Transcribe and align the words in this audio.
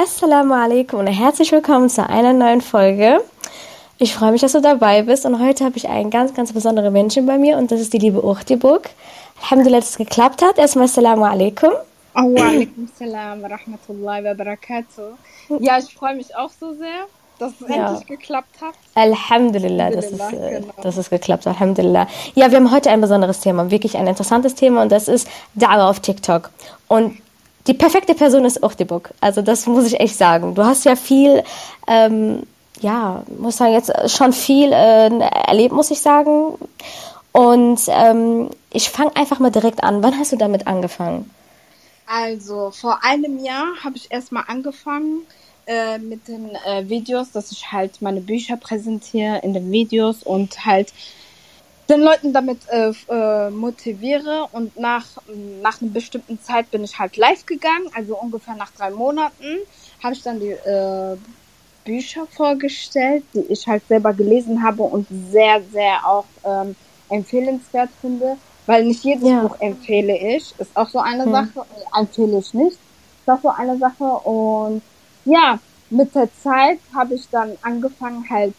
Assalamu 0.00 0.54
alaikum 0.54 1.00
und 1.00 1.08
herzlich 1.08 1.50
willkommen 1.50 1.90
zu 1.90 2.08
einer 2.08 2.32
neuen 2.32 2.60
Folge. 2.60 3.20
Ich 3.98 4.14
freue 4.14 4.30
mich, 4.30 4.40
dass 4.40 4.52
du 4.52 4.60
dabei 4.60 5.02
bist 5.02 5.26
und 5.26 5.40
heute 5.44 5.64
habe 5.64 5.76
ich 5.76 5.88
einen 5.88 6.10
ganz, 6.10 6.32
ganz 6.34 6.52
besonderen 6.52 6.92
Menschen 6.92 7.26
bei 7.26 7.36
mir 7.36 7.58
und 7.58 7.72
das 7.72 7.80
ist 7.80 7.92
die 7.92 7.98
liebe 7.98 8.24
Uchtibuk. 8.24 8.82
Alhamdulillah, 9.42 9.80
dass 9.80 9.90
es 9.90 9.96
geklappt 9.98 10.40
hat. 10.40 10.56
Erstmal 10.56 10.84
Assalamu 10.84 11.24
alaikum. 11.24 11.70
Alaikum 12.14 12.88
salam 12.96 13.42
wa 13.42 13.48
rahmatullahi 13.48 14.22
wa 14.22 14.34
barakatuh. 14.34 15.16
Ja, 15.58 15.78
ich 15.80 15.92
freue 15.92 16.14
mich 16.14 16.36
auch 16.36 16.50
so 16.60 16.74
sehr, 16.74 17.06
dass 17.40 17.54
es 17.60 17.68
Ja. 17.68 17.88
endlich 17.88 18.06
geklappt 18.06 18.54
hat. 18.62 18.74
Alhamdulillah, 18.94 19.90
dass 19.90 20.12
es, 20.12 20.20
Alhamdulillah, 20.20 20.48
äh, 20.58 20.60
genau. 20.60 20.74
dass 20.80 20.96
es 20.96 21.10
geklappt 21.10 21.44
hat. 21.44 21.54
Alhamdulillah. 21.54 22.06
Ja, 22.36 22.52
wir 22.52 22.58
haben 22.58 22.70
heute 22.70 22.90
ein 22.90 23.00
besonderes 23.00 23.40
Thema, 23.40 23.72
wirklich 23.72 23.96
ein 23.96 24.06
interessantes 24.06 24.54
Thema 24.54 24.82
und 24.82 24.92
das 24.92 25.08
ist 25.08 25.26
Da'wah 25.58 25.90
auf 25.90 25.98
TikTok. 25.98 26.50
Und 26.86 27.18
die 27.68 27.74
perfekte 27.74 28.14
Person 28.14 28.44
ist 28.44 28.62
Uchtibuk. 28.62 29.10
Also 29.20 29.42
das 29.42 29.66
muss 29.66 29.86
ich 29.86 30.00
echt 30.00 30.16
sagen. 30.16 30.54
Du 30.54 30.64
hast 30.64 30.84
ja 30.84 30.96
viel, 30.96 31.44
ähm, 31.86 32.42
ja, 32.80 33.22
muss 33.38 33.58
sagen, 33.58 33.74
jetzt 33.74 33.92
schon 34.10 34.32
viel 34.32 34.72
äh, 34.72 35.10
erlebt, 35.46 35.74
muss 35.74 35.90
ich 35.90 36.00
sagen. 36.00 36.54
Und 37.32 37.80
ähm, 37.88 38.50
ich 38.72 38.88
fange 38.88 39.14
einfach 39.14 39.38
mal 39.38 39.50
direkt 39.50 39.84
an. 39.84 40.02
Wann 40.02 40.18
hast 40.18 40.32
du 40.32 40.36
damit 40.36 40.66
angefangen? 40.66 41.30
Also, 42.06 42.70
vor 42.70 43.04
einem 43.04 43.44
Jahr 43.44 43.66
habe 43.84 43.96
ich 43.96 44.10
erstmal 44.10 44.44
angefangen 44.48 45.26
äh, 45.66 45.98
mit 45.98 46.26
den 46.26 46.50
äh, 46.66 46.88
Videos, 46.88 47.30
dass 47.32 47.52
ich 47.52 47.70
halt 47.70 48.00
meine 48.00 48.22
Bücher 48.22 48.56
präsentiere 48.56 49.40
in 49.42 49.52
den 49.52 49.70
Videos 49.70 50.22
und 50.22 50.64
halt 50.64 50.94
den 51.88 52.00
Leuten 52.02 52.32
damit 52.32 52.60
äh, 52.68 52.92
äh, 53.08 53.50
motiviere. 53.50 54.48
Und 54.52 54.78
nach, 54.78 55.06
nach 55.62 55.80
einer 55.80 55.90
bestimmten 55.90 56.40
Zeit 56.40 56.70
bin 56.70 56.84
ich 56.84 56.98
halt 56.98 57.16
live 57.16 57.46
gegangen, 57.46 57.88
also 57.94 58.16
ungefähr 58.16 58.54
nach 58.54 58.70
drei 58.72 58.90
Monaten 58.90 59.58
habe 60.02 60.14
ich 60.14 60.22
dann 60.22 60.38
die 60.40 60.50
äh, 60.50 61.16
Bücher 61.84 62.26
vorgestellt, 62.26 63.24
die 63.34 63.40
ich 63.48 63.66
halt 63.66 63.86
selber 63.88 64.12
gelesen 64.12 64.62
habe 64.62 64.82
und 64.82 65.06
sehr, 65.32 65.62
sehr 65.72 66.06
auch 66.06 66.26
ähm, 66.44 66.76
empfehlenswert 67.08 67.90
finde, 68.00 68.36
weil 68.66 68.84
nicht 68.84 69.02
jedes 69.04 69.28
Ja. 69.28 69.40
Buch 69.42 69.56
empfehle 69.58 70.16
ich. 70.16 70.54
Ist 70.58 70.76
auch 70.76 70.88
so 70.88 70.98
eine 70.98 71.24
Sache, 71.24 71.60
äh, 71.60 71.98
empfehle 72.00 72.38
ich 72.38 72.52
nicht. 72.54 72.76
Ist 72.76 73.28
auch 73.28 73.40
so 73.42 73.48
eine 73.48 73.78
Sache. 73.78 74.04
Und 74.04 74.82
ja, 75.24 75.58
mit 75.90 76.14
der 76.14 76.28
Zeit 76.42 76.78
habe 76.94 77.14
ich 77.14 77.26
dann 77.30 77.56
angefangen, 77.62 78.28
halt 78.28 78.52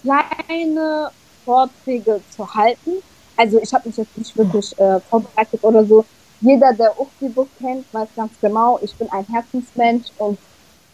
kleine 0.00 1.10
Vorträge 1.52 2.20
zu 2.36 2.54
halten. 2.54 3.02
Also 3.34 3.58
ich 3.62 3.72
habe 3.72 3.88
mich 3.88 3.96
jetzt 3.96 4.18
nicht 4.18 4.36
wirklich 4.36 4.78
äh, 4.78 5.00
vorbereitet 5.08 5.64
oder 5.64 5.82
so. 5.86 6.04
Jeder, 6.42 6.74
der 6.74 6.92
Uchti-Buch 7.00 7.46
kennt, 7.58 7.86
weiß 7.92 8.08
ganz 8.14 8.32
genau, 8.42 8.78
ich 8.82 8.94
bin 8.96 9.10
ein 9.10 9.24
Herzensmensch 9.32 10.08
und 10.18 10.38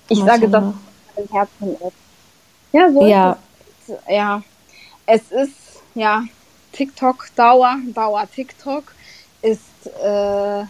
ich 0.09 0.19
sage, 0.21 0.49
dass 0.49 0.63
Mashallah. 0.63 0.75
es 1.17 1.29
mein 1.29 1.29
Herzen 1.41 1.75
ist. 1.89 1.97
Ja, 2.73 2.93
so 2.93 3.05
Ja. 3.05 3.37
ist 3.79 3.89
es. 3.89 3.97
Ja, 4.09 4.43
es 5.07 5.23
ist, 5.33 5.57
ja, 5.97 6.23
TikTok, 6.73 7.27
Dauer, 7.35 7.77
Dauer 7.93 8.25
TikTok 8.33 8.85
ist 9.43 9.61
äh, 10.03 10.65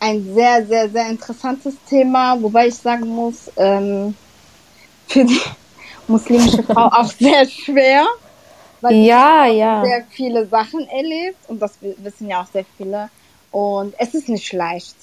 ein 0.00 0.34
sehr, 0.34 0.66
sehr, 0.66 0.88
sehr 0.88 1.08
interessantes 1.08 1.74
Thema, 1.90 2.40
wobei 2.40 2.68
ich 2.68 2.76
sagen 2.76 3.08
muss, 3.08 3.50
ähm, 3.56 4.14
für 5.08 5.24
die 5.24 5.40
muslimische 6.06 6.62
Frau 6.62 6.86
auch 6.86 7.10
sehr 7.10 7.44
schwer, 7.48 8.06
weil 8.84 8.94
Ja, 8.94 9.46
ja. 9.46 9.84
sehr 9.84 10.04
viele 10.10 10.46
Sachen 10.46 10.86
erlebt 10.88 11.38
und 11.48 11.60
das 11.60 11.80
wi- 11.82 11.96
wissen 11.98 12.28
ja 12.28 12.42
auch 12.42 12.46
sehr 12.52 12.64
viele. 12.76 13.08
Und 13.50 13.94
es 13.98 14.14
ist 14.14 14.28
nicht 14.28 14.52
leicht. 14.52 14.96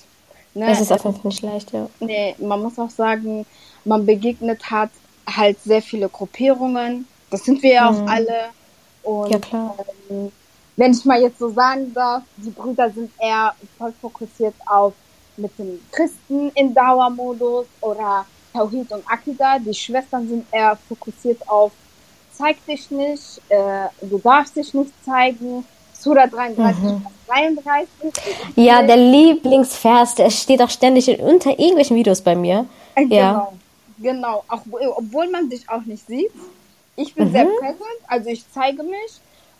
Ne? 0.53 0.65
Das 0.67 0.81
ist 0.81 0.91
auf 0.91 1.03
jeden 1.03 1.15
Fall 1.15 1.29
nicht 1.29 1.41
leicht, 1.43 1.71
ja. 1.73 1.87
Nee, 1.99 2.35
man 2.39 2.61
muss 2.61 2.77
auch 2.79 2.89
sagen, 2.89 3.45
man 3.85 4.05
begegnet 4.05 4.69
hat 4.69 4.91
halt 5.27 5.61
sehr 5.63 5.81
viele 5.81 6.09
Gruppierungen. 6.09 7.07
Das 7.29 7.43
sind 7.45 7.61
wir 7.63 7.73
ja 7.73 7.89
auch 7.89 8.07
alle. 8.07 8.49
Und 9.03 9.27
Mhm. 9.27 9.31
Ja, 9.31 9.39
klar. 9.39 9.75
Ähm, 10.09 10.31
wenn 10.77 10.91
ich 10.91 11.05
mal 11.05 11.21
jetzt 11.21 11.39
so 11.39 11.49
sagen 11.49 11.93
darf, 11.93 12.23
die 12.37 12.49
Brüder 12.49 12.89
sind 12.91 13.11
eher 13.19 13.53
voll 13.77 13.93
fokussiert 14.01 14.55
auf 14.65 14.93
mit 15.37 15.57
den 15.57 15.79
Christen 15.91 16.49
in 16.55 16.73
Dauermodus 16.73 17.67
oder 17.81 18.25
Tawhid 18.53 18.91
und 18.91 19.03
Akida. 19.09 19.59
Die 19.59 19.73
Schwestern 19.73 20.27
sind 20.27 20.45
eher 20.51 20.77
fokussiert 20.87 21.47
auf 21.47 21.71
zeig 22.41 22.65
dich 22.65 22.89
nicht, 22.91 23.41
äh, 23.49 23.87
du 24.01 24.17
darfst 24.17 24.55
dich 24.55 24.73
nicht 24.73 24.91
zeigen. 25.05 25.65
Surah 25.93 26.25
33, 26.25 26.83
Mhm. 26.83 27.01
Vers 27.01 27.13
33. 27.27 27.87
Ja, 28.55 28.81
der 28.81 28.97
Lieblingsvers, 28.97 30.15
der 30.15 30.31
steht 30.31 30.61
auch 30.61 30.69
ständig 30.69 31.07
in, 31.07 31.19
unter 31.19 31.51
irgendwelchen 31.51 31.95
Videos 31.95 32.21
bei 32.21 32.35
mir. 32.35 32.65
Äh, 32.95 33.03
Ja. 33.05 33.51
Genau, 33.99 34.13
genau. 34.17 34.43
Auch, 34.47 34.61
obwohl 34.97 35.29
man 35.29 35.47
dich 35.49 35.69
auch 35.69 35.83
nicht 35.85 36.05
sieht. 36.07 36.31
Ich 36.95 37.13
bin 37.13 37.31
sehr 37.31 37.45
präsent, 37.45 37.99
also 38.07 38.29
ich 38.29 38.43
zeige 38.51 38.83
mich, 38.83 39.11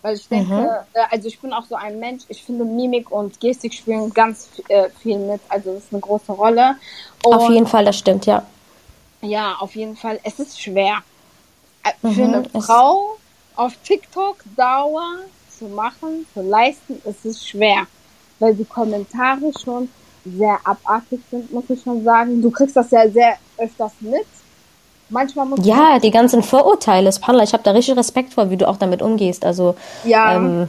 weil 0.02 0.16
ich 0.16 0.28
denke, 0.28 0.84
äh, 0.92 1.00
also 1.10 1.28
ich 1.28 1.38
bin 1.40 1.52
auch 1.52 1.64
so 1.64 1.76
ein 1.76 1.98
Mensch, 1.98 2.24
ich 2.28 2.42
finde 2.42 2.64
Mimik 2.64 3.10
und 3.10 3.38
Gestik 3.40 3.72
spielen 3.72 4.12
ganz 4.12 4.48
äh, 4.68 4.88
viel 5.00 5.18
mit, 5.18 5.40
also 5.48 5.72
das 5.74 5.84
ist 5.84 5.92
eine 5.92 6.00
große 6.00 6.32
Rolle. 6.32 6.76
Und 7.24 7.34
Auf 7.34 7.48
jeden 7.50 7.66
Fall, 7.66 7.84
das 7.84 7.96
stimmt, 7.98 8.26
ja. 8.26 8.42
ja, 9.22 9.56
auf 9.60 9.74
jeden 9.76 9.96
Fall, 9.96 10.18
es 10.24 10.38
ist 10.40 10.60
schwer. 10.60 10.98
Äh, 11.84 11.90
Für 12.00 12.08
Mhm, 12.08 12.34
eine 12.34 12.42
es- 12.54 12.66
Frau 12.66 13.16
auf 13.56 13.76
TikTok 13.84 14.36
Dauer 14.56 15.18
zu 15.48 15.66
machen, 15.68 16.26
zu 16.32 16.40
leisten, 16.42 17.00
ist 17.04 17.24
es 17.24 17.46
schwer. 17.46 17.86
Weil 18.38 18.54
die 18.54 18.64
Kommentare 18.64 19.52
schon 19.62 19.88
sehr 20.24 20.58
abartig 20.64 21.20
sind, 21.30 21.52
muss 21.52 21.64
ich 21.68 21.82
schon 21.82 22.02
sagen. 22.04 22.40
Du 22.40 22.50
kriegst 22.50 22.76
das 22.76 22.90
ja 22.90 23.08
sehr 23.10 23.36
öfters 23.58 23.92
mit. 24.00 24.26
Manchmal 25.08 25.46
muss 25.46 25.66
Ja, 25.66 25.98
die 25.98 26.10
ganzen 26.10 26.42
Vorurteile, 26.42 27.12
Subhanallah, 27.12 27.44
ich 27.44 27.52
habe 27.52 27.62
da 27.62 27.72
richtig 27.72 27.96
Respekt 27.96 28.32
vor, 28.32 28.50
wie 28.50 28.56
du 28.56 28.66
auch 28.68 28.78
damit 28.78 29.02
umgehst. 29.02 29.44
Also, 29.44 29.74
Ja, 30.04 30.36
ähm, 30.36 30.68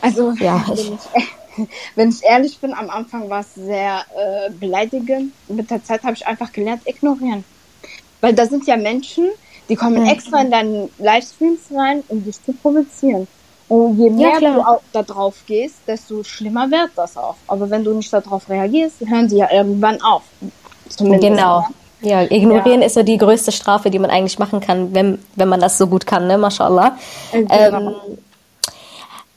also 0.00 0.30
ja, 0.38 0.62
wenn, 0.68 0.76
ich- 0.94 1.10
ich, 1.14 1.68
wenn 1.96 2.08
ich 2.10 2.22
ehrlich 2.22 2.60
bin, 2.60 2.72
am 2.74 2.90
Anfang 2.90 3.28
war 3.28 3.40
es 3.40 3.54
sehr 3.54 4.04
äh, 4.16 4.50
beleidigend. 4.50 5.32
Mit 5.48 5.70
der 5.70 5.82
Zeit 5.82 6.02
habe 6.04 6.14
ich 6.14 6.26
einfach 6.26 6.52
gelernt, 6.52 6.82
ignorieren. 6.86 7.44
Weil 8.20 8.34
da 8.34 8.46
sind 8.46 8.66
ja 8.66 8.76
Menschen, 8.76 9.28
die 9.70 9.76
kommen 9.76 10.04
extra 10.04 10.40
in 10.40 10.50
deinen 10.50 10.90
Livestreams 10.98 11.60
rein, 11.74 12.02
um 12.08 12.22
dich 12.24 12.42
zu 12.44 12.52
provozieren. 12.52 13.28
Und 13.68 13.98
je 13.98 14.10
mehr 14.10 14.38
klar. 14.38 14.54
du 14.54 14.60
auch 14.62 14.82
da 14.92 15.02
drauf 15.04 15.36
gehst, 15.46 15.76
desto 15.86 16.24
schlimmer 16.24 16.68
wird 16.72 16.90
das 16.96 17.16
auch. 17.16 17.36
Aber 17.46 17.70
wenn 17.70 17.84
du 17.84 17.94
nicht 17.94 18.12
darauf 18.12 18.48
reagierst, 18.48 18.96
hören 19.06 19.28
sie 19.28 19.36
ja 19.36 19.48
irgendwann 19.52 20.02
auf. 20.02 20.22
Zumindest, 20.88 21.22
genau. 21.22 21.64
Ja, 22.02 22.22
ignorieren 22.22 22.82
ist 22.82 22.94
so 22.94 23.04
die 23.04 23.16
größte 23.16 23.52
Strafe, 23.52 23.90
die 23.90 24.00
man 24.00 24.10
eigentlich 24.10 24.40
machen 24.40 24.60
kann, 24.60 24.92
wenn, 24.92 25.20
wenn 25.36 25.48
man 25.48 25.60
das 25.60 25.78
so 25.78 25.86
gut 25.86 26.04
kann, 26.04 26.26
ne, 26.26 26.36
mashallah. 26.36 26.96
Äh, 27.30 27.44
Ähm, 27.48 27.74
genau. 27.74 28.00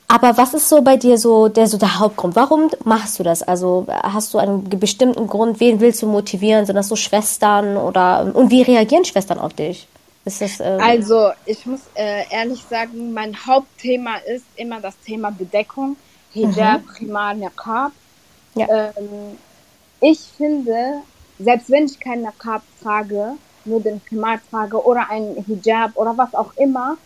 aber 0.07 0.35
was 0.37 0.55
ist 0.55 0.67
so 0.67 0.81
bei 0.81 0.97
dir 0.97 1.19
so 1.19 1.47
der, 1.49 1.67
so 1.67 1.77
der 1.77 1.99
Hauptgrund? 1.99 2.35
Warum 2.35 2.71
machst 2.85 3.19
du 3.19 3.23
das? 3.23 3.43
Also 3.43 3.85
hast 3.87 4.33
du 4.33 4.39
einen 4.39 4.67
bestimmten 4.67 5.27
Grund? 5.27 5.59
Wen 5.59 5.79
willst 5.79 6.01
du 6.01 6.07
motivieren? 6.07 6.65
Sind 6.65 6.75
das 6.75 6.87
so 6.87 6.95
Schwestern 6.95 7.77
oder 7.77 8.31
und 8.33 8.49
wie 8.49 8.63
reagieren 8.63 9.05
Schwestern 9.05 9.37
auf 9.37 9.53
dich? 9.53 9.87
Ist 10.25 10.41
das 10.41 10.59
äh, 10.59 10.77
Also, 10.81 11.31
ich 11.45 11.65
muss 11.65 11.81
äh, 11.95 12.23
ehrlich 12.31 12.63
sagen, 12.63 13.13
mein 13.13 13.35
Hauptthema 13.45 14.17
ist 14.17 14.45
immer 14.55 14.79
das 14.79 14.97
Thema 14.99 15.31
Bedeckung. 15.31 15.97
Hijab, 16.31 16.81
Khimar, 16.95 17.33
Niqab. 17.33 17.91
Ja. 18.55 18.67
Ähm, 18.95 19.37
ich 19.99 20.19
finde, 20.37 21.01
selbst 21.39 21.69
wenn 21.69 21.85
ich 21.85 21.99
keinen 21.99 22.23
Niqab 22.23 22.63
trage, 22.81 23.33
nur 23.65 23.81
den 23.81 24.03
Khimar 24.05 24.39
trage 24.49 24.83
oder 24.83 25.09
einen 25.09 25.43
Hijab 25.45 25.91
oder 25.95 26.17
was 26.17 26.33
auch 26.33 26.55
immer, 26.55 26.97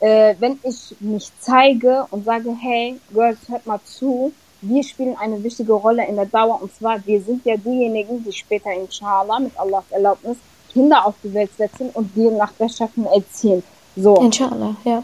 äh, 0.00 0.34
wenn 0.38 0.58
ich 0.62 0.94
mich 1.00 1.30
zeige 1.40 2.06
und 2.10 2.24
sage, 2.24 2.54
hey, 2.60 3.00
Girls, 3.12 3.38
hört 3.48 3.66
mal 3.66 3.80
zu, 3.84 4.32
wir 4.60 4.82
spielen 4.82 5.16
eine 5.16 5.42
wichtige 5.42 5.72
Rolle 5.72 6.06
in 6.06 6.16
der 6.16 6.26
Dauer 6.26 6.60
und 6.62 6.74
zwar, 6.74 7.04
wir 7.06 7.20
sind 7.22 7.44
ja 7.44 7.56
diejenigen, 7.56 8.24
die 8.24 8.32
später 8.32 8.72
inshallah 8.72 9.40
mit 9.40 9.58
Allahs 9.58 9.84
Erlaubnis 9.90 10.36
Kinder 10.72 11.06
auf 11.06 11.14
die 11.22 11.32
Welt 11.34 11.50
setzen 11.56 11.90
und 11.90 12.14
die 12.14 12.28
nach 12.28 12.52
Rechtschaffen 12.58 13.06
erziehen. 13.06 13.62
So. 13.96 14.16
Inshallah, 14.16 14.76
ja. 14.84 15.02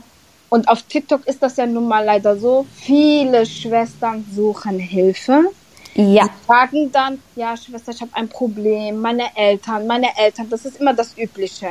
Und 0.48 0.68
auf 0.68 0.82
TikTok 0.82 1.26
ist 1.26 1.42
das 1.42 1.56
ja 1.56 1.66
nun 1.66 1.88
mal 1.88 2.04
leider 2.04 2.36
so. 2.36 2.64
Viele 2.74 3.44
Schwestern 3.44 4.24
suchen 4.32 4.78
Hilfe. 4.78 5.50
Ja. 5.94 6.28
Sagen 6.46 6.90
dann, 6.92 7.22
ja, 7.36 7.56
Schwester, 7.56 7.92
ich 7.92 8.00
habe 8.00 8.10
ein 8.14 8.28
Problem. 8.28 9.00
Meine 9.00 9.24
Eltern, 9.36 9.86
meine 9.86 10.08
Eltern, 10.16 10.48
das 10.50 10.64
ist 10.64 10.80
immer 10.80 10.92
das 10.92 11.16
Übliche. 11.16 11.68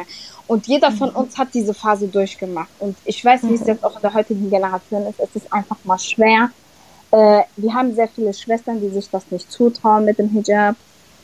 Und 0.48 0.68
jeder 0.68 0.92
von 0.92 1.10
uns 1.10 1.38
hat 1.38 1.54
diese 1.54 1.74
Phase 1.74 2.08
durchgemacht. 2.08 2.70
Und 2.80 2.96
ich 3.06 3.24
weiß, 3.24 3.44
wie 3.44 3.54
es 3.54 3.66
jetzt 3.66 3.84
auch 3.84 3.96
in 3.96 4.02
der 4.02 4.14
heutigen 4.14 4.50
Generation 4.50 5.08
ist. 5.08 5.20
Es 5.20 5.36
ist 5.36 5.52
einfach 5.52 5.78
mal 5.84 6.00
schwer. 6.00 6.50
Äh, 7.12 7.44
wir 7.58 7.74
haben 7.74 7.94
sehr 7.96 8.08
viele 8.08 8.34
Schwestern, 8.34 8.82
die 8.82 8.90
sich 8.90 9.10
das 9.10 9.24
nicht 9.30 9.52
zutrauen 9.52 10.06
mit 10.06 10.20
dem 10.20 10.30
Hijab. 10.30 10.76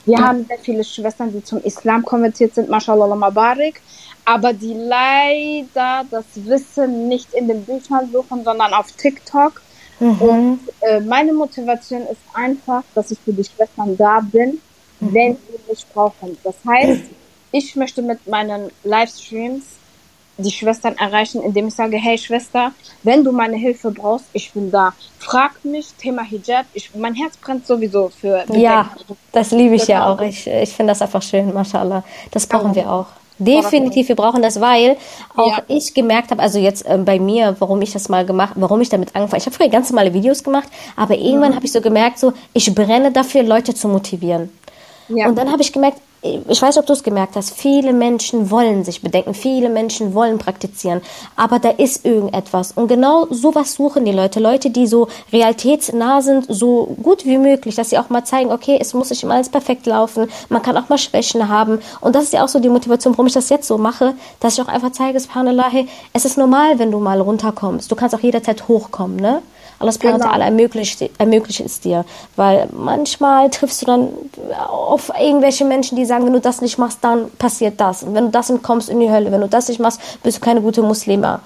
Wir 0.06 0.18
haben 0.18 0.46
sehr 0.46 0.60
viele 0.60 0.84
Schwestern, 0.84 1.32
die 1.32 1.44
zum 1.44 1.62
Islam 1.64 2.04
konvertiert 2.04 2.56
sind, 2.56 2.70
mashallah 2.70 3.14
mabarik, 3.16 3.82
aber 4.26 4.54
die 4.54 4.74
leider 4.74 6.06
das 6.10 6.26
Wissen 6.36 7.08
nicht 7.08 7.34
in 7.34 7.48
den 7.48 7.64
Büchern 7.66 8.10
suchen, 8.12 8.44
sondern 8.44 8.74
auf 8.74 8.92
TikTok. 8.94 9.62
Und 10.00 10.62
äh, 10.80 11.02
meine 11.02 11.34
Motivation 11.34 12.04
ist 12.04 12.22
einfach, 12.34 12.84
dass 12.96 13.12
ich 13.12 13.20
für 13.20 13.34
die 13.34 13.44
Schwestern 13.44 13.98
da 13.98 14.22
bin 14.22 14.60
wenn 15.00 15.36
sie 15.36 15.60
mich 15.70 15.86
brauchen. 15.94 16.38
Das 16.44 16.56
heißt, 16.68 17.04
ich 17.52 17.76
möchte 17.76 18.02
mit 18.02 18.28
meinen 18.28 18.70
Livestreams 18.84 19.64
die 20.40 20.52
Schwestern 20.52 20.98
erreichen, 20.98 21.42
indem 21.42 21.68
ich 21.68 21.76
sage, 21.76 21.98
hey 21.98 22.18
Schwester, 22.18 22.72
wenn 23.04 23.24
du 23.24 23.32
meine 23.32 23.58
Hilfe 23.58 23.92
brauchst, 23.92 24.26
ich 24.34 24.52
bin 24.52 24.72
da. 24.72 24.94
Frag 25.18 25.64
mich, 25.64 25.94
Thema 25.98 26.24
Hijab. 26.24 26.66
Ich, 26.74 26.96
mein 26.96 27.14
Herz 27.16 27.38
brennt 27.38 27.68
sowieso 27.68 28.10
für. 28.10 28.44
Ja, 28.54 28.92
das 29.32 29.52
liebe 29.52 29.76
ich 29.76 29.88
ja 29.88 30.08
auch. 30.08 30.22
Ich, 30.22 30.48
ich 30.48 30.74
finde 30.74 30.92
das 30.92 31.02
einfach 31.02 31.22
schön, 31.22 31.54
mashallah. 31.54 32.04
Das 32.32 32.48
brauchen 32.48 32.76
wir 32.76 32.90
auch. 32.90 33.08
Definitiv, 33.40 34.10
wir 34.10 34.18
brauchen 34.18 34.42
das, 34.42 34.60
weil 34.60 34.98
auch 35.36 35.58
ja. 35.58 35.64
ich 35.70 35.94
gemerkt 35.94 36.32
habe, 36.32 36.42
also 36.42 36.60
jetzt 36.60 36.86
äh, 36.86 36.98
bei 36.98 37.20
mir, 37.20 37.56
warum 37.60 37.82
ich 37.82 37.94
das 37.94 38.10
mal 38.10 38.26
gemacht, 38.26 38.54
warum 38.56 38.82
ich 38.82 38.90
damit 38.90 39.16
angefangen. 39.16 39.40
Ich 39.40 39.46
habe 39.46 39.56
früher 39.56 39.70
ganz 39.70 39.90
normale 39.90 40.14
Videos 40.14 40.44
gemacht, 40.44 40.68
aber 40.98 41.16
irgendwann 41.16 41.52
mhm. 41.52 41.56
habe 41.56 41.66
ich 41.66 41.72
so 41.72 41.80
gemerkt, 41.80 42.20
so 42.20 42.34
ich 42.52 42.76
brenne 42.76 43.14
dafür, 43.14 43.44
Leute 43.44 43.74
zu 43.74 43.88
motivieren. 43.88 44.50
Ja. 45.08 45.28
Und 45.28 45.38
dann 45.38 45.52
habe 45.52 45.62
ich 45.62 45.72
gemerkt, 45.72 46.02
ich 46.22 46.62
weiß, 46.62 46.78
ob 46.78 46.86
du 46.86 46.94
es 46.94 47.04
gemerkt 47.04 47.36
hast, 47.36 47.52
viele 47.52 47.94
Menschen 47.94 48.52
wollen 48.52 48.84
sich 48.84 49.02
bedenken, 49.02 49.34
viele 49.34 49.70
Menschen 49.70 50.14
wollen 50.14 50.38
praktizieren, 50.38 51.02
aber 51.36 51.60
da 51.60 51.70
ist 51.70 52.06
irgendetwas. 52.06 52.74
Und 52.74 52.90
genau 52.90 53.28
sowas 53.30 53.76
suchen 53.76 54.04
die 54.04 54.12
Leute. 54.12 54.40
Leute, 54.40 54.70
die 54.70 54.86
so 54.86 55.08
realitätsnah 55.32 56.22
sind, 56.22 56.46
so 56.50 56.96
gut 57.02 57.26
wie 57.26 57.38
möglich, 57.38 57.76
dass 57.76 57.90
sie 57.92 57.98
auch 57.98 58.10
mal 58.10 58.26
zeigen, 58.26 58.52
okay, 58.52 58.78
es 58.82 58.94
muss 58.94 59.10
nicht 59.10 59.24
immer 59.24 59.36
alles 59.36 59.50
perfekt 59.50 59.86
laufen, 59.86 60.30
man 60.50 60.62
kann 60.62 60.76
auch 60.78 60.90
mal 60.90 60.98
Schwächen 60.98 61.48
haben. 61.48 61.80
Und 62.02 62.16
das 62.16 62.26
ist 62.26 62.34
ja 62.34 62.44
auch 62.44 62.50
so 62.50 62.60
die 62.60 62.70
Motivation, 62.70 63.14
warum 63.14 63.28
ich 63.28 63.34
das 63.34 63.50
jetzt 63.50 63.68
so 63.68 63.78
mache, 63.78 64.14
dass 64.42 64.54
ich 64.54 64.62
auch 64.62 64.68
einfach 64.68 64.92
zeige, 64.92 65.18
es 65.18 66.26
ist 66.26 66.38
normal, 66.38 66.80
wenn 66.80 66.92
du 66.92 67.00
mal 67.00 67.22
runterkommst. 67.22 67.90
Du 67.90 67.96
kannst 67.96 68.14
auch 68.14 68.20
jederzeit 68.20 68.68
hochkommen, 68.68 69.18
ne? 69.18 69.42
Allah 69.80 69.92
subhanahu 69.94 70.20
genau. 70.20 70.44
ermöglicht, 70.44 71.10
ermöglicht 71.18 71.62
es 71.62 71.80
dir. 71.80 72.06
Weil 72.36 72.68
manchmal 72.72 73.50
triffst 73.50 73.82
du 73.82 73.86
dann 73.86 74.10
auf 74.68 75.12
irgendwelche 75.20 75.66
Menschen, 75.66 75.96
die 75.96 76.06
sagen, 76.06 76.26
wenn 76.26 76.34
du 76.34 76.42
das 76.42 76.62
nicht 76.62 76.78
machst, 76.78 77.00
dann 77.02 77.32
passiert 77.38 77.80
das. 77.80 78.04
Und 78.04 78.14
wenn 78.14 78.26
du 78.26 78.32
das 78.32 78.50
nicht 78.50 78.64
kommst 78.64 78.90
in 78.90 79.00
die 79.00 79.10
Hölle, 79.10 79.32
wenn 79.32 79.42
du 79.42 79.48
das 79.48 79.70
nicht 79.70 79.80
machst, 79.80 80.02
bist 80.22 80.38
du 80.38 80.42
keine 80.42 80.62
gute 80.62 80.82
Muslima. 80.82 81.40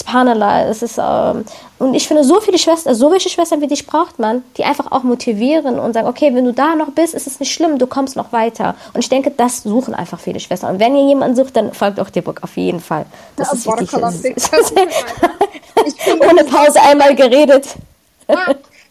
Subhanallah, 0.00 0.68
es 0.68 0.82
ist, 0.82 0.98
ähm, 0.98 1.44
und 1.78 1.94
ich 1.94 2.08
finde, 2.08 2.24
so 2.24 2.40
viele 2.40 2.58
Schwestern, 2.58 2.94
so 2.94 3.10
welche 3.10 3.28
Schwestern 3.28 3.60
wie 3.60 3.66
dich 3.66 3.86
braucht 3.86 4.18
man, 4.18 4.42
die 4.56 4.64
einfach 4.64 4.90
auch 4.92 5.02
motivieren 5.02 5.78
und 5.78 5.92
sagen, 5.92 6.06
okay, 6.06 6.34
wenn 6.34 6.44
du 6.44 6.52
da 6.52 6.74
noch 6.74 6.90
bist, 6.90 7.14
ist 7.14 7.26
es 7.26 7.40
nicht 7.40 7.52
schlimm, 7.52 7.78
du 7.78 7.86
kommst 7.86 8.16
noch 8.16 8.32
weiter. 8.32 8.74
Und 8.94 9.00
ich 9.00 9.08
denke, 9.08 9.30
das 9.30 9.62
suchen 9.62 9.94
einfach 9.94 10.20
viele 10.20 10.40
Schwestern. 10.40 10.74
Und 10.74 10.80
wenn 10.80 10.96
ihr 10.96 11.06
jemanden 11.06 11.36
sucht, 11.36 11.56
dann 11.56 11.72
folgt 11.72 12.00
auch 12.00 12.10
Book 12.10 12.42
auf 12.42 12.56
jeden 12.56 12.80
Fall. 12.80 13.06
Das 13.36 13.48
ja, 13.48 13.54
ist 13.54 13.66
wichtig. 13.80 14.36
Ohne 16.28 16.44
Pause 16.44 16.80
einmal 16.82 17.14
geredet. 17.14 17.66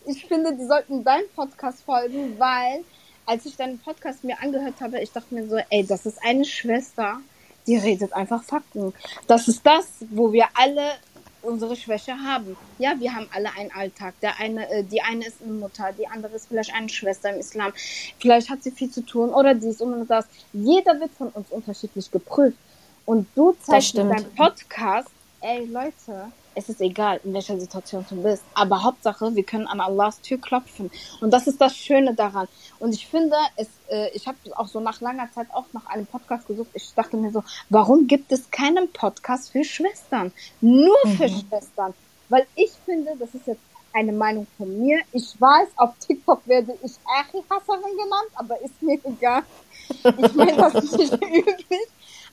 ich 0.05 0.25
finde, 0.25 0.53
die 0.53 0.65
sollten 0.65 1.03
deinem 1.03 1.27
Podcast 1.35 1.83
folgen, 1.85 2.35
weil 2.37 2.83
als 3.25 3.45
ich 3.45 3.57
deinen 3.57 3.77
Podcast 3.79 4.23
mir 4.23 4.41
angehört 4.41 4.75
habe, 4.79 4.99
ich 5.01 5.11
dachte 5.11 5.35
mir 5.35 5.47
so, 5.47 5.57
ey, 5.69 5.85
das 5.85 6.05
ist 6.05 6.17
eine 6.23 6.45
Schwester, 6.45 7.17
die 7.67 7.77
redet 7.77 8.13
einfach 8.13 8.43
Fakten. 8.43 8.93
Das 9.27 9.47
ist 9.47 9.65
das, 9.65 9.85
wo 10.09 10.31
wir 10.31 10.45
alle 10.55 10.93
unsere 11.41 11.75
Schwäche 11.75 12.13
haben. 12.13 12.57
Ja, 12.79 12.95
wir 12.99 13.13
haben 13.13 13.27
alle 13.33 13.49
einen 13.53 13.71
Alltag. 13.71 14.15
Der 14.21 14.39
eine, 14.39 14.69
äh, 14.69 14.83
die 14.83 15.01
eine 15.01 15.25
ist 15.25 15.37
eine 15.41 15.53
Mutter, 15.53 15.91
die 15.97 16.07
andere 16.07 16.35
ist 16.35 16.47
vielleicht 16.47 16.73
eine 16.73 16.89
Schwester 16.89 17.33
im 17.33 17.39
Islam. 17.39 17.73
Vielleicht 18.19 18.49
hat 18.49 18.63
sie 18.63 18.71
viel 18.71 18.89
zu 18.89 19.01
tun 19.01 19.29
oder 19.33 19.53
dies 19.53 19.81
und 19.81 20.07
das. 20.07 20.25
Jeder 20.53 20.99
wird 20.99 21.11
von 21.17 21.29
uns 21.29 21.49
unterschiedlich 21.49 22.11
geprüft. 22.11 22.57
Und 23.05 23.27
du 23.35 23.55
zeigst 23.61 23.95
in 23.95 24.09
deinem 24.09 24.29
Podcast, 24.35 25.09
ey 25.41 25.65
Leute, 25.65 26.31
es 26.57 26.69
ist 26.69 26.81
egal, 26.81 27.21
in 27.23 27.33
welcher 27.33 27.59
Situation 27.59 28.03
du 28.09 28.23
bist. 28.23 28.43
Aber 28.55 28.83
Hauptsache, 28.83 29.35
wir 29.35 29.43
können 29.43 29.67
an 29.67 29.79
Allahs 29.79 30.21
Tür 30.21 30.39
klopfen. 30.39 30.89
Und 31.21 31.31
das 31.31 31.45
ist 31.45 31.61
das 31.61 31.77
Schöne 31.77 32.15
daran. 32.15 32.47
Und 32.79 32.95
ich 32.95 33.05
finde, 33.05 33.35
es, 33.57 33.67
äh, 33.89 34.09
ich 34.15 34.27
habe 34.27 34.37
auch 34.55 34.67
so 34.67 34.79
nach 34.79 34.99
langer 34.99 35.31
Zeit 35.33 35.47
auch 35.53 35.65
nach 35.73 35.85
einem 35.85 36.07
Podcast 36.07 36.47
gesucht. 36.47 36.69
Ich 36.73 36.91
dachte 36.95 37.15
mir 37.15 37.31
so, 37.31 37.43
warum 37.69 38.07
gibt 38.07 38.31
es 38.31 38.49
keinen 38.49 38.91
Podcast 38.91 39.51
für 39.51 39.63
Schwestern? 39.63 40.33
Nur 40.59 40.97
mhm. 41.03 41.17
für 41.17 41.29
Schwestern. 41.29 41.93
Weil 42.29 42.47
ich 42.55 42.71
finde, 42.85 43.13
das 43.19 43.35
ist 43.35 43.45
jetzt 43.45 43.61
eine 43.93 44.11
Meinung 44.11 44.47
von 44.57 44.81
mir. 44.81 45.01
Ich 45.13 45.39
weiß, 45.39 45.69
auf 45.77 45.91
TikTok 45.99 46.41
werde 46.47 46.75
ich 46.83 46.93
Achi-Hasserin 47.19 47.97
genannt, 47.97 48.31
aber 48.33 48.59
ist 48.61 48.81
mir 48.81 48.99
egal. 49.03 49.43
Ich 49.89 50.33
meine 50.33 50.57
das 50.57 50.73
ist 50.73 50.97
nicht 50.97 51.13
üblich. 51.21 51.87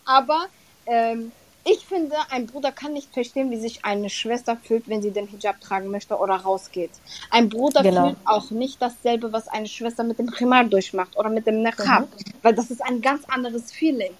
Aber 0.06 0.46
ähm, 0.86 1.30
ich 1.64 1.86
finde, 1.86 2.16
ein 2.30 2.46
Bruder 2.46 2.72
kann 2.72 2.92
nicht 2.92 3.12
verstehen, 3.12 3.50
wie 3.50 3.56
sich 3.56 3.84
eine 3.84 4.10
Schwester 4.10 4.56
fühlt, 4.56 4.86
wenn 4.88 5.00
sie 5.00 5.10
den 5.10 5.26
Hijab 5.26 5.60
tragen 5.60 5.90
möchte 5.90 6.16
oder 6.16 6.36
rausgeht. 6.36 6.90
Ein 7.30 7.48
Bruder 7.48 7.82
genau. 7.82 8.08
fühlt 8.08 8.18
auch 8.26 8.50
nicht 8.50 8.82
dasselbe, 8.82 9.32
was 9.32 9.48
eine 9.48 9.66
Schwester 9.66 10.04
mit 10.04 10.18
dem 10.18 10.30
Khimar 10.30 10.64
durchmacht 10.64 11.16
oder 11.16 11.30
mit 11.30 11.46
dem 11.46 11.62
Niqab, 11.62 12.02
mhm. 12.02 12.32
weil 12.42 12.54
das 12.54 12.70
ist 12.70 12.82
ein 12.82 13.00
ganz 13.00 13.24
anderes 13.24 13.72
Feeling. 13.72 14.12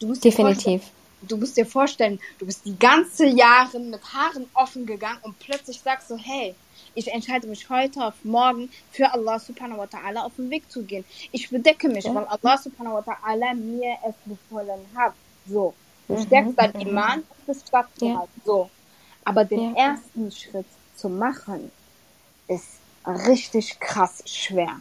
Du 0.00 0.08
musst 0.08 0.24
Definitiv. 0.24 0.82
Du 1.22 1.36
musst 1.38 1.56
dir 1.56 1.66
vorstellen, 1.66 2.20
du 2.38 2.46
bist 2.46 2.64
die 2.66 2.78
ganze 2.78 3.26
Jahre 3.26 3.78
mit 3.78 4.00
Haaren 4.12 4.46
offen 4.54 4.86
gegangen 4.86 5.18
und 5.22 5.38
plötzlich 5.38 5.80
sagst 5.80 6.10
du, 6.10 6.16
hey, 6.16 6.54
ich 6.94 7.08
entscheide 7.08 7.46
mich 7.46 7.68
heute 7.68 8.04
auf 8.04 8.14
morgen 8.22 8.70
für 8.90 9.12
Allah 9.12 9.38
subhanahu 9.38 9.78
wa 9.78 9.84
ta'ala 9.84 10.24
auf 10.24 10.36
den 10.36 10.50
Weg 10.50 10.70
zu 10.70 10.82
gehen. 10.82 11.04
Ich 11.32 11.48
bedecke 11.50 11.88
mich, 11.88 12.04
ja. 12.04 12.14
weil 12.14 12.24
Allah 12.24 12.58
subhanahu 12.58 12.94
wa 12.94 13.00
ta'ala 13.00 13.54
mir 13.54 13.96
es 14.06 14.14
befohlen 14.24 14.80
hat. 14.94 15.14
So. 15.48 15.74
Du 16.08 16.14
mhm. 16.14 16.22
stärkst 16.22 16.52
dein. 16.56 16.72
Iman 16.80 17.22
bist 17.46 17.68
stattzuhalten. 17.68 18.32
Ja. 18.36 18.42
So. 18.44 18.70
Aber 19.24 19.44
den 19.44 19.74
ja. 19.74 19.92
ersten 19.92 20.30
Schritt 20.30 20.66
zu 20.94 21.08
machen, 21.08 21.70
ist 22.48 22.78
richtig 23.06 23.78
krass 23.80 24.22
schwer. 24.26 24.80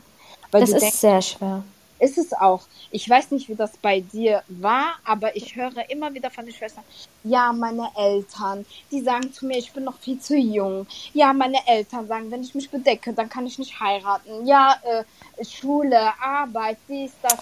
Weil 0.52 0.62
das 0.62 0.72
ist 0.72 0.82
denkst, 0.82 0.98
sehr 0.98 1.22
schwer. 1.22 1.64
Ist 1.98 2.18
es 2.18 2.34
auch. 2.34 2.64
Ich 2.92 3.10
weiß 3.10 3.32
nicht, 3.32 3.48
wie 3.48 3.56
das 3.56 3.78
bei 3.78 4.02
dir 4.02 4.44
war, 4.48 4.96
aber 5.06 5.36
ich 5.36 5.56
höre 5.56 5.90
immer 5.90 6.14
wieder 6.14 6.30
von 6.30 6.46
den 6.46 6.54
Schwestern, 6.54 6.84
ja, 7.24 7.54
meine 7.54 7.90
Eltern, 7.96 8.66
die 8.92 9.02
sagen 9.02 9.32
zu 9.32 9.46
mir, 9.46 9.58
ich 9.58 9.72
bin 9.72 9.86
noch 9.86 9.98
viel 10.00 10.20
zu 10.20 10.36
jung. 10.36 10.86
Ja, 11.14 11.32
meine 11.32 11.66
Eltern 11.68 12.08
sagen, 12.08 12.30
wenn 12.32 12.42
ich 12.42 12.54
mich 12.54 12.70
bedecke, 12.70 13.14
dann 13.14 13.30
kann 13.30 13.48
ich 13.48 13.58
nicht 13.58 13.80
heiraten. 13.80 14.46
Ja, 14.46 14.76
äh, 14.84 15.46
Schule, 15.46 16.14
Arbeit, 16.22 16.78
dies, 16.90 17.14
das. 17.22 17.38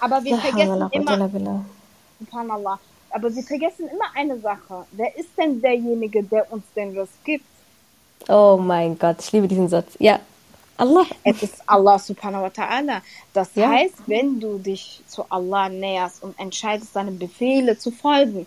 Aber 0.00 0.24
wir 0.24 0.38
vergessen 0.38 0.88
immer, 0.92 1.64
subhanallah, 2.20 2.78
aber 3.10 3.30
sie 3.30 3.42
vergessen 3.42 3.88
immer 3.88 4.06
eine 4.14 4.38
Sache. 4.40 4.86
Wer 4.92 5.16
ist 5.16 5.30
denn 5.36 5.60
derjenige, 5.60 6.22
der 6.22 6.50
uns 6.52 6.64
den 6.74 6.96
Risk 6.98 7.24
gibt? 7.24 7.44
Oh 8.28 8.58
mein 8.60 8.98
Gott, 8.98 9.16
ich 9.20 9.32
liebe 9.32 9.48
diesen 9.48 9.68
Satz. 9.68 9.92
Ja, 9.98 10.20
Allah. 10.80 11.04
Es 11.24 11.42
ist 11.42 11.62
Allah 11.66 11.98
subhanahu 11.98 12.42
wa 12.42 12.48
ta'ala. 12.48 13.02
Das 13.34 13.54
ja. 13.54 13.68
heißt, 13.68 13.96
wenn 14.06 14.40
du 14.40 14.58
dich 14.58 15.02
zu 15.06 15.24
Allah 15.28 15.68
näherst 15.68 16.22
und 16.22 16.38
entscheidest, 16.38 16.94
seine 16.94 17.10
Befehle 17.10 17.76
zu 17.76 17.90
folgen, 17.90 18.46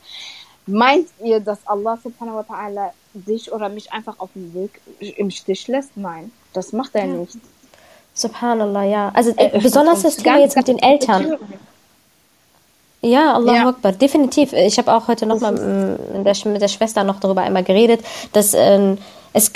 meint 0.65 1.09
ihr, 1.23 1.39
dass 1.39 1.59
Allah 1.67 1.97
subhanahu 2.03 2.37
wa 2.37 2.41
ta'ala 2.41 2.89
dich 3.13 3.51
oder 3.51 3.69
mich 3.69 3.91
einfach 3.93 4.15
auf 4.19 4.31
dem 4.33 4.53
Weg 4.53 4.81
im 4.99 5.29
Stich 5.29 5.67
lässt? 5.67 5.95
Nein, 5.95 6.31
das 6.53 6.73
macht 6.73 6.95
er 6.95 7.05
ja. 7.05 7.13
nicht. 7.13 7.37
Subhanallah, 8.15 8.83
ja. 8.83 9.11
Also 9.13 9.33
äh, 9.37 9.59
besonders 9.59 10.01
das 10.01 10.17
Thema 10.17 10.39
jetzt 10.39 10.55
mit 10.55 10.67
den 10.67 10.79
Eltern. 10.79 11.37
Ja, 13.03 13.33
Allah 13.33 13.53
ja. 13.53 13.67
Akbar, 13.67 13.91
definitiv. 13.91 14.53
Ich 14.53 14.77
habe 14.77 14.93
auch 14.93 15.07
heute 15.09 15.25
nochmal 15.25 15.97
mit 16.13 16.61
der 16.61 16.67
Schwester 16.69 17.03
noch 17.03 17.19
darüber 17.19 17.41
einmal 17.41 17.63
geredet, 17.63 18.01
dass 18.31 18.53
äh, 18.53 18.95
es, 19.35 19.51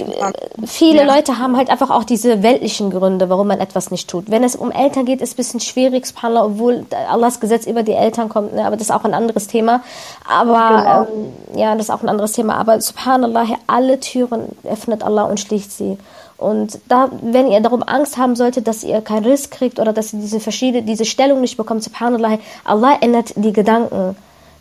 viele 0.65 1.05
ja. 1.05 1.15
Leute 1.15 1.37
haben 1.37 1.55
halt 1.55 1.69
einfach 1.69 1.91
auch 1.91 2.03
diese 2.03 2.41
weltlichen 2.41 2.89
Gründe, 2.89 3.29
warum 3.29 3.47
man 3.47 3.59
etwas 3.59 3.91
nicht 3.91 4.09
tut. 4.09 4.29
Wenn 4.29 4.43
es 4.43 4.55
um 4.55 4.71
Eltern 4.71 5.05
geht, 5.05 5.21
ist 5.21 5.29
es 5.29 5.33
ein 5.35 5.37
bisschen 5.37 5.59
schwierig, 5.59 6.07
subhanallah, 6.07 6.45
obwohl 6.45 6.85
Allahs 7.09 7.39
Gesetz 7.39 7.67
über 7.67 7.83
die 7.83 7.93
Eltern 7.93 8.27
kommt, 8.27 8.55
ne? 8.55 8.65
aber 8.65 8.75
das 8.75 8.89
ist 8.89 8.91
auch 8.91 9.05
ein 9.05 9.13
anderes 9.13 9.47
Thema. 9.47 9.83
Aber 10.27 11.07
genau. 11.07 11.19
ähm, 11.53 11.59
ja, 11.59 11.75
das 11.75 11.85
ist 11.85 11.89
auch 11.91 12.01
ein 12.01 12.09
anderes 12.09 12.31
Thema. 12.31 12.55
Aber 12.55 12.81
subhanallah, 12.81 13.45
alle 13.67 13.99
Türen 13.99 14.49
öffnet 14.63 15.03
Allah 15.03 15.23
und 15.23 15.39
schließt 15.39 15.77
sie. 15.77 15.97
Und 16.37 16.79
da, 16.87 17.09
wenn 17.21 17.49
ihr 17.49 17.61
darum 17.61 17.81
Angst 17.83 18.17
haben 18.17 18.35
solltet, 18.35 18.67
dass 18.67 18.83
ihr 18.83 19.01
keinen 19.01 19.25
Riss 19.25 19.49
kriegt 19.49 19.79
oder 19.79 19.91
dass 19.91 20.13
ihr 20.13 20.19
diese 20.19 20.39
verschiedene, 20.39 20.83
diese 20.83 21.05
Stellung 21.05 21.41
nicht 21.41 21.57
bekommt, 21.57 21.83
subhanallah, 21.83 22.37
Allah 22.63 22.97
ändert 23.01 23.33
die 23.35 23.53
Gedanken. 23.53 24.15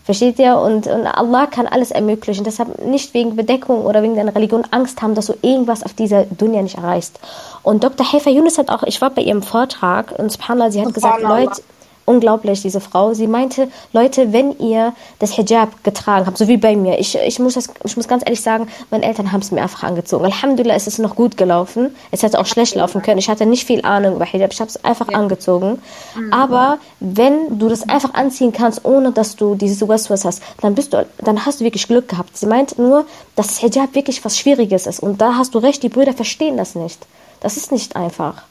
Versteht 0.04 0.38
ihr? 0.38 0.56
Und, 0.56 0.86
und, 0.86 1.04
Allah 1.04 1.46
kann 1.46 1.66
alles 1.66 1.90
ermöglichen. 1.90 2.44
Deshalb 2.44 2.80
nicht 2.86 3.12
wegen 3.12 3.34
Bedeckung 3.34 3.84
oder 3.84 4.04
wegen 4.04 4.14
deiner 4.14 4.34
Religion 4.34 4.62
Angst 4.70 5.02
haben, 5.02 5.16
dass 5.16 5.26
du 5.26 5.34
irgendwas 5.42 5.82
auf 5.82 5.94
dieser 5.94 6.22
Dunya 6.24 6.62
nicht 6.62 6.78
erreichst. 6.78 7.18
Und 7.64 7.82
Dr. 7.82 8.10
Hefer 8.10 8.30
Yunus 8.30 8.56
hat 8.56 8.70
auch, 8.70 8.84
ich 8.84 9.00
war 9.00 9.10
bei 9.10 9.22
ihrem 9.22 9.42
Vortrag 9.42 10.14
und 10.16 10.30
subhanallah, 10.30 10.70
sie 10.70 10.80
hat 10.80 10.94
gesagt, 10.94 11.22
Leute, 11.22 11.60
unglaublich, 12.06 12.62
diese 12.62 12.80
Frau. 12.80 13.12
Sie 13.12 13.26
meinte, 13.26 13.68
Leute, 13.92 14.32
wenn 14.32 14.58
ihr 14.58 14.94
das 15.18 15.32
Hijab 15.32 15.84
getragen 15.84 16.26
habt, 16.26 16.38
so 16.38 16.48
wie 16.48 16.56
bei 16.56 16.74
mir, 16.76 16.98
ich, 16.98 17.16
ich, 17.16 17.38
muss, 17.38 17.54
das, 17.54 17.68
ich 17.84 17.96
muss 17.96 18.08
ganz 18.08 18.22
ehrlich 18.24 18.40
sagen, 18.40 18.68
meine 18.90 19.04
Eltern 19.04 19.32
haben 19.32 19.40
es 19.40 19.50
mir 19.50 19.60
einfach 19.60 19.82
angezogen. 19.82 20.24
Alhamdulillah 20.24 20.74
ist 20.74 20.86
es 20.86 20.98
noch 20.98 21.14
gut 21.14 21.36
gelaufen. 21.36 21.94
Es 22.10 22.22
hätte 22.22 22.38
auch 22.38 22.46
schlecht 22.46 22.74
laufen 22.74 23.02
können. 23.02 23.18
Ich 23.18 23.28
hatte 23.28 23.44
nicht 23.44 23.66
viel 23.66 23.82
Ahnung 23.82 24.16
über 24.16 24.24
Hijab. 24.24 24.52
Ich 24.52 24.60
habe 24.60 24.70
es 24.70 24.82
einfach 24.84 25.10
ja. 25.10 25.18
angezogen. 25.18 25.82
Mhm. 26.14 26.32
Aber 26.32 26.78
wenn 27.00 27.58
du 27.58 27.68
das 27.68 27.88
einfach 27.88 28.14
anziehen 28.14 28.52
kannst, 28.52 28.84
ohne 28.84 29.12
dass 29.12 29.36
du 29.36 29.54
dieses 29.54 29.86
Waswas 29.86 30.24
hast, 30.24 30.42
dann 30.62 30.74
bist 30.74 30.94
du, 30.94 31.06
dann 31.18 31.44
hast 31.44 31.60
du 31.60 31.64
wirklich 31.64 31.86
Glück 31.86 32.08
gehabt. 32.08 32.36
Sie 32.36 32.46
meint 32.46 32.78
nur, 32.78 33.04
dass 33.34 33.58
Hijab 33.58 33.94
wirklich 33.94 34.24
was 34.24 34.38
Schwieriges 34.38 34.86
ist. 34.86 35.00
Und 35.00 35.20
da 35.20 35.34
hast 35.34 35.54
du 35.54 35.58
recht, 35.58 35.82
die 35.82 35.88
Brüder 35.88 36.12
verstehen 36.12 36.56
das 36.56 36.74
nicht. 36.74 37.06
Das 37.40 37.56
ist 37.56 37.72
nicht 37.72 37.96
einfach. 37.96 38.44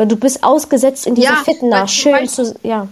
Weil 0.00 0.08
du 0.08 0.16
bist 0.16 0.42
ausgesetzt 0.42 1.06
in 1.06 1.14
dieser 1.14 1.28
Ja, 1.34 1.44
zum 1.44 1.88
Schön 1.88 2.12
Beispiel- 2.12 2.28
zu, 2.46 2.54
ja. 2.62 2.88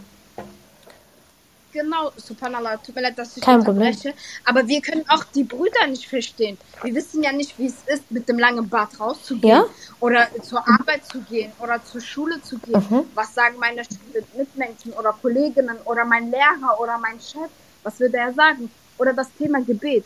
Genau, 1.72 2.12
subhanallah, 2.16 2.76
tut 2.76 2.94
mir 2.96 3.00
leid, 3.00 3.18
dass 3.18 3.34
ich 3.34 3.42
Kein 3.42 3.60
unterbreche. 3.60 4.12
Aber 4.44 4.68
wir 4.68 4.82
können 4.82 5.06
auch 5.08 5.24
die 5.34 5.44
Brüder 5.44 5.86
nicht 5.88 6.06
verstehen. 6.06 6.58
Wir 6.82 6.94
wissen 6.94 7.22
ja 7.22 7.32
nicht, 7.32 7.58
wie 7.58 7.64
es 7.64 7.76
ist, 7.86 8.10
mit 8.10 8.28
dem 8.28 8.38
langen 8.38 8.68
Bart 8.68 9.00
rauszugehen. 9.00 9.56
Ja. 9.56 9.64
Oder 10.00 10.28
zur 10.42 10.58
Arbeit 10.68 11.06
zu 11.06 11.20
gehen 11.20 11.50
oder 11.60 11.82
zur 11.82 12.02
Schule 12.02 12.42
zu 12.42 12.58
gehen. 12.58 12.84
Mhm. 12.90 13.04
Was 13.14 13.32
sagen 13.32 13.56
meine 13.58 13.80
Sch- 13.84 13.96
Mitmenschen 14.36 14.92
oder 14.92 15.14
Kolleginnen 15.22 15.78
oder 15.86 16.04
mein 16.04 16.30
Lehrer 16.30 16.78
oder 16.78 16.98
mein 16.98 17.18
Chef? 17.20 17.48
Was 17.84 17.98
würde 18.00 18.18
er 18.18 18.34
sagen? 18.34 18.70
Oder 18.98 19.14
das 19.14 19.28
Thema 19.38 19.62
Gebet. 19.62 20.04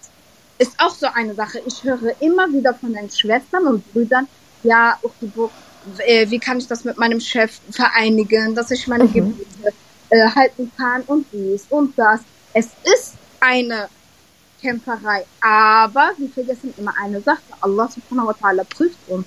Ist 0.58 0.78
auch 0.78 0.90
so 0.94 1.08
eine 1.12 1.34
Sache. 1.34 1.58
Ich 1.66 1.82
höre 1.82 2.14
immer 2.20 2.46
wieder 2.52 2.74
von 2.74 2.92
den 2.92 3.10
Schwestern 3.10 3.66
und 3.66 3.92
Brüdern, 3.92 4.28
ja, 4.62 4.96
Uchtiburg, 5.02 5.50
äh, 6.06 6.28
wie 6.30 6.38
kann 6.38 6.58
ich 6.58 6.66
das 6.66 6.84
mit 6.84 6.98
meinem 6.98 7.20
Chef 7.20 7.60
vereinigen, 7.70 8.54
dass 8.54 8.70
ich 8.70 8.86
meine 8.86 9.06
Gebete 9.08 9.72
äh, 10.10 10.28
halten 10.34 10.70
kann 10.76 11.02
und 11.02 11.26
dies 11.32 11.66
und 11.70 11.96
das. 11.98 12.20
Es 12.54 12.66
ist 12.84 13.14
eine 13.40 13.88
Kämpferei, 14.60 15.24
aber 15.40 16.12
wir 16.18 16.28
vergessen 16.28 16.72
immer 16.76 16.94
eine 17.02 17.20
Sache. 17.20 17.42
Allah 17.60 17.88
subhanahu 17.88 18.28
wa 18.28 18.34
ta'ala 18.40 18.64
prüft 18.64 18.98
uns. 19.08 19.26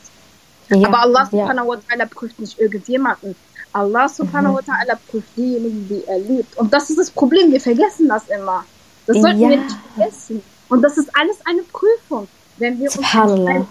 ja. 0.70 0.88
aber 0.88 1.00
Allah 1.02 1.26
subhanahu 1.26 1.68
wa 1.68 1.76
ta'ala 1.76 2.06
prüft 2.06 2.40
nicht 2.40 2.58
irgendjemanden. 2.60 3.36
Allah 3.74 4.08
subhanahu 4.08 4.54
Mhm. 4.54 4.56
wa 4.56 4.62
ta'ala 4.74 4.98
prüft 5.10 5.28
diejenigen, 5.36 5.88
die 5.90 6.04
er 6.08 6.20
liebt. 6.20 6.56
Und 6.58 6.74
das 6.74 6.90
ist 6.90 6.98
das 6.98 7.12
Problem, 7.12 7.52
wir 7.52 7.60
vergessen 7.60 8.08
das 8.08 8.24
immer. 8.30 8.64
Das 9.06 9.18
sollten 9.18 9.40
Ja. 9.42 9.50
wir 9.50 9.58
nicht 9.58 9.76
vergessen. 9.96 10.42
Und 10.70 10.82
das 10.82 10.98
ist 10.98 11.10
alles 11.14 11.38
eine 11.46 11.62
Prüfung. 11.64 12.28
Wenn 12.58 12.80
wir 12.80 12.86
uns 12.86 12.96
entscheiden, 12.96 13.68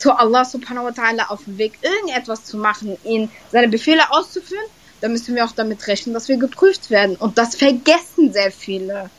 zu 0.00 0.12
Allah 0.12 0.44
subhanahu 0.44 0.86
wa 0.86 0.90
ta'ala 0.90 1.28
auf 1.28 1.44
dem 1.44 1.58
Weg 1.58 1.78
irgendetwas 1.82 2.44
zu 2.44 2.56
machen, 2.56 2.96
ihn 3.04 3.30
seine 3.52 3.68
Befehle 3.68 4.02
auszuführen, 4.10 4.64
dann 5.00 5.12
müssen 5.12 5.34
wir 5.34 5.44
auch 5.44 5.52
damit 5.52 5.86
rechnen, 5.86 6.14
dass 6.14 6.28
wir 6.28 6.38
geprüft 6.38 6.90
werden. 6.90 7.16
Und 7.16 7.38
das 7.38 7.54
vergessen 7.54 8.32
sehr 8.32 8.50
viele. 8.50 9.10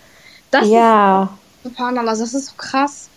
Das 0.50 0.68
ja. 0.68 1.38
ist, 1.64 1.70
subhanallah, 1.70 2.12
das 2.12 2.34
ist 2.34 2.48
so 2.48 2.54
krass. 2.58 3.10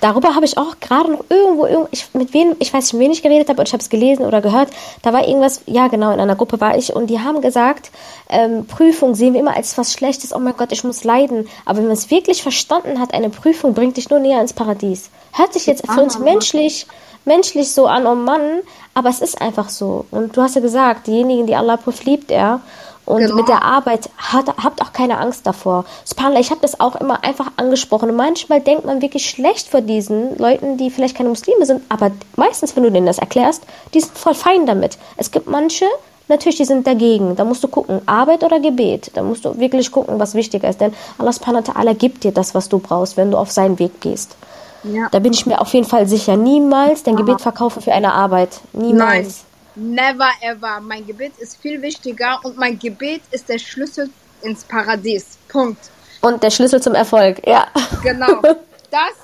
Darüber 0.00 0.34
habe 0.34 0.44
ich 0.44 0.58
auch 0.58 0.78
gerade 0.80 1.12
noch 1.12 1.24
irgendwo, 1.28 1.66
irgendwo 1.66 1.88
ich, 1.90 2.06
mit 2.14 2.32
wem, 2.34 2.56
ich 2.58 2.72
weiß 2.72 2.84
nicht, 2.84 2.92
mit 2.94 3.02
wem 3.02 3.12
ich 3.12 3.22
geredet 3.22 3.48
habe 3.48 3.60
und 3.60 3.68
ich 3.68 3.72
habe 3.72 3.82
es 3.82 3.88
gelesen 3.88 4.24
oder 4.24 4.40
gehört. 4.40 4.68
Da 5.02 5.12
war 5.12 5.26
irgendwas, 5.26 5.62
ja 5.66 5.88
genau, 5.88 6.12
in 6.12 6.20
einer 6.20 6.36
Gruppe 6.36 6.60
war 6.60 6.76
ich 6.76 6.94
und 6.94 7.08
die 7.08 7.20
haben 7.20 7.40
gesagt, 7.40 7.90
ähm, 8.28 8.66
Prüfung 8.66 9.14
sehen 9.14 9.34
wir 9.34 9.40
immer 9.40 9.56
als 9.56 9.76
was 9.78 9.92
Schlechtes. 9.92 10.34
Oh 10.34 10.38
mein 10.38 10.56
Gott, 10.56 10.72
ich 10.72 10.84
muss 10.84 11.04
leiden. 11.04 11.48
Aber 11.64 11.78
wenn 11.78 11.86
man 11.86 11.94
es 11.94 12.10
wirklich 12.10 12.42
verstanden 12.42 13.00
hat, 13.00 13.14
eine 13.14 13.30
Prüfung 13.30 13.74
bringt 13.74 13.96
dich 13.96 14.10
nur 14.10 14.20
näher 14.20 14.40
ins 14.40 14.52
Paradies. 14.52 15.10
Hört 15.32 15.52
sich 15.52 15.66
jetzt 15.66 15.86
für 15.90 16.00
uns 16.00 16.18
menschlich, 16.18 16.86
menschlich 17.24 17.72
so 17.72 17.86
an, 17.86 18.06
oh 18.06 18.14
Mann, 18.14 18.60
aber 18.94 19.08
es 19.08 19.20
ist 19.20 19.40
einfach 19.40 19.68
so. 19.68 20.06
Und 20.10 20.36
du 20.36 20.42
hast 20.42 20.54
ja 20.54 20.60
gesagt, 20.60 21.06
diejenigen, 21.06 21.46
die 21.46 21.56
Allah 21.56 21.76
prüft, 21.76 22.04
liebt 22.04 22.30
er. 22.30 22.60
Und 23.06 23.20
Genau. 23.20 23.34
mit 23.36 23.48
der 23.48 23.62
Arbeit 23.62 24.08
hat, 24.16 24.46
habt 24.62 24.80
auch 24.80 24.92
keine 24.92 25.18
Angst 25.18 25.46
davor. 25.46 25.84
Subhanallah, 26.04 26.40
ich 26.40 26.50
habe 26.50 26.60
das 26.62 26.80
auch 26.80 26.96
immer 26.96 27.22
einfach 27.22 27.52
angesprochen. 27.56 28.10
Und 28.10 28.16
manchmal 28.16 28.60
denkt 28.60 28.84
man 28.86 29.02
wirklich 29.02 29.28
schlecht 29.28 29.68
vor 29.68 29.82
diesen 29.82 30.38
Leuten, 30.38 30.78
die 30.78 30.90
vielleicht 30.90 31.16
keine 31.16 31.28
Muslime 31.28 31.66
sind. 31.66 31.82
Aber 31.90 32.10
meistens, 32.36 32.74
wenn 32.76 32.82
du 32.82 32.90
denen 32.90 33.06
das 33.06 33.18
erklärst, 33.18 33.62
die 33.92 34.00
sind 34.00 34.16
voll 34.16 34.34
fein 34.34 34.64
damit. 34.64 34.96
Es 35.18 35.30
gibt 35.30 35.48
manche, 35.48 35.84
natürlich, 36.28 36.56
die 36.56 36.64
sind 36.64 36.86
dagegen. 36.86 37.36
Da 37.36 37.44
musst 37.44 37.62
du 37.62 37.68
gucken, 37.68 38.00
Arbeit 38.06 38.42
oder 38.42 38.58
Gebet. 38.58 39.10
Da 39.14 39.22
musst 39.22 39.44
du 39.44 39.58
wirklich 39.58 39.92
gucken, 39.92 40.18
was 40.18 40.34
wichtiger 40.34 40.68
ist. 40.70 40.80
Denn 40.80 40.94
Allah 41.18 41.32
subhanahu 41.32 41.66
wa 41.66 41.72
ta'ala 41.72 41.94
gibt 41.94 42.24
dir 42.24 42.32
das, 42.32 42.54
was 42.54 42.70
du 42.70 42.78
brauchst, 42.78 43.18
wenn 43.18 43.30
du 43.30 43.36
auf 43.36 43.50
seinen 43.50 43.78
Weg 43.78 44.00
gehst. 44.00 44.36
Ja. 44.84 45.08
Da 45.10 45.18
bin 45.18 45.32
ich 45.32 45.44
mir 45.46 45.60
auf 45.60 45.72
jeden 45.74 45.86
Fall 45.86 46.06
sicher. 46.06 46.36
Niemals 46.36 47.02
dein 47.02 47.16
Gebet 47.16 47.40
verkaufen 47.40 47.82
für 47.82 47.92
eine 47.92 48.12
Arbeit. 48.12 48.60
Nein, 48.72 48.86
Niemals. 48.86 49.44
Never 49.74 50.28
ever. 50.40 50.80
Mein 50.80 51.06
Gebet 51.06 51.32
ist 51.38 51.56
viel 51.60 51.80
wichtiger 51.82 52.38
und 52.42 52.56
mein 52.56 52.78
Gebet 52.78 53.22
ist 53.30 53.48
der 53.48 53.58
Schlüssel 53.58 54.10
ins 54.42 54.64
Paradies. 54.64 55.38
Punkt. 55.48 55.90
Und 56.20 56.42
der 56.42 56.50
Schlüssel 56.50 56.80
zum 56.80 56.94
Erfolg, 56.94 57.46
ja. 57.46 57.68
Genau. 58.02 58.40
Das, 58.90 59.23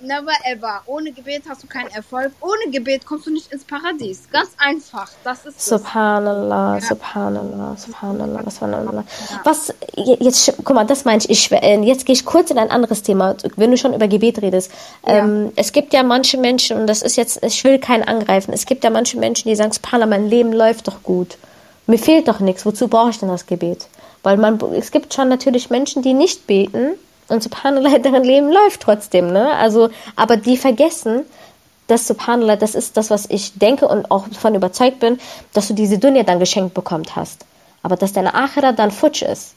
never 0.00 0.32
ever. 0.44 0.82
Ohne 0.86 1.12
Gebet 1.12 1.42
hast 1.48 1.62
du 1.62 1.66
keinen 1.66 1.90
Erfolg. 1.90 2.32
Ohne 2.40 2.70
Gebet 2.72 3.04
kommst 3.04 3.26
du 3.26 3.30
nicht 3.32 3.52
ins 3.52 3.64
Paradies. 3.64 4.22
Ganz 4.32 4.50
einfach. 4.58 5.10
Das 5.24 5.44
ist. 5.46 5.64
Subhanallah, 5.64 6.80
Subhanallah, 6.80 7.76
Subhanallah, 7.76 8.50
Subhanallah. 8.50 9.04
Was, 9.44 9.74
je- 9.96 10.16
jetzt, 10.20 10.52
guck 10.64 10.74
mal, 10.74 10.84
das 10.84 11.04
meine 11.04 11.18
ich, 11.22 11.30
ich, 11.30 11.52
äh, 11.52 11.80
jetzt 11.82 12.06
gehe 12.06 12.14
ich 12.14 12.24
kurz 12.24 12.50
in 12.50 12.58
ein 12.58 12.70
anderes 12.70 13.02
Thema, 13.02 13.36
wenn 13.56 13.70
du 13.70 13.76
schon 13.76 13.94
über 13.94 14.08
Gebet 14.08 14.40
redest. 14.42 14.70
Ähm, 15.06 15.52
es 15.56 15.72
gibt 15.72 15.92
ja 15.92 16.02
manche 16.02 16.38
Menschen, 16.38 16.78
und 16.78 16.86
das 16.86 17.02
ist 17.02 17.16
jetzt, 17.16 17.42
ich 17.44 17.62
will 17.64 17.78
keinen 17.78 18.04
angreifen, 18.04 18.52
es 18.52 18.66
gibt 18.66 18.84
ja 18.84 18.90
manche 18.90 19.18
Menschen, 19.18 19.48
die 19.48 19.56
sagen, 19.56 19.72
Subhanallah, 19.72 20.06
mein 20.18 20.28
Leben 20.28 20.52
läuft 20.52 20.88
doch 20.88 21.02
gut. 21.02 21.36
Mir 21.86 21.98
fehlt 21.98 22.28
doch 22.28 22.40
nichts, 22.40 22.64
wozu 22.64 22.88
brauche 22.88 23.10
ich 23.10 23.18
denn 23.18 23.28
das 23.28 23.46
Gebet? 23.46 23.86
Weil 24.22 24.36
man, 24.36 24.60
es 24.74 24.90
gibt 24.90 25.12
schon 25.14 25.28
natürlich 25.28 25.70
Menschen, 25.70 26.02
die 26.02 26.12
nicht 26.14 26.46
beten, 26.46 26.92
und 27.30 27.42
Subhanallah, 27.42 27.98
deren 27.98 28.24
Leben 28.24 28.50
läuft 28.50 28.82
trotzdem, 28.82 29.32
ne? 29.32 29.52
Also, 29.54 29.90
aber 30.16 30.36
die 30.36 30.56
vergessen, 30.56 31.24
das 31.86 32.06
Subhanallah, 32.06 32.56
das 32.56 32.74
ist 32.74 32.96
das, 32.96 33.10
was 33.10 33.26
ich 33.28 33.58
denke 33.58 33.88
und 33.88 34.10
auch 34.10 34.28
davon 34.28 34.54
überzeugt 34.54 35.00
bin, 35.00 35.18
dass 35.52 35.68
du 35.68 35.74
diese 35.74 35.98
Dunya 35.98 36.22
dann 36.22 36.38
geschenkt 36.38 36.74
bekommt 36.74 37.16
hast. 37.16 37.44
Aber 37.82 37.96
dass 37.96 38.12
deine 38.12 38.34
Akhira 38.34 38.72
dann 38.72 38.90
futsch 38.90 39.22
ist. 39.22 39.54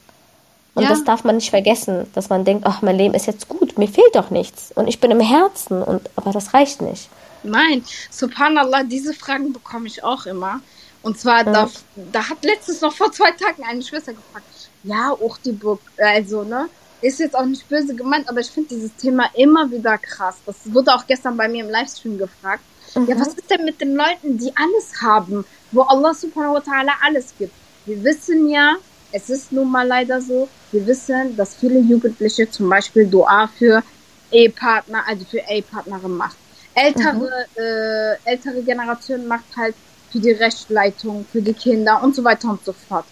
Und 0.74 0.82
Ja. 0.82 0.88
das 0.88 1.04
darf 1.04 1.22
man 1.22 1.36
nicht 1.36 1.50
vergessen, 1.50 2.10
dass 2.14 2.30
man 2.30 2.44
denkt, 2.44 2.66
ach, 2.66 2.82
mein 2.82 2.96
Leben 2.96 3.14
ist 3.14 3.26
jetzt 3.26 3.48
gut, 3.48 3.78
mir 3.78 3.86
fehlt 3.86 4.14
doch 4.14 4.30
nichts. 4.30 4.72
Und 4.74 4.88
ich 4.88 4.98
bin 4.98 5.12
im 5.12 5.20
Herzen, 5.20 5.82
und, 5.82 6.10
aber 6.16 6.32
das 6.32 6.52
reicht 6.52 6.82
nicht. 6.82 7.08
Nein, 7.44 7.84
subhanallah, 8.10 8.82
diese 8.84 9.14
Fragen 9.14 9.52
bekomme 9.52 9.86
ich 9.86 10.02
auch 10.02 10.26
immer. 10.26 10.60
Und 11.02 11.18
zwar, 11.20 11.44
da, 11.44 11.68
da 12.12 12.28
hat 12.30 12.42
letztens 12.42 12.80
noch 12.80 12.92
vor 12.92 13.12
zwei 13.12 13.30
Tagen 13.32 13.62
eine 13.62 13.82
Schwester 13.82 14.14
gefragt, 14.14 14.46
ja, 14.82 15.10
auch 15.12 15.36
die 15.44 15.52
Burg, 15.52 15.80
also, 15.98 16.42
ne, 16.42 16.66
ist 17.04 17.20
jetzt 17.20 17.36
auch 17.36 17.44
nicht 17.44 17.68
böse 17.68 17.94
gemeint, 17.94 18.28
aber 18.28 18.40
ich 18.40 18.50
finde 18.50 18.70
dieses 18.70 18.94
Thema 18.96 19.28
immer 19.34 19.70
wieder 19.70 19.98
krass. 19.98 20.36
Das 20.46 20.56
wurde 20.64 20.94
auch 20.94 21.06
gestern 21.06 21.36
bei 21.36 21.48
mir 21.48 21.64
im 21.64 21.70
Livestream 21.70 22.18
gefragt. 22.18 22.62
Ja, 22.94 23.18
was 23.18 23.28
ist 23.28 23.50
denn 23.50 23.64
mit 23.64 23.80
den 23.80 23.94
Leuten, 23.94 24.38
die 24.38 24.52
alles 24.56 25.02
haben, 25.02 25.44
wo 25.72 25.82
Allah 25.82 26.14
subhanahu 26.14 26.54
wa 26.54 26.58
ta'ala 26.60 26.92
alles 27.04 27.34
gibt? 27.38 27.52
Wir 27.86 28.02
wissen 28.04 28.48
ja, 28.48 28.76
es 29.12 29.28
ist 29.30 29.52
nun 29.52 29.70
mal 29.70 29.86
leider 29.86 30.20
so, 30.20 30.48
wir 30.72 30.86
wissen, 30.86 31.36
dass 31.36 31.56
viele 31.56 31.80
Jugendliche 31.80 32.50
zum 32.50 32.68
Beispiel 32.68 33.06
Dua 33.06 33.48
für 33.58 33.82
Ehepartner, 34.30 35.02
also 35.06 35.24
für 35.24 35.38
Ehepartnerin 35.38 36.16
macht. 36.16 36.36
Ältere, 36.74 37.46
äh, 37.56 38.30
ältere 38.30 38.62
Generation 38.62 39.26
macht 39.26 39.56
halt 39.56 39.74
für 40.10 40.20
die 40.20 40.32
Rechtsleitung, 40.32 41.26
für 41.30 41.42
die 41.42 41.54
Kinder 41.54 42.02
und 42.02 42.14
so 42.14 42.24
weiter 42.24 42.48
und 42.48 42.64
so 42.64 42.72
fort. 42.72 43.04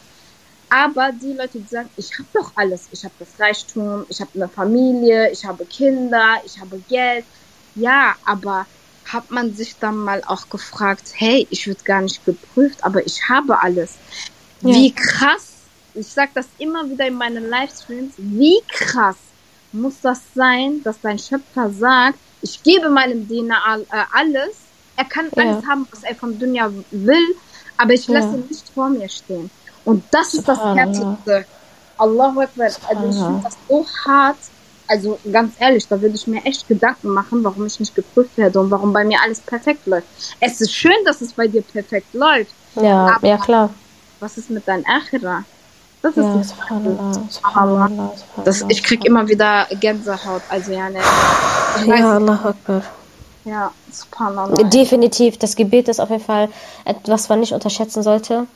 Aber 0.75 1.13
die 1.13 1.35
Leute, 1.35 1.59
die 1.59 1.69
sagen, 1.69 1.91
ich 1.99 2.11
habe 2.19 2.29
doch 2.33 2.51
alles, 2.57 2.89
ich 2.93 3.05
habe 3.05 3.13
das 3.19 3.29
Reichtum, 3.39 4.07
ich 4.09 4.23
habe 4.23 4.31
eine 4.35 4.49
Familie, 4.49 5.31
ich 5.31 5.45
habe 5.45 5.67
Kinder, 5.67 6.41
ich 6.47 6.59
habe 6.59 6.83
Geld. 6.89 7.27
Ja, 7.75 8.15
aber 8.25 8.65
hat 9.05 9.31
man 9.31 9.53
sich 9.53 9.77
dann 9.79 9.97
mal 9.97 10.23
auch 10.27 10.49
gefragt, 10.49 11.13
hey, 11.17 11.47
ich 11.51 11.67
würde 11.67 11.83
gar 11.85 12.01
nicht 12.01 12.25
geprüft, 12.25 12.83
aber 12.85 13.05
ich 13.05 13.21
habe 13.29 13.61
alles. 13.61 13.99
Ja. 14.63 14.71
Wie 14.75 14.95
krass, 14.95 15.57
ich 15.95 16.07
sag 16.07 16.33
das 16.35 16.47
immer 16.57 16.89
wieder 16.89 17.07
in 17.07 17.15
meinen 17.15 17.51
Livestreams, 17.51 18.15
wie 18.17 18.59
krass 18.71 19.17
muss 19.73 20.01
das 20.01 20.21
sein, 20.35 20.83
dass 20.85 21.01
dein 21.03 21.19
Schöpfer 21.19 21.71
sagt, 21.71 22.19
ich 22.41 22.63
gebe 22.63 22.89
meinem 22.89 23.29
Diener 23.29 23.59
äh, 23.91 24.05
alles, 24.13 24.57
er 24.97 25.05
kann 25.05 25.27
Ja. 25.37 25.43
alles 25.43 25.67
haben, 25.67 25.87
was 25.91 26.03
er 26.03 26.15
von 26.15 26.39
Dunja 26.39 26.73
will, 26.91 27.37
aber 27.83 27.93
ich 27.95 28.07
lasse 28.09 28.37
ihn 28.37 28.45
nicht 28.49 28.69
vor 28.75 28.89
mir 28.89 29.09
stehen. 29.09 29.51
Und 29.85 30.05
das 30.11 30.35
ist 30.35 30.49
das. 30.49 30.59
Härteste. 30.59 31.45
Allahu 31.99 32.41
Akbar. 32.41 32.67
Also 32.67 32.79
ich 33.09 33.17
finde 33.17 33.41
das 33.43 33.57
so 33.69 33.87
hart. 34.07 34.37
Also 34.89 35.19
ganz 35.33 35.55
ehrlich, 35.59 35.87
da 35.89 36.01
würde 36.01 36.15
ich 36.15 36.27
mir 36.27 36.45
echt 36.45 36.69
Gedanken 36.69 37.09
machen, 37.09 37.43
warum 37.45 37.65
ich 37.67 37.81
nicht 37.81 37.95
geprüft 37.95 38.37
werde 38.37 38.61
und 38.61 38.71
warum 38.71 38.93
bei 38.93 39.05
mir 39.05 39.19
alles 39.25 39.41
perfekt 39.41 39.87
läuft. 39.87 40.07
Es 40.41 40.61
ist 40.61 40.73
schön, 40.75 41.05
dass 41.05 41.21
es 41.21 41.33
bei 41.33 41.47
dir 41.47 41.63
perfekt 41.63 42.13
läuft. 42.13 42.53
Ja, 42.75 43.17
ja 43.23 43.39
klar. 43.39 43.71
Was 44.21 44.37
ist 44.39 44.51
mit 44.51 44.67
deinem 44.69 44.85
Akhira? 44.87 45.45
Das 46.03 46.17
ist 46.17 46.25
Ja, 46.25 46.35
das 46.37 46.49
subhanallah, 46.51 47.13
Subhanallah. 47.13 47.89
subhanallah, 47.89 48.13
Das, 48.45 48.65
ich 48.69 48.83
krieg 48.83 49.05
immer 49.05 49.27
wieder 49.29 49.67
Gänsehaut. 49.81 50.43
Also 50.49 50.73
ja, 50.73 50.91
ne. 50.91 50.99
Ja, 51.87 52.17
Allah 52.17 52.41
Akbar. 52.45 52.83
Ja, 53.45 53.73
subhanallah. 53.91 54.63
Definitiv, 54.65 55.39
das 55.39 55.57
Gebet 55.57 55.89
ist 55.89 56.01
auf 56.01 56.11
jeden 56.11 56.23
Fall 56.25 56.49
etwas, 56.85 57.09
was 57.25 57.29
man 57.29 57.41
nicht 57.41 57.53
unterschätzen 57.53 58.03
sollte. 58.03 58.47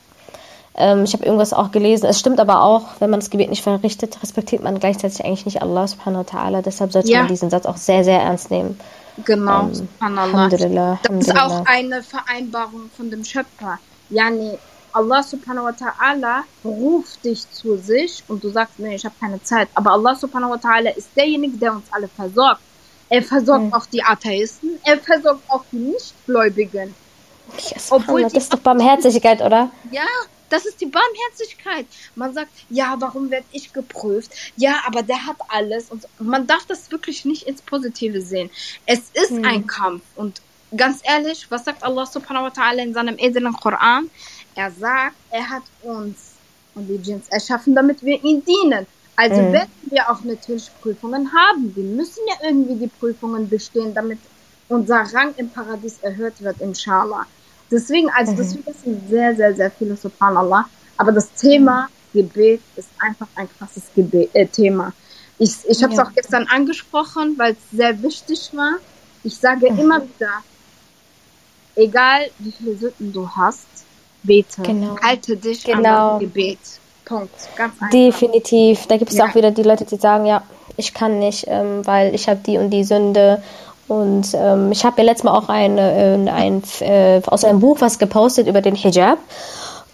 Ähm, 0.75 1.03
ich 1.03 1.13
habe 1.13 1.25
irgendwas 1.25 1.53
auch 1.53 1.71
gelesen. 1.71 2.05
Es 2.05 2.19
stimmt 2.19 2.39
aber 2.39 2.61
auch, 2.61 2.83
wenn 2.99 3.09
man 3.09 3.19
das 3.19 3.29
Gebet 3.29 3.49
nicht 3.49 3.63
verrichtet, 3.63 4.21
respektiert 4.21 4.61
man 4.63 4.79
gleichzeitig 4.79 5.25
eigentlich 5.25 5.45
nicht 5.45 5.61
Allah 5.61 5.87
subhanahu 5.87 6.23
wa 6.25 6.37
ta'ala. 6.39 6.61
Deshalb 6.61 6.91
sollte 6.91 7.09
Ja. 7.09 7.19
man 7.19 7.27
diesen 7.27 7.49
Satz 7.49 7.65
auch 7.65 7.77
sehr, 7.77 8.03
sehr 8.03 8.21
ernst 8.21 8.51
nehmen. 8.51 8.79
Genau, 9.25 9.61
Ähm, 9.63 9.73
subhanallah. 9.73 10.33
Alhamdulillah, 10.33 10.99
Das 11.03 11.27
ist 11.27 11.35
auch 11.41 11.65
eine 11.65 12.03
Vereinbarung 12.03 12.91
von 12.95 13.09
dem 13.09 13.23
Schöpfer. 13.25 13.79
Yani, 14.11 14.51
Allah 14.93 15.23
subhanahu 15.23 15.65
wa 15.65 15.71
ta'ala 15.71 16.43
ruft 16.63 17.25
dich 17.25 17.49
zu 17.51 17.77
sich 17.77 18.23
und 18.27 18.43
du 18.43 18.49
sagst, 18.49 18.77
nee, 18.77 18.95
ich 18.95 19.05
habe 19.05 19.15
keine 19.19 19.41
Zeit. 19.43 19.69
Aber 19.73 19.91
Allah 19.93 20.15
subhanahu 20.15 20.51
wa 20.51 20.55
ta'ala 20.55 20.95
ist 20.95 21.09
derjenige, 21.15 21.57
der 21.57 21.73
uns 21.73 21.85
alle 21.91 22.07
versorgt. 22.07 22.61
Er 23.09 23.23
versorgt 23.23 23.65
Mhm. 23.65 23.73
auch 23.73 23.85
die 23.85 24.03
Atheisten, 24.03 24.79
er 24.83 24.97
versorgt 24.99 25.49
auch 25.49 25.63
die 25.71 25.77
Nichtgläubigen. 25.77 26.93
Yes, 27.57 27.87
Obwohl 27.91 28.23
das 28.23 28.33
ist 28.33 28.53
doch 28.53 28.59
Barmherzigkeit, 28.59 29.41
oder? 29.41 29.71
Ja, 29.91 30.05
das 30.49 30.65
ist 30.65 30.81
die 30.81 30.85
Barmherzigkeit. 30.85 31.85
Man 32.15 32.33
sagt, 32.33 32.51
ja, 32.69 32.95
warum 32.99 33.29
werde 33.29 33.45
ich 33.51 33.71
geprüft? 33.71 34.31
Ja, 34.57 34.81
aber 34.85 35.01
der 35.01 35.25
hat 35.25 35.37
alles. 35.49 35.89
Und 35.89 36.07
man 36.19 36.45
darf 36.47 36.65
das 36.65 36.91
wirklich 36.91 37.25
nicht 37.25 37.43
ins 37.43 37.61
Positive 37.61 38.21
sehen. 38.21 38.49
Es 38.85 38.99
ist 39.13 39.31
hm. 39.31 39.45
ein 39.45 39.67
Kampf. 39.67 40.03
Und 40.15 40.41
ganz 40.75 40.99
ehrlich, 41.03 41.47
was 41.49 41.65
sagt 41.65 41.83
Allah 41.83 42.05
subhanahu 42.05 42.45
wa 42.45 42.49
ta'ala 42.49 42.83
in 42.83 42.93
seinem 42.93 43.17
edlen 43.17 43.53
Koran? 43.53 44.09
Er 44.55 44.71
sagt, 44.71 45.15
er 45.31 45.49
hat 45.49 45.63
uns 45.83 46.33
und 46.75 46.87
die 46.87 46.97
Djinns 46.97 47.27
erschaffen, 47.29 47.73
damit 47.75 48.03
wir 48.03 48.23
ihn 48.23 48.43
dienen. 48.45 48.85
Also 49.17 49.41
mhm. 49.41 49.51
werden 49.51 49.71
wir 49.89 50.09
auch 50.09 50.23
natürlich 50.23 50.69
Prüfungen 50.81 51.31
haben. 51.33 51.75
Wir 51.75 51.83
müssen 51.83 52.21
ja 52.27 52.47
irgendwie 52.47 52.75
die 52.75 52.87
Prüfungen 52.87 53.49
bestehen, 53.49 53.93
damit 53.93 54.19
unser 54.69 55.01
Rang 55.13 55.33
im 55.37 55.49
Paradies 55.49 55.97
erhöht 56.01 56.39
wird, 56.39 56.61
inshallah. 56.61 57.25
Deswegen, 57.71 58.09
also 58.11 58.31
mhm. 58.31 58.37
deswegen 58.37 58.73
sind 58.83 59.09
sehr, 59.09 59.35
sehr, 59.35 59.55
sehr 59.55 59.71
viele 59.71 59.97
Subhanallah. 59.97 60.65
Aber 60.97 61.11
das 61.11 61.31
Thema 61.33 61.89
Gebet 62.13 62.61
ist 62.75 62.89
einfach 62.99 63.27
ein 63.35 63.49
krasses 63.57 63.83
Gebet, 63.95 64.29
äh, 64.33 64.45
Thema. 64.45 64.93
Ich, 65.39 65.55
ich 65.67 65.81
habe 65.83 65.93
es 65.93 65.97
ja. 65.97 66.05
auch 66.05 66.13
gestern 66.13 66.47
angesprochen, 66.47 67.35
weil 67.37 67.53
es 67.53 67.77
sehr 67.77 68.01
wichtig 68.03 68.51
war. 68.53 68.75
Ich 69.23 69.35
sage 69.35 69.71
mhm. 69.71 69.79
immer 69.79 70.01
wieder, 70.01 70.43
egal 71.75 72.29
wie 72.37 72.51
viele 72.51 72.77
Sünden 72.77 73.11
du 73.13 73.27
hast, 73.27 73.65
bete. 74.21 74.61
Genau. 74.61 74.95
Halte 75.01 75.37
dich 75.37 75.63
genau. 75.63 75.77
an 75.77 75.83
das 75.83 76.19
Gebet. 76.19 76.59
Punkt. 77.07 77.31
Ganz 77.55 77.73
einfach. 77.73 77.89
Definitiv. 77.89 78.87
Da 78.87 78.97
gibt 78.97 79.11
es 79.11 79.17
ja. 79.17 79.25
auch 79.25 79.35
wieder 79.35 79.51
die 79.51 79.63
Leute, 79.63 79.85
die 79.85 79.95
sagen, 79.95 80.25
ja, 80.25 80.43
ich 80.75 80.93
kann 80.93 81.19
nicht, 81.19 81.45
ähm, 81.47 81.85
weil 81.85 82.13
ich 82.13 82.27
habe 82.27 82.39
die 82.45 82.57
und 82.57 82.69
die 82.69 82.83
Sünde 82.83 83.41
und 83.87 84.33
ähm, 84.33 84.71
ich 84.71 84.83
habe 84.83 84.97
ja 84.97 85.05
letztes 85.05 85.23
Mal 85.23 85.37
auch 85.37 85.49
ein, 85.49 85.77
äh, 85.77 86.17
ein, 86.29 86.61
äh, 86.81 87.21
aus 87.25 87.45
einem 87.45 87.61
Buch 87.61 87.77
was 87.79 87.99
gepostet 87.99 88.47
über 88.47 88.61
den 88.61 88.75
Hijab. 88.75 89.17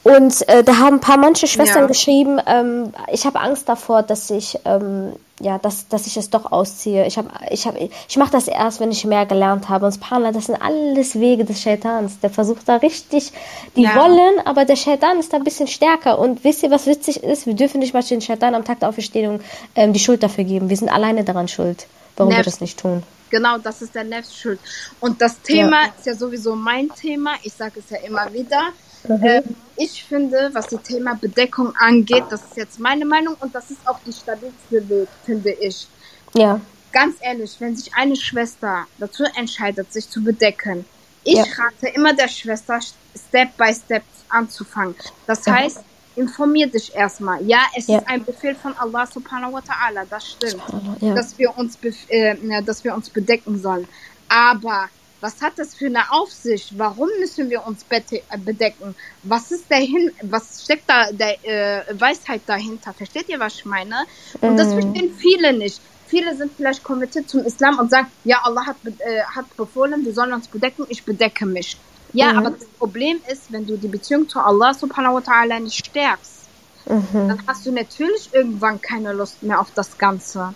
Und 0.03 0.48
äh, 0.50 0.63
da 0.63 0.77
haben 0.79 0.95
ein 0.95 1.00
paar 1.00 1.17
manche 1.17 1.48
Schwestern 1.48 1.83
ja. 1.83 1.88
geschrieben, 1.88 2.39
ähm, 2.45 2.93
ich 3.12 3.25
habe 3.25 3.39
Angst 3.39 3.69
davor, 3.69 4.03
dass 4.03 4.29
ich 4.29 4.60
ähm, 4.65 5.13
ja, 5.39 5.57
dass, 5.57 5.88
dass 5.88 6.07
ich 6.07 6.17
es 6.17 6.29
doch 6.29 6.51
ausziehe. 6.51 7.05
Ich 7.07 7.17
habe 7.17 7.29
ich 7.50 7.65
habe 7.65 7.89
ich 8.07 8.17
mache 8.17 8.31
das 8.31 8.48
erst, 8.48 8.79
wenn 8.79 8.91
ich 8.91 9.05
mehr 9.05 9.25
gelernt 9.25 9.69
habe. 9.69 9.86
Und 9.86 9.91
Subhanallah, 9.91 10.31
das 10.31 10.45
sind 10.45 10.62
alles 10.62 11.19
Wege 11.19 11.43
des 11.43 11.62
Shaitans. 11.62 12.19
Der 12.19 12.29
versucht 12.29 12.67
da 12.67 12.77
richtig, 12.77 13.31
die 13.75 13.83
ja. 13.83 13.95
wollen, 13.95 14.45
aber 14.45 14.65
der 14.65 14.75
Shaitan 14.75 15.19
ist 15.19 15.33
da 15.33 15.38
ein 15.38 15.43
bisschen 15.43 15.67
stärker. 15.67 16.19
Und 16.19 16.43
wisst 16.43 16.63
ihr, 16.63 16.72
was 16.72 16.86
witzig 16.86 17.24
ist? 17.24 17.45
Wir 17.45 17.55
dürfen 17.55 17.79
nicht 17.79 17.93
mal 17.93 18.03
den 18.03 18.22
Shaitan 18.22 18.55
am 18.55 18.63
Tag 18.63 18.79
der 18.79 18.89
Auferstehung 18.89 19.39
ähm, 19.75 19.93
die 19.93 20.00
Schuld 20.00 20.22
dafür 20.22 20.43
geben. 20.43 20.69
Wir 20.69 20.77
sind 20.77 20.89
alleine 20.89 21.24
daran 21.24 21.48
schuld, 21.48 21.88
warum 22.15 22.29
Nerv. 22.29 22.39
wir 22.39 22.45
das 22.45 22.62
nicht 22.62 22.79
tun. 22.79 23.03
Genau, 23.29 23.57
das 23.57 23.81
ist 23.81 23.95
der 23.95 24.03
Nervschuld. 24.03 24.60
Und 25.00 25.22
das 25.22 25.41
Thema 25.41 25.83
ja. 25.83 25.93
ist 25.98 26.05
ja 26.05 26.15
sowieso 26.15 26.55
mein 26.55 26.89
Thema. 26.89 27.33
Ich 27.41 27.53
sage 27.53 27.79
es 27.79 27.89
ja 27.89 27.98
immer 28.05 28.31
wieder. 28.31 28.69
Mhm. 29.07 29.24
Ähm, 29.24 29.43
ich 29.75 30.03
finde, 30.03 30.50
was 30.53 30.67
das 30.67 30.83
Thema 30.83 31.15
Bedeckung 31.15 31.75
angeht, 31.77 32.25
das 32.29 32.41
ist 32.41 32.57
jetzt 32.57 32.79
meine 32.79 33.05
Meinung 33.05 33.36
und 33.39 33.53
das 33.53 33.72
ist 33.72 33.88
auch 33.88 34.00
die 34.05 34.13
stabilste 34.13 34.89
Weg, 34.89 35.07
finde 35.25 35.51
ich. 35.51 35.88
Ja. 36.36 36.60
Ganz 36.91 37.15
ehrlich, 37.22 37.55
wenn 37.60 37.75
sich 37.75 37.93
eine 37.95 38.15
Schwester 38.15 38.86
dazu 39.00 39.24
entscheidet, 39.36 39.91
sich 39.91 40.10
zu 40.10 40.24
bedecken, 40.24 40.86
ich 41.24 41.38
ja. 41.38 41.43
rate 41.43 41.88
immer 41.95 42.13
der 42.13 42.27
Schwester, 42.27 42.79
Step 43.15 43.57
by 43.57 43.74
Step 43.74 44.03
anzufangen. 44.29 44.95
Das 45.25 45.45
mhm. 45.45 45.53
heißt, 45.53 45.79
informier 46.15 46.67
dich 46.67 46.93
erstmal. 46.93 47.43
Ja, 47.45 47.62
es 47.75 47.88
ja. 47.88 47.98
ist 47.98 48.07
ein 48.07 48.24
Befehl 48.24 48.55
von 48.55 48.77
Allah 48.77 49.07
subhanahu 49.07 49.53
wa 49.53 49.60
ta'ala, 49.60 50.05
das 50.10 50.31
stimmt, 50.31 50.62
ja. 51.00 51.13
dass, 51.13 51.38
wir 51.38 51.57
uns 51.57 51.77
äh, 52.10 52.36
dass 52.63 52.83
wir 52.83 52.93
uns 52.93 53.10
bedecken 53.10 53.60
sollen. 53.60 53.88
Aber 54.29 54.89
was 55.24 55.42
hat 55.42 55.53
das 55.56 55.74
für 55.74 55.86
eine 55.86 56.12
Aufsicht? 56.12 56.77
Warum 56.77 57.08
müssen 57.20 57.50
wir 57.50 57.65
uns 57.65 57.86
äh, 57.89 58.22
bedecken? 58.38 58.94
Was 59.24 59.51
ist 59.51 59.72
dahin, 59.72 60.12
was 60.22 60.63
steckt 60.63 60.89
da 60.89 61.12
der 61.13 61.34
äh, 61.46 62.00
Weisheit 62.00 62.42
dahinter? 62.46 62.94
Versteht 62.94 63.30
ihr, 63.30 63.39
was 63.39 63.56
ich 63.56 63.65
meine? 63.65 63.96
Und 64.42 64.58
das 64.58 64.68
mhm. 64.68 64.82
verstehen 64.82 65.15
viele 65.18 65.53
nicht. 65.53 65.80
Viele 66.08 66.36
sind 66.36 66.51
vielleicht 66.58 66.84
konvertiert 66.84 67.30
zum 67.30 67.39
Islam 67.45 67.80
und 67.80 67.89
sagen, 67.89 68.08
ja, 68.26 68.41
Allah 68.43 68.65
hat, 68.65 68.76
äh, 68.86 69.24
hat 69.24 69.56
befohlen, 69.56 70.04
wir 70.04 70.13
sollen 70.13 70.34
uns 70.34 70.50
bedecken, 70.50 70.86
ich 70.89 71.04
bedecke 71.04 71.45
mich. 71.45 71.78
Ja, 72.12 72.34
mhm. 72.34 72.39
aber 72.39 72.50
das 72.52 72.65
Problem 72.78 73.21
ist, 73.32 73.43
wenn 73.50 73.65
du 73.65 73.78
die 73.78 73.88
Beziehung 73.88 74.28
zu 74.28 74.39
Allah 74.39 74.74
subhanahu 74.74 75.15
wa 75.15 75.19
ta'ala 75.19 75.58
nicht 75.62 75.86
stärkst, 75.86 76.50
mhm. 76.86 77.30
dann 77.30 77.39
hast 77.47 77.65
du 77.65 77.71
natürlich 77.71 78.30
irgendwann 78.34 78.82
keine 78.82 79.13
Lust 79.13 79.41
mehr 79.41 79.62
auf 79.62 79.71
das 79.74 79.97
Ganze. 79.97 80.54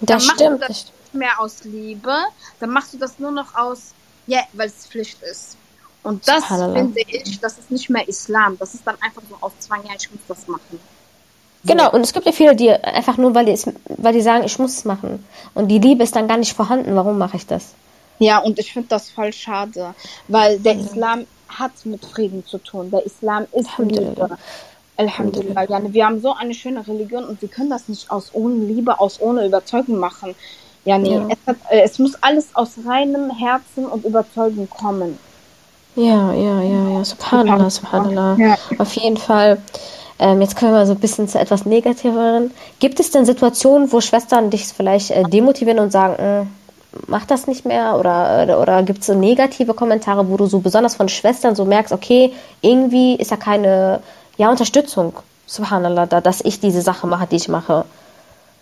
Das 0.00 0.08
dann 0.08 0.20
stimmt. 0.20 0.40
Machst 0.40 0.40
du 0.40 0.58
das 0.58 0.68
nicht 0.68 1.14
mehr 1.14 1.40
aus 1.40 1.62
Liebe, 1.62 2.16
dann 2.58 2.70
machst 2.70 2.92
du 2.94 2.98
das 2.98 3.20
nur 3.20 3.30
noch 3.30 3.54
aus, 3.54 3.94
ja, 4.28 4.42
weil 4.52 4.68
es 4.68 4.86
Pflicht 4.86 5.20
ist. 5.22 5.56
Und 6.04 6.26
das 6.28 6.46
finde 6.46 7.00
ich, 7.00 7.40
das 7.40 7.58
ist 7.58 7.70
nicht 7.70 7.90
mehr 7.90 8.06
Islam. 8.06 8.56
Das 8.58 8.72
ist 8.74 8.86
dann 8.86 8.96
einfach 9.00 9.22
so 9.28 9.36
auf 9.40 9.52
Zwang, 9.58 9.80
ja, 9.84 9.94
ich 9.98 10.10
muss 10.10 10.20
das 10.28 10.46
machen. 10.46 10.62
So. 10.70 10.78
Genau, 11.64 11.90
und 11.90 12.02
es 12.02 12.12
gibt 12.12 12.24
ja 12.24 12.32
viele, 12.32 12.54
die 12.54 12.70
einfach 12.70 13.16
nur, 13.16 13.34
weil 13.34 13.46
die, 13.46 13.52
es, 13.52 13.66
weil 13.88 14.12
die 14.12 14.20
sagen, 14.20 14.44
ich 14.44 14.58
muss 14.58 14.78
es 14.78 14.84
machen. 14.84 15.24
Und 15.54 15.68
die 15.68 15.80
Liebe 15.80 16.04
ist 16.04 16.14
dann 16.14 16.28
gar 16.28 16.36
nicht 16.36 16.54
vorhanden. 16.54 16.94
Warum 16.94 17.18
mache 17.18 17.36
ich 17.36 17.46
das? 17.46 17.74
Ja, 18.20 18.38
und 18.38 18.58
ich 18.58 18.72
finde 18.72 18.88
das 18.88 19.10
voll 19.10 19.32
schade, 19.32 19.94
weil 20.28 20.58
der 20.60 20.78
Islam 20.78 21.26
hat 21.48 21.72
mit 21.84 22.04
Frieden 22.04 22.44
zu 22.46 22.58
tun. 22.58 22.90
Der 22.90 23.04
Islam 23.04 23.46
ist 23.52 23.70
Liebe. 23.78 24.38
Alhamdulillah. 24.96 25.64
Ja, 25.64 25.92
wir 25.92 26.06
haben 26.06 26.20
so 26.20 26.32
eine 26.32 26.54
schöne 26.54 26.86
Religion 26.86 27.24
und 27.24 27.40
wir 27.40 27.48
können 27.48 27.70
das 27.70 27.88
nicht 27.88 28.10
aus 28.10 28.30
ohne 28.32 28.64
Liebe, 28.64 28.98
aus 28.98 29.20
ohne 29.20 29.46
Überzeugung 29.46 29.98
machen. 29.98 30.34
Ja, 30.84 30.98
nee, 30.98 31.14
ja. 31.14 31.26
Es, 31.28 31.38
hat, 31.46 31.56
äh, 31.70 31.80
es 31.82 31.98
muss 31.98 32.14
alles 32.22 32.48
aus 32.54 32.72
reinem 32.86 33.30
Herzen 33.30 33.86
und 33.86 34.04
Überzeugung 34.04 34.68
kommen. 34.70 35.18
Ja, 35.96 36.32
ja, 36.32 36.62
ja, 36.62 36.88
ja. 36.90 37.04
Subhanallah, 37.04 37.70
subhanallah. 37.70 38.36
Ja. 38.38 38.56
Auf 38.78 38.92
jeden 38.94 39.16
Fall. 39.16 39.58
Ähm, 40.20 40.40
jetzt 40.40 40.56
können 40.56 40.72
wir 40.72 40.86
so 40.86 40.92
ein 40.92 41.00
bisschen 41.00 41.28
zu 41.28 41.38
etwas 41.38 41.64
Negativeren. 41.64 42.52
Gibt 42.80 43.00
es 43.00 43.10
denn 43.10 43.24
Situationen, 43.24 43.92
wo 43.92 44.00
Schwestern 44.00 44.50
dich 44.50 44.66
vielleicht 44.66 45.10
äh, 45.10 45.22
demotivieren 45.24 45.78
und 45.78 45.92
sagen, 45.92 46.16
hm, 46.16 46.50
mach 47.06 47.24
das 47.26 47.46
nicht 47.46 47.64
mehr? 47.64 47.96
Oder, 47.98 48.42
oder, 48.42 48.60
oder 48.60 48.82
gibt 48.82 49.00
es 49.00 49.06
so 49.06 49.14
negative 49.14 49.74
Kommentare, 49.74 50.28
wo 50.28 50.36
du 50.36 50.46
so 50.46 50.58
besonders 50.60 50.96
von 50.96 51.08
Schwestern 51.08 51.54
so 51.54 51.64
merkst, 51.64 51.92
okay, 51.92 52.32
irgendwie 52.60 53.14
ist 53.14 53.30
da 53.30 53.36
keine 53.36 54.00
ja, 54.36 54.50
Unterstützung, 54.50 55.14
subhanallah, 55.46 56.06
da, 56.06 56.20
dass 56.20 56.40
ich 56.40 56.60
diese 56.60 56.80
Sache 56.80 57.06
mache, 57.06 57.26
die 57.26 57.36
ich 57.36 57.48
mache? 57.48 57.84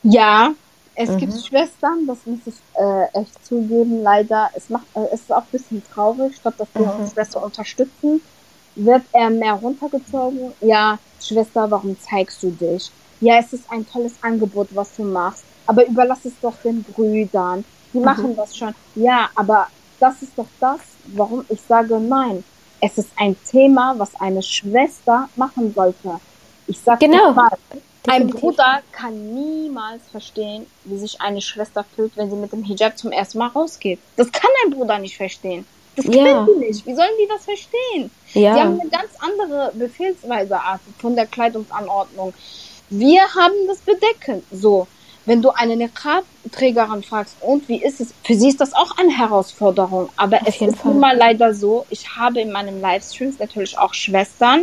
Ja, 0.02 0.50
es 0.98 1.11
mhm. 1.11 1.18
gibt 1.18 1.46
Schwestern, 1.46 2.06
das 2.06 2.18
muss 2.24 2.40
ich 2.46 2.54
äh, 2.74 3.20
echt 3.20 3.44
zugeben, 3.44 4.02
leider. 4.02 4.50
Es, 4.54 4.70
macht, 4.70 4.87
äh, 4.94 5.04
es 5.12 5.20
ist 5.20 5.32
auch 5.32 5.42
ein 5.42 5.52
bisschen 5.52 5.82
traurig, 5.92 6.37
statt 6.37 6.54
dass 6.59 6.68
wir 6.74 6.87
mhm. 6.87 7.00
uns 7.00 7.12
besser 7.12 7.44
unterstützen, 7.44 8.22
wird 8.74 9.02
er 9.12 9.28
mehr 9.28 9.52
runtergezogen. 9.52 10.52
Ja, 10.62 10.98
Schwester, 11.20 11.70
warum 11.70 11.96
zeigst 12.00 12.42
du 12.42 12.50
dich? 12.50 12.90
Ja, 13.20 13.38
es 13.38 13.52
ist 13.52 13.70
ein 13.70 13.87
tolles 13.87 14.14
Angebot, 14.22 14.68
was 14.74 14.96
du 14.96 15.04
machst, 15.04 15.44
aber 15.66 15.87
überlass 15.87 16.24
es 16.24 16.32
doch 16.40 16.56
den 16.64 16.82
Brüdern. 16.82 17.64
Die 17.92 17.98
mhm. 17.98 18.04
machen 18.04 18.35
das 18.35 18.56
schon. 18.56 18.74
Ja, 18.94 19.28
aber 19.35 19.66
das 20.00 20.22
ist 20.22 20.32
doch 20.37 20.48
das, 20.61 20.80
warum 21.14 21.44
ich 21.50 21.61
sage 21.61 22.00
nein. 22.00 22.42
Es 22.80 22.96
ist 22.96 23.11
ein 23.16 23.37
Thema, 23.50 23.94
was 23.98 24.18
eine 24.18 24.42
Schwester 24.42 25.28
machen 25.37 25.74
sollte. 25.74 26.20
Ich 26.66 26.80
sage 26.80 27.06
genau. 27.06 27.32
mal, 27.32 27.50
ein 28.08 28.28
Bruder 28.28 28.82
kann 28.92 29.34
niemals 29.34 30.02
verstehen, 30.10 30.66
wie 30.84 30.98
sich 30.98 31.20
eine 31.20 31.40
Schwester 31.40 31.84
fühlt, 31.94 32.16
wenn 32.16 32.30
sie 32.30 32.36
mit 32.36 32.52
dem 32.52 32.64
Hijab 32.64 32.98
zum 32.98 33.12
ersten 33.12 33.38
Mal 33.38 33.48
rausgeht. 33.48 33.98
Das 34.16 34.30
kann 34.32 34.50
ein 34.64 34.70
Bruder 34.70 34.98
nicht 34.98 35.16
verstehen. 35.16 35.66
Das 35.96 36.04
ja. 36.06 36.12
können 36.12 36.46
die 36.46 36.66
nicht. 36.66 36.86
Wie 36.86 36.94
sollen 36.94 37.10
die 37.20 37.28
das 37.28 37.44
verstehen? 37.44 38.10
Ja. 38.34 38.54
Die 38.54 38.60
haben 38.60 38.80
eine 38.80 38.90
ganz 38.90 39.10
andere 39.18 39.72
Befehlsweise 39.74 40.60
von 40.98 41.16
der 41.16 41.26
Kleidungsanordnung. 41.26 42.34
Wir 42.90 43.22
haben 43.34 43.54
das 43.66 43.78
Bedecken. 43.78 44.42
So. 44.52 44.86
Wenn 45.24 45.42
du 45.42 45.50
eine 45.50 45.76
Niqab-Trägerin 45.76 47.02
fragst, 47.02 47.36
und 47.40 47.68
wie 47.68 47.82
ist 47.82 48.00
es? 48.00 48.14
Für 48.22 48.34
sie 48.36 48.48
ist 48.48 48.60
das 48.60 48.74
auch 48.74 48.96
eine 48.96 49.10
Herausforderung. 49.10 50.08
Aber 50.16 50.36
Auf 50.36 50.46
es 50.46 50.60
ist 50.60 50.84
nun 50.84 51.00
mal 51.00 51.16
leider 51.16 51.52
so, 51.52 51.84
ich 51.90 52.16
habe 52.16 52.40
in 52.40 52.52
meinem 52.52 52.80
Livestreams 52.80 53.40
natürlich 53.40 53.76
auch 53.76 53.92
Schwestern, 53.92 54.62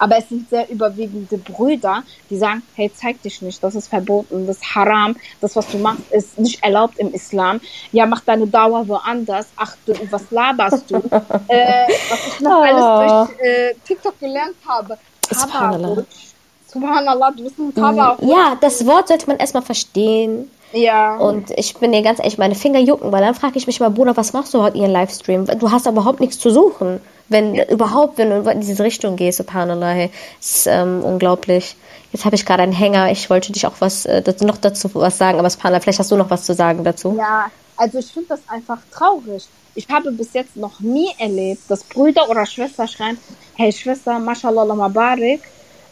aber 0.00 0.16
es 0.16 0.28
sind 0.28 0.48
sehr 0.48 0.68
überwiegende 0.70 1.36
Brüder, 1.36 2.02
die 2.30 2.38
sagen, 2.38 2.62
hey, 2.74 2.90
zeig 2.92 3.22
dich 3.22 3.42
nicht, 3.42 3.62
das 3.62 3.74
ist 3.74 3.88
verboten, 3.88 4.46
das 4.46 4.56
ist 4.56 4.74
haram, 4.74 5.14
das, 5.40 5.54
was 5.54 5.68
du 5.68 5.78
machst, 5.78 6.10
ist 6.10 6.38
nicht 6.38 6.64
erlaubt 6.64 6.98
im 6.98 7.12
Islam. 7.12 7.60
Ja, 7.92 8.06
mach 8.06 8.20
deine 8.20 8.46
Dauer 8.46 8.88
woanders. 8.88 9.48
Ach, 9.56 9.76
du, 9.84 9.92
was 10.10 10.30
laberst 10.30 10.90
du? 10.90 10.96
äh, 11.48 11.86
was 12.08 12.26
ich 12.28 12.40
noch 12.40 12.58
oh. 12.58 12.62
alles 12.62 13.28
durch 13.28 13.46
äh, 13.46 13.74
TikTok 13.86 14.18
gelernt 14.18 14.56
habe. 14.66 14.98
Tabarutsch. 15.28 16.30
Subhanallah, 16.66 17.30
du 17.32 17.44
bist 17.44 17.58
ein 17.58 17.74
Tabarutsch. 17.74 18.22
Ja, 18.22 18.56
das 18.58 18.86
Wort 18.86 19.08
sollte 19.08 19.26
man 19.26 19.36
erstmal 19.36 19.62
verstehen. 19.62 20.50
Ja. 20.72 21.16
Und 21.16 21.50
ich 21.56 21.76
bin 21.76 21.92
dir 21.92 22.02
ganz 22.02 22.20
ehrlich, 22.20 22.38
meine 22.38 22.54
Finger 22.54 22.78
jucken, 22.78 23.12
weil 23.12 23.22
dann 23.22 23.34
frage 23.34 23.58
ich 23.58 23.66
mich 23.66 23.80
mal, 23.80 23.90
Bruder, 23.90 24.16
was 24.16 24.32
machst 24.32 24.54
du 24.54 24.62
heute 24.62 24.76
in 24.76 24.84
ihren 24.84 24.92
Livestream? 24.92 25.44
Du 25.44 25.70
hast 25.70 25.86
überhaupt 25.86 26.20
nichts 26.20 26.38
zu 26.38 26.50
suchen. 26.50 27.00
Wenn 27.30 27.54
überhaupt, 27.54 28.18
wenn 28.18 28.28
du 28.28 28.50
in 28.50 28.60
diese 28.60 28.82
Richtung 28.84 29.16
gehst, 29.16 29.38
subhanallah, 29.38 30.10
ist 30.38 30.66
ähm, 30.66 31.02
unglaublich. 31.02 31.76
Jetzt 32.12 32.26
habe 32.26 32.34
ich 32.34 32.44
gerade 32.44 32.62
einen 32.62 32.72
Hänger. 32.72 33.10
Ich 33.10 33.30
wollte 33.30 33.52
dich 33.52 33.66
auch 33.66 33.76
was 33.78 34.04
äh, 34.04 34.22
noch 34.42 34.58
dazu 34.58 34.90
was 34.94 35.16
sagen, 35.16 35.38
aber 35.38 35.48
subhanallah, 35.48 35.80
vielleicht 35.80 36.00
hast 36.00 36.10
du 36.10 36.16
noch 36.16 36.28
was 36.28 36.44
zu 36.44 36.54
sagen 36.54 36.84
dazu. 36.84 37.14
Ja, 37.16 37.50
Also 37.80 37.98
ich 37.98 38.12
finde 38.12 38.28
das 38.28 38.40
einfach 38.46 38.78
traurig. 38.92 39.48
Ich 39.74 39.88
habe 39.88 40.12
bis 40.12 40.34
jetzt 40.34 40.54
noch 40.54 40.80
nie 40.80 41.08
erlebt, 41.18 41.62
dass 41.68 41.82
Brüder 41.84 42.28
oder 42.28 42.44
Schwester 42.44 42.86
schreien, 42.86 43.16
hey 43.54 43.72
Schwester, 43.72 44.18
mashallah 44.18 44.66
mabarik, 44.74 45.40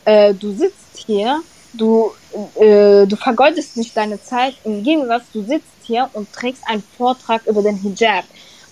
äh, 0.04 0.34
du 0.34 0.52
sitzt 0.52 0.98
hier, 1.06 1.40
du, 1.72 2.10
äh, 2.56 3.06
du 3.06 3.16
vergeudest 3.16 3.78
nicht 3.78 3.96
deine 3.96 4.22
Zeit. 4.22 4.54
Im 4.64 4.82
Gegensatz, 4.82 5.22
du 5.32 5.42
sitzt 5.42 5.72
hier 5.82 6.10
und 6.12 6.30
trägst 6.32 6.62
einen 6.66 6.82
Vortrag 6.98 7.46
über 7.46 7.62
den 7.62 7.76
Hijab. 7.76 8.24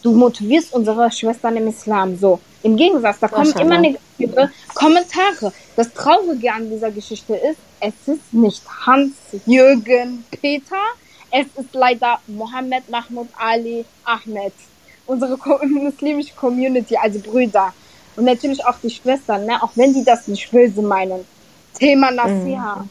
Du 0.02 0.12
motivierst 0.12 0.74
unsere 0.74 1.11
Schwestern 1.11 1.57
im 1.57 1.68
Islam. 1.68 2.18
So. 2.18 2.40
Im 2.66 2.76
Gegensatz, 2.76 3.20
da 3.20 3.29
kommen 3.29 3.52
immer 3.61 3.79
negative 3.79 4.50
Kommentare. 4.74 5.52
Das 5.76 5.92
Traurige 5.94 6.52
an 6.52 6.68
dieser 6.68 6.90
Geschichte 6.90 7.37
ist, 7.37 7.61
es 7.79 7.94
ist 8.12 8.33
nicht 8.33 8.61
Hans, 8.85 9.12
Jürgen, 9.46 10.24
Peter, 10.33 10.83
es 11.31 11.46
ist 11.62 11.72
leider 11.74 12.18
Mohammed, 12.26 12.88
Mahmoud, 12.90 13.29
Ali, 13.38 13.85
Ahmed. 14.05 14.52
Unsere 15.07 15.37
muslimische 15.68 16.35
Community, 16.35 16.96
also 16.96 17.20
Brüder. 17.20 17.72
Und 18.16 18.24
natürlich 18.24 18.64
auch 18.66 18.79
die 18.83 18.90
Schwestern, 18.90 19.46
ne? 19.46 19.62
auch 19.62 19.70
wenn 19.76 19.94
die 19.94 20.02
das 20.02 20.26
nicht 20.26 20.50
böse 20.50 20.83
meinen. 20.83 21.24
Thema 21.79 22.11
Nasiha. 22.11 22.76
Mhm. 22.81 22.90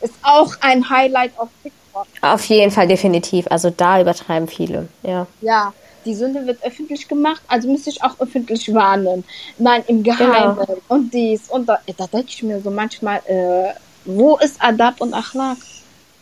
Ist 0.00 0.14
auch 0.22 0.52
ein 0.62 0.90
Highlight 0.90 1.30
auf 1.38 1.48
TikTok. 1.62 2.06
Auf 2.22 2.44
jeden 2.46 2.72
Fall, 2.72 2.88
definitiv. 2.88 3.46
Also 3.50 3.70
da 3.70 4.00
übertreiben 4.00 4.48
viele, 4.48 4.88
ja. 5.04 5.28
Ja, 5.42 5.72
die 6.04 6.14
Sünde 6.14 6.46
wird 6.46 6.62
öffentlich 6.62 7.08
gemacht, 7.08 7.42
also 7.48 7.68
müsste 7.70 7.90
ich 7.90 8.02
auch 8.02 8.18
öffentlich 8.20 8.72
warnen. 8.72 9.24
Nein, 9.58 9.84
im 9.86 10.02
Geheimen 10.02 10.56
genau. 10.56 10.78
und 10.88 11.12
dies 11.12 11.48
und 11.48 11.68
da. 11.68 11.78
Da 11.96 12.06
denke 12.06 12.28
ich 12.28 12.42
mir 12.42 12.60
so 12.60 12.70
manchmal, 12.70 13.18
äh, 13.26 13.72
wo 14.04 14.36
ist 14.36 14.56
Adab 14.60 15.00
und 15.00 15.14
Achlaq? 15.14 15.58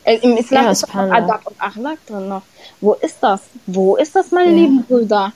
Äh, 0.04 0.18
Im 0.18 0.36
Islam 0.36 0.64
ja, 0.64 0.70
ist 0.72 0.82
doch 0.82 0.94
Adab 0.94 1.46
und 1.46 1.60
Achlaq 1.60 1.98
drin 2.06 2.28
noch. 2.28 2.42
Wo 2.80 2.94
ist 2.94 3.16
das? 3.20 3.40
Wo 3.66 3.96
ist 3.96 4.14
das, 4.16 4.30
meine 4.30 4.50
ja. 4.50 4.56
lieben 4.56 4.84
Brüder? 4.84 5.32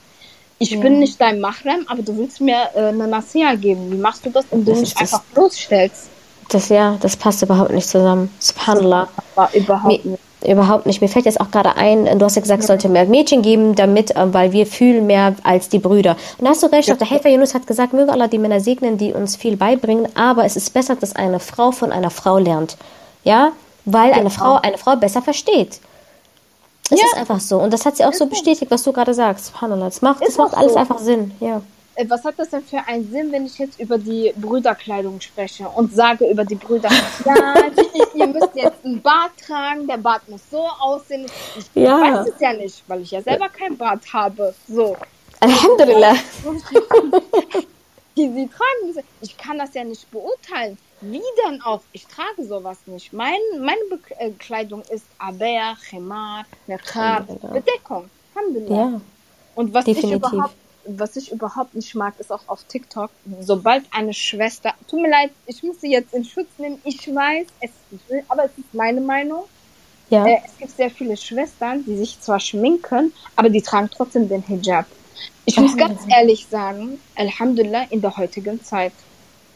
Ich 0.58 0.70
ja. 0.70 0.80
bin 0.80 0.98
nicht 1.00 1.20
dein 1.20 1.40
Mahrem, 1.40 1.86
aber 1.86 2.02
du 2.02 2.16
willst 2.16 2.40
mir 2.40 2.70
äh, 2.74 2.86
eine 2.86 3.06
Nasiha 3.06 3.54
geben. 3.54 3.92
Wie 3.92 3.96
machst 3.96 4.24
du 4.24 4.30
das, 4.30 4.46
indem 4.50 4.74
du 4.74 4.80
mich 4.80 4.96
einfach 4.96 5.22
bloßstellst? 5.34 6.08
Das 6.48 6.68
ja, 6.68 6.96
das 7.00 7.16
passt 7.16 7.42
überhaupt 7.42 7.72
nicht 7.72 7.88
zusammen. 7.88 8.30
Subhanallah. 8.38 9.08
Das 9.34 9.54
überhaupt 9.54 10.04
nicht. 10.04 10.18
Überhaupt 10.44 10.86
nicht. 10.86 11.00
Mir 11.00 11.08
fällt 11.08 11.24
jetzt 11.24 11.40
auch 11.40 11.50
gerade 11.50 11.76
ein, 11.76 12.18
du 12.18 12.24
hast 12.24 12.36
ja 12.36 12.42
gesagt, 12.42 12.60
es 12.60 12.66
sollte 12.66 12.88
mehr 12.88 13.06
Mädchen 13.06 13.42
geben, 13.42 13.74
damit, 13.74 14.14
äh, 14.14 14.34
weil 14.34 14.52
wir 14.52 14.66
fühlen 14.66 15.06
mehr 15.06 15.34
als 15.42 15.68
die 15.68 15.78
Brüder. 15.78 16.16
Und 16.38 16.44
da 16.44 16.50
hast 16.50 16.62
du 16.62 16.66
recht, 16.66 16.88
ja. 16.88 16.94
der 16.94 17.08
Helfer 17.08 17.30
Yunus 17.30 17.54
hat 17.54 17.66
gesagt, 17.66 17.94
möge 17.94 18.12
Allah 18.12 18.28
die 18.28 18.38
Männer 18.38 18.60
segnen, 18.60 18.98
die 18.98 19.12
uns 19.12 19.34
viel 19.36 19.56
beibringen, 19.56 20.08
aber 20.14 20.44
es 20.44 20.56
ist 20.56 20.74
besser, 20.74 20.94
dass 20.96 21.16
eine 21.16 21.40
Frau 21.40 21.72
von 21.72 21.90
einer 21.90 22.10
Frau 22.10 22.38
lernt. 22.38 22.76
Ja? 23.24 23.52
Weil 23.86 24.12
eine 24.12 24.30
Frau 24.30 24.56
eine 24.56 24.78
Frau 24.78 24.96
besser 24.96 25.22
versteht. 25.22 25.80
Es 26.90 27.00
ja. 27.00 27.06
ist 27.06 27.16
einfach 27.16 27.40
so. 27.40 27.58
Und 27.58 27.72
das 27.72 27.84
hat 27.84 27.96
sie 27.96 28.04
auch 28.04 28.12
so 28.12 28.26
bestätigt, 28.26 28.70
was 28.70 28.82
du 28.82 28.92
gerade 28.92 29.14
sagst. 29.14 29.46
Subhanallah. 29.46 29.86
Das 29.86 30.02
macht, 30.02 30.22
das 30.22 30.36
macht 30.36 30.54
alles 30.54 30.72
so. 30.72 30.78
einfach 30.78 30.98
Sinn. 30.98 31.32
Ja. 31.40 31.62
Äh, 31.96 32.04
was 32.08 32.24
hat 32.24 32.38
das 32.38 32.50
denn 32.50 32.62
für 32.62 32.78
einen 32.86 33.10
Sinn, 33.10 33.32
wenn 33.32 33.46
ich 33.46 33.58
jetzt 33.58 33.80
über 33.80 33.98
die 33.98 34.32
Brüderkleidung 34.36 35.20
spreche 35.20 35.66
und 35.68 35.94
sage 35.94 36.30
über 36.30 36.44
die 36.44 36.54
Brüder, 36.54 36.90
ja, 37.24 37.54
ihr 38.14 38.26
müsst 38.26 38.54
jetzt 38.54 38.84
einen 38.84 39.00
Bart 39.00 39.32
tragen, 39.44 39.86
der 39.86 39.96
Bart 39.96 40.28
muss 40.28 40.42
so 40.50 40.62
aussehen. 40.78 41.26
Ich 41.56 41.64
ja. 41.74 41.98
weiß 42.00 42.28
es 42.28 42.40
ja 42.40 42.52
nicht, 42.52 42.84
weil 42.86 43.00
ich 43.00 43.10
ja 43.10 43.22
selber 43.22 43.48
keinen 43.48 43.78
Bart 43.78 44.02
habe. 44.12 44.54
So. 44.68 44.96
Alhamdulillah. 45.40 46.16
Die 48.16 48.28
sie 48.30 48.48
tragen 48.48 48.86
müssen. 48.86 49.02
Ich 49.20 49.36
kann 49.36 49.58
das 49.58 49.74
ja 49.74 49.84
nicht 49.84 50.10
beurteilen. 50.10 50.78
Wie 51.02 51.22
denn 51.46 51.60
auch? 51.62 51.82
Ich 51.92 52.06
trage 52.06 52.44
sowas 52.46 52.78
nicht. 52.86 53.12
Mein, 53.12 53.38
meine 53.60 53.80
Bekleidung 53.90 54.82
ist 54.90 55.04
Abea, 55.18 55.76
Khemar, 55.88 56.44
Niqab, 56.66 57.26
Bedeckung. 57.52 58.08
Alhamdulillah. 58.34 58.76
Ja. 58.76 59.00
Und 59.54 59.74
was 59.74 59.84
Definitiv. 59.84 60.10
ich 60.10 60.16
überhaupt 60.16 60.54
was 60.86 61.16
ich 61.16 61.32
überhaupt 61.32 61.74
nicht 61.74 61.94
mag, 61.94 62.14
ist 62.18 62.32
auch 62.32 62.42
auf 62.46 62.64
TikTok, 62.64 63.10
sobald 63.40 63.84
eine 63.90 64.14
Schwester, 64.14 64.74
tut 64.88 65.00
mir 65.00 65.10
leid, 65.10 65.30
ich 65.46 65.62
muss 65.62 65.80
sie 65.80 65.90
jetzt 65.90 66.14
in 66.14 66.24
Schutz 66.24 66.48
nehmen, 66.58 66.80
ich 66.84 67.14
weiß, 67.14 67.46
es, 67.60 67.70
aber 68.28 68.44
es 68.44 68.52
ist 68.58 68.72
meine 68.72 69.00
Meinung. 69.00 69.44
Ja. 70.08 70.24
Äh, 70.24 70.38
es 70.44 70.56
gibt 70.58 70.76
sehr 70.76 70.90
viele 70.90 71.16
Schwestern, 71.16 71.84
die 71.84 71.96
sich 71.96 72.20
zwar 72.20 72.38
schminken, 72.38 73.12
aber 73.34 73.50
die 73.50 73.62
tragen 73.62 73.90
trotzdem 73.90 74.28
den 74.28 74.42
Hijab. 74.42 74.86
Ich 75.44 75.58
muss 75.58 75.76
ganz 75.76 76.02
ehrlich 76.08 76.46
sagen, 76.48 77.00
Alhamdulillah, 77.16 77.86
in 77.90 78.00
der 78.00 78.16
heutigen 78.16 78.62
Zeit. 78.62 78.92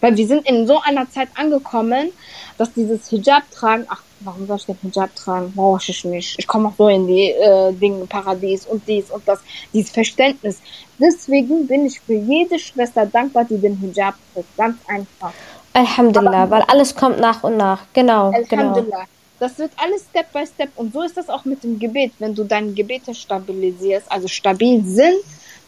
Weil 0.00 0.16
wir 0.16 0.26
sind 0.26 0.46
in 0.46 0.66
so 0.66 0.80
einer 0.80 1.10
Zeit 1.10 1.28
angekommen, 1.34 2.10
dass 2.58 2.72
dieses 2.72 3.08
Hijab 3.08 3.42
tragen, 3.50 3.86
ach, 3.88 4.02
warum 4.20 4.46
soll 4.46 4.56
ich 4.56 4.66
den 4.66 4.78
Hijab 4.82 5.14
tragen? 5.14 5.52
Brauche 5.54 5.90
ich 5.90 6.04
nicht. 6.04 6.38
Ich 6.38 6.46
komme 6.46 6.68
auch 6.68 6.74
so 6.76 6.88
in 6.88 7.06
die 7.06 7.30
äh, 7.30 7.72
Dinge, 7.72 8.06
Paradies 8.06 8.66
und 8.66 8.86
dies 8.86 9.10
und 9.10 9.26
das, 9.26 9.40
dieses 9.72 9.90
Verständnis. 9.90 10.60
Deswegen 10.98 11.66
bin 11.66 11.86
ich 11.86 12.00
für 12.00 12.14
jede 12.14 12.58
Schwester 12.58 13.06
dankbar, 13.06 13.44
die 13.44 13.58
den 13.58 13.76
Hijab 13.76 14.14
trägt. 14.32 14.56
Ganz 14.56 14.76
einfach. 14.86 15.32
Alhamdulillah, 15.72 16.42
Aber, 16.42 16.50
weil 16.56 16.62
alles 16.62 16.94
kommt 16.94 17.20
nach 17.20 17.42
und 17.44 17.56
nach. 17.56 17.82
Genau, 17.92 18.30
genau. 18.30 18.52
Alhamdulillah. 18.52 18.96
Genau. 18.96 19.08
Das 19.38 19.58
wird 19.58 19.72
alles 19.76 20.04
Step 20.10 20.32
by 20.32 20.46
Step. 20.46 20.70
Und 20.76 20.92
so 20.92 21.02
ist 21.02 21.16
das 21.16 21.30
auch 21.30 21.46
mit 21.46 21.64
dem 21.64 21.78
Gebet. 21.78 22.12
Wenn 22.18 22.34
du 22.34 22.44
deine 22.44 22.72
Gebete 22.72 23.14
stabilisierst, 23.14 24.10
also 24.12 24.28
stabil 24.28 24.84
sind, 24.84 25.16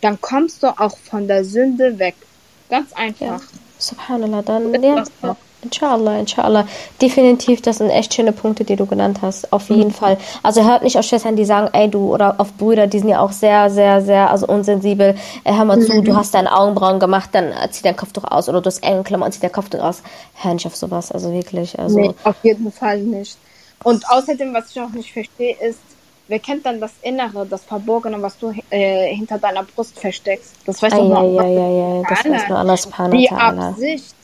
dann 0.02 0.20
kommst 0.20 0.62
du 0.62 0.68
auch 0.78 0.96
von 0.98 1.26
der 1.26 1.44
Sünde 1.44 1.98
weg. 1.98 2.16
Ganz 2.68 2.92
einfach. 2.92 3.40
Ja. 3.40 3.40
Subhanallah, 3.82 4.42
dann 4.42 4.72
ja, 4.82 5.04
ja. 5.22 5.36
Inshallah, 5.62 6.18
inshallah. 6.18 6.66
Definitiv, 7.00 7.62
das 7.62 7.78
sind 7.78 7.90
echt 7.90 8.14
schöne 8.14 8.32
Punkte, 8.32 8.64
die 8.64 8.74
du 8.74 8.84
genannt 8.84 9.18
hast. 9.22 9.52
Auf 9.52 9.68
jeden 9.68 9.88
mhm. 9.88 9.92
Fall. 9.92 10.18
Also 10.42 10.64
hört 10.64 10.82
nicht 10.82 10.98
auf 10.98 11.04
Schwestern, 11.04 11.36
die 11.36 11.44
sagen, 11.44 11.68
ey 11.72 11.88
du, 11.88 12.12
oder 12.12 12.40
auf 12.40 12.52
Brüder, 12.54 12.88
die 12.88 12.98
sind 12.98 13.08
ja 13.08 13.20
auch 13.20 13.30
sehr, 13.30 13.70
sehr, 13.70 14.02
sehr, 14.02 14.30
also 14.30 14.46
unsensibel. 14.46 15.14
Äh, 15.44 15.54
hör 15.54 15.64
mal 15.64 15.76
mhm. 15.76 15.82
zu, 15.82 16.02
du 16.02 16.16
hast 16.16 16.34
deinen 16.34 16.48
Augenbrauen 16.48 16.98
gemacht, 16.98 17.30
dann 17.32 17.52
zieh 17.70 17.82
dein 17.84 17.96
Kopftuch 17.96 18.24
aus. 18.24 18.48
Oder 18.48 18.60
du 18.60 18.66
hast 18.66 18.82
enge 18.82 19.04
Klammer 19.04 19.26
und 19.26 19.32
zieh 19.32 19.40
dein 19.40 19.52
Kopftuch 19.52 19.80
aus. 19.80 20.02
Hör 20.34 20.54
nicht 20.54 20.66
auf 20.66 20.74
sowas, 20.74 21.12
also 21.12 21.32
wirklich. 21.32 21.78
Also. 21.78 21.98
Nee, 21.98 22.14
auf 22.24 22.36
jeden 22.42 22.72
Fall 22.72 22.98
nicht. 22.98 23.38
Und 23.84 24.04
außerdem, 24.08 24.52
was 24.54 24.70
ich 24.70 24.80
auch 24.80 24.90
nicht 24.90 25.12
verstehe, 25.12 25.56
ist, 25.60 25.78
wer 26.32 26.38
kennt 26.38 26.64
dann 26.64 26.80
das 26.80 26.92
Innere, 27.02 27.44
das 27.46 27.62
Verborgene, 27.62 28.20
was 28.22 28.38
du 28.38 28.54
äh, 28.70 29.14
hinter 29.14 29.36
deiner 29.36 29.64
Brust 29.64 30.00
versteckst? 30.00 30.54
Das 30.64 30.80
weiß 30.80 30.94
doch 30.94 31.06
nur 31.06 31.42
ja, 31.42 31.46
ja, 31.46 31.68
ja, 31.68 31.96
ja, 31.98 32.02
das 32.08 32.24
weiß 32.24 32.48
nur 32.48 32.58
alles 32.58 32.88
Die 33.12 33.30
Absicht 33.30 34.14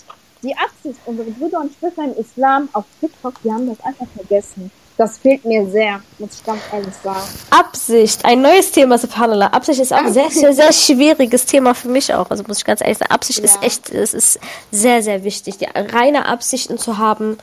die 0.42 0.55
Absicht, 0.57 1.01
unsere 1.05 1.31
Brüder 1.31 1.61
und 1.61 1.73
Schwestern 1.79 2.12
im 2.12 2.21
Islam 2.21 2.68
auf 2.73 2.85
TikTok, 3.01 3.35
die 3.42 3.51
haben 3.51 3.66
das 3.68 3.85
einfach 3.85 4.07
vergessen. 4.14 4.71
Das 4.97 5.18
fehlt 5.18 5.44
mir 5.44 5.64
sehr, 5.71 6.01
muss 6.18 6.31
ich 6.35 6.44
ganz 6.44 6.61
ehrlich 6.73 6.94
sagen. 7.05 7.23
Absicht, 7.51 8.25
ein 8.25 8.42
neues 8.42 8.73
Thema, 8.73 8.99
Subhanallah. 8.99 9.47
Absicht 9.47 9.81
ist 9.81 9.92
auch 9.92 9.99
ein 9.99 10.12
sehr, 10.12 10.29
sehr, 10.31 10.53
sehr 10.53 10.73
schwieriges 10.73 11.47
Thema 11.47 11.75
für 11.75 11.88
mich 11.88 12.12
auch. 12.12 12.31
Also 12.31 12.42
muss 12.49 12.59
ich 12.59 12.64
ganz 12.64 12.81
ehrlich 12.81 12.99
sagen, 12.99 13.12
Absicht 13.12 13.38
ja. 13.38 13.44
ist 13.44 13.62
echt, 13.62 13.90
es 13.90 14.12
ist 14.12 14.40
sehr, 14.73 15.03
sehr 15.03 15.23
wichtig, 15.23 15.59
die 15.59 15.66
reine 15.66 16.27
Absichten 16.27 16.79
zu 16.79 16.99
haben. 16.99 17.38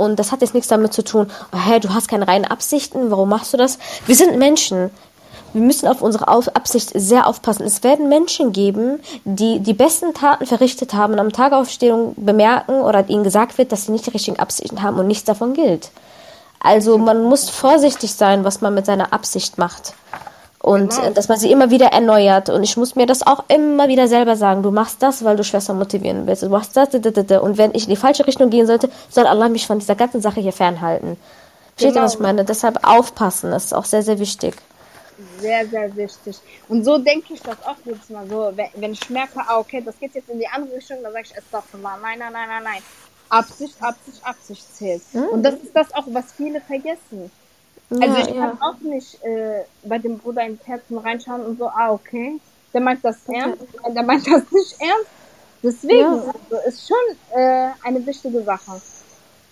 Und 0.00 0.18
das 0.18 0.32
hat 0.32 0.40
jetzt 0.40 0.54
nichts 0.54 0.68
damit 0.68 0.94
zu 0.94 1.04
tun, 1.04 1.28
oh, 1.52 1.58
hey, 1.58 1.78
du 1.78 1.92
hast 1.92 2.08
keine 2.08 2.26
reinen 2.26 2.46
Absichten, 2.46 3.10
warum 3.10 3.28
machst 3.28 3.52
du 3.52 3.58
das? 3.58 3.78
Wir 4.06 4.16
sind 4.16 4.38
Menschen 4.38 4.90
wir 5.52 5.62
müssen 5.62 5.88
auf 5.88 6.00
unsere 6.00 6.28
Absicht 6.28 6.92
sehr 6.94 7.26
aufpassen. 7.26 7.64
Es 7.64 7.82
werden 7.82 8.08
Menschen 8.08 8.52
geben, 8.52 9.00
die 9.24 9.58
die 9.58 9.74
besten 9.74 10.14
Taten 10.14 10.46
verrichtet 10.46 10.94
haben 10.94 11.14
und 11.14 11.18
am 11.18 11.32
Tagaufstehung 11.32 12.14
bemerken 12.16 12.80
oder 12.82 13.08
ihnen 13.08 13.24
gesagt 13.24 13.58
wird, 13.58 13.72
dass 13.72 13.86
sie 13.86 13.92
nicht 13.92 14.06
die 14.06 14.10
richtigen 14.10 14.38
Absichten 14.38 14.82
haben 14.82 14.98
und 14.98 15.08
nichts 15.08 15.24
davon 15.24 15.54
gilt. 15.54 15.90
Also 16.60 16.98
man 16.98 17.24
muss 17.24 17.50
vorsichtig 17.50 18.14
sein, 18.14 18.44
was 18.44 18.60
man 18.60 18.74
mit 18.74 18.86
seiner 18.86 19.12
Absicht 19.12 19.58
macht. 19.58 19.94
Und 20.62 20.90
genau. 20.90 21.10
dass 21.10 21.28
man 21.28 21.38
sie 21.38 21.50
immer 21.50 21.70
wieder 21.70 21.86
erneuert. 21.86 22.50
Und 22.50 22.62
ich 22.62 22.76
muss 22.76 22.94
mir 22.94 23.06
das 23.06 23.26
auch 23.26 23.44
immer 23.48 23.88
wieder 23.88 24.08
selber 24.08 24.36
sagen. 24.36 24.62
Du 24.62 24.70
machst 24.70 25.02
das, 25.02 25.24
weil 25.24 25.36
du 25.36 25.42
Schwester 25.42 25.72
motivieren 25.72 26.26
willst. 26.26 26.42
Du 26.42 26.50
machst 26.50 26.76
das, 26.76 26.88
und 26.94 27.56
wenn 27.56 27.74
ich 27.74 27.84
in 27.84 27.90
die 27.90 27.96
falsche 27.96 28.26
Richtung 28.26 28.50
gehen 28.50 28.66
sollte, 28.66 28.90
soll 29.08 29.26
Allah 29.26 29.48
mich 29.48 29.66
von 29.66 29.78
dieser 29.78 29.94
ganzen 29.94 30.20
Sache 30.20 30.40
hier 30.40 30.52
fernhalten. 30.52 31.16
Versteht 31.76 31.94
genau. 31.94 32.02
ihr, 32.02 32.04
was 32.04 32.14
ich 32.14 32.20
meine? 32.20 32.44
Deshalb 32.44 32.86
aufpassen, 32.86 33.50
das 33.50 33.66
ist 33.66 33.74
auch 33.74 33.86
sehr, 33.86 34.02
sehr 34.02 34.18
wichtig 34.18 34.54
sehr, 35.40 35.66
sehr 35.66 35.94
wichtig. 35.96 36.38
Und 36.68 36.84
so 36.84 36.98
denke 36.98 37.34
ich 37.34 37.40
das 37.40 37.56
auch 37.64 37.76
jedes 37.84 38.08
Mal 38.10 38.26
so, 38.28 38.52
wenn, 38.74 38.92
ich 38.92 39.10
merke, 39.10 39.40
ah, 39.46 39.58
okay, 39.58 39.82
das 39.84 39.98
geht 39.98 40.14
jetzt 40.14 40.28
in 40.28 40.38
die 40.38 40.48
andere 40.48 40.76
Richtung, 40.76 41.02
dann 41.02 41.12
sage 41.12 41.26
ich, 41.26 41.36
es 41.36 41.44
doch 41.50 41.64
mal, 41.80 41.98
nein, 42.00 42.18
nein, 42.18 42.32
nein, 42.32 42.48
nein, 42.48 42.62
nein. 42.62 42.82
Absicht, 43.28 43.76
Absicht, 43.80 44.24
Absicht 44.24 44.76
zählt. 44.76 45.02
Mhm. 45.12 45.28
Und 45.28 45.42
das 45.42 45.54
ist 45.54 45.74
das 45.74 45.92
auch, 45.94 46.04
was 46.08 46.32
viele 46.32 46.60
vergessen. 46.60 47.30
Ja, 47.90 48.06
also 48.06 48.30
ich 48.30 48.34
ja. 48.34 48.46
kann 48.46 48.62
auch 48.62 48.80
nicht 48.80 49.22
äh, 49.24 49.64
bei 49.84 49.98
dem 49.98 50.18
Bruder 50.18 50.42
ins 50.42 50.66
Herzen 50.66 50.98
reinschauen 50.98 51.42
und 51.42 51.58
so, 51.58 51.68
ah, 51.68 51.90
okay, 51.90 52.40
der 52.72 52.80
meint 52.80 53.04
das 53.04 53.18
ernst, 53.26 53.62
der 53.88 54.02
meint 54.02 54.26
das 54.30 54.50
nicht 54.52 54.80
ernst. 54.80 55.10
Deswegen 55.62 56.00
ja. 56.00 56.34
also, 56.50 56.68
ist 56.68 56.88
schon 56.88 57.38
äh, 57.38 57.68
eine 57.82 58.06
wichtige 58.06 58.42
Sache. 58.42 58.80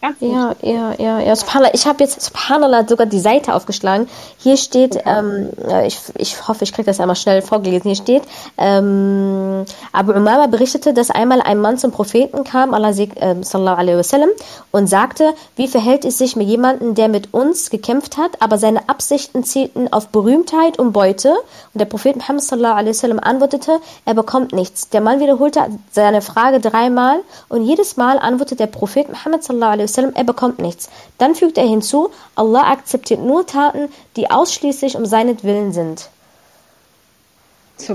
Ganz 0.00 0.20
Ja, 0.20 0.54
ja, 0.62 0.94
ja, 0.96 1.18
ja. 1.18 1.34
Subhanallah, 1.34 1.74
ich 1.74 1.84
habe 1.88 2.04
jetzt, 2.04 2.20
Subhanallah, 2.20 2.86
sogar 2.86 3.06
die 3.06 3.18
Seite 3.18 3.52
aufgeschlagen. 3.52 4.08
Hier 4.38 4.56
steht, 4.56 4.96
ähm, 5.04 5.50
äh, 5.68 5.88
ich, 5.88 5.98
ich 6.16 6.46
hoffe, 6.46 6.62
ich 6.62 6.72
kriege 6.72 6.86
das 6.86 7.00
einmal 7.00 7.16
schnell 7.16 7.42
vorgelesen. 7.42 7.82
Hier 7.82 7.96
steht, 7.96 8.22
ähm, 8.58 9.64
Abu 9.90 10.12
Umama 10.12 10.46
berichtete, 10.46 10.94
dass 10.94 11.10
einmal 11.10 11.40
ein 11.40 11.60
Mann 11.60 11.78
zum 11.78 11.90
Propheten 11.90 12.44
kam, 12.44 12.74
Allah 12.74 12.92
ähm, 12.96 13.42
sallallahu 13.42 13.76
alaihi 13.76 13.96
wasallam, 13.96 14.28
und 14.70 14.86
sagte, 14.86 15.34
wie 15.56 15.66
verhält 15.66 16.04
es 16.04 16.18
sich 16.18 16.36
mit 16.36 16.46
jemandem, 16.46 16.94
der 16.94 17.08
mit 17.08 17.34
uns 17.34 17.68
gekämpft 17.68 18.18
hat, 18.18 18.40
aber 18.40 18.56
seine 18.56 18.88
Absichten 18.88 19.42
zielten 19.42 19.92
auf 19.92 20.10
Berühmtheit 20.10 20.78
und 20.78 20.92
Beute? 20.92 21.30
Und 21.30 21.80
der 21.80 21.86
Prophet 21.86 22.14
Muhammad 22.14 22.44
sallallahu 22.44 22.76
alaihi 22.76 22.90
wasallam 22.90 23.18
antwortete, 23.18 23.80
er 24.04 24.14
bekommt 24.14 24.52
nichts. 24.52 24.90
Der 24.90 25.00
Mann 25.00 25.18
wiederholte 25.18 25.66
seine 25.90 26.22
Frage 26.22 26.60
dreimal 26.60 27.18
und 27.48 27.64
jedes 27.64 27.96
Mal 27.96 28.20
antwortet 28.20 28.60
der 28.60 28.68
Prophet 28.68 29.08
Muhammad 29.08 29.42
sallallahu 29.42 29.72
alaihi 29.72 29.87
wasallam, 29.88 30.12
er 30.14 30.24
bekommt 30.24 30.58
nichts. 30.58 30.88
Dann 31.18 31.34
fügt 31.34 31.58
er 31.58 31.66
hinzu, 31.66 32.10
Allah 32.34 32.70
akzeptiert 32.70 33.20
nur 33.20 33.46
Taten, 33.46 33.88
die 34.16 34.30
ausschließlich 34.30 34.96
um 34.96 35.06
seinetwillen 35.06 35.72
sind. 35.72 36.08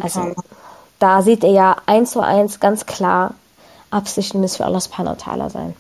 Also, 0.02 0.34
da 1.00 1.22
sieht 1.22 1.44
er 1.44 1.52
ja 1.52 1.76
eins 1.86 2.12
zu 2.12 2.22
eins 2.22 2.60
ganz 2.60 2.86
klar, 2.86 3.36
Absichten 3.92 4.40
müssen 4.40 4.58
für 4.58 4.66
Allah 4.66 4.80
subhanahu 4.80 5.16
wa 5.18 5.22
ta'ala 5.32 5.50
sein. 5.50 5.76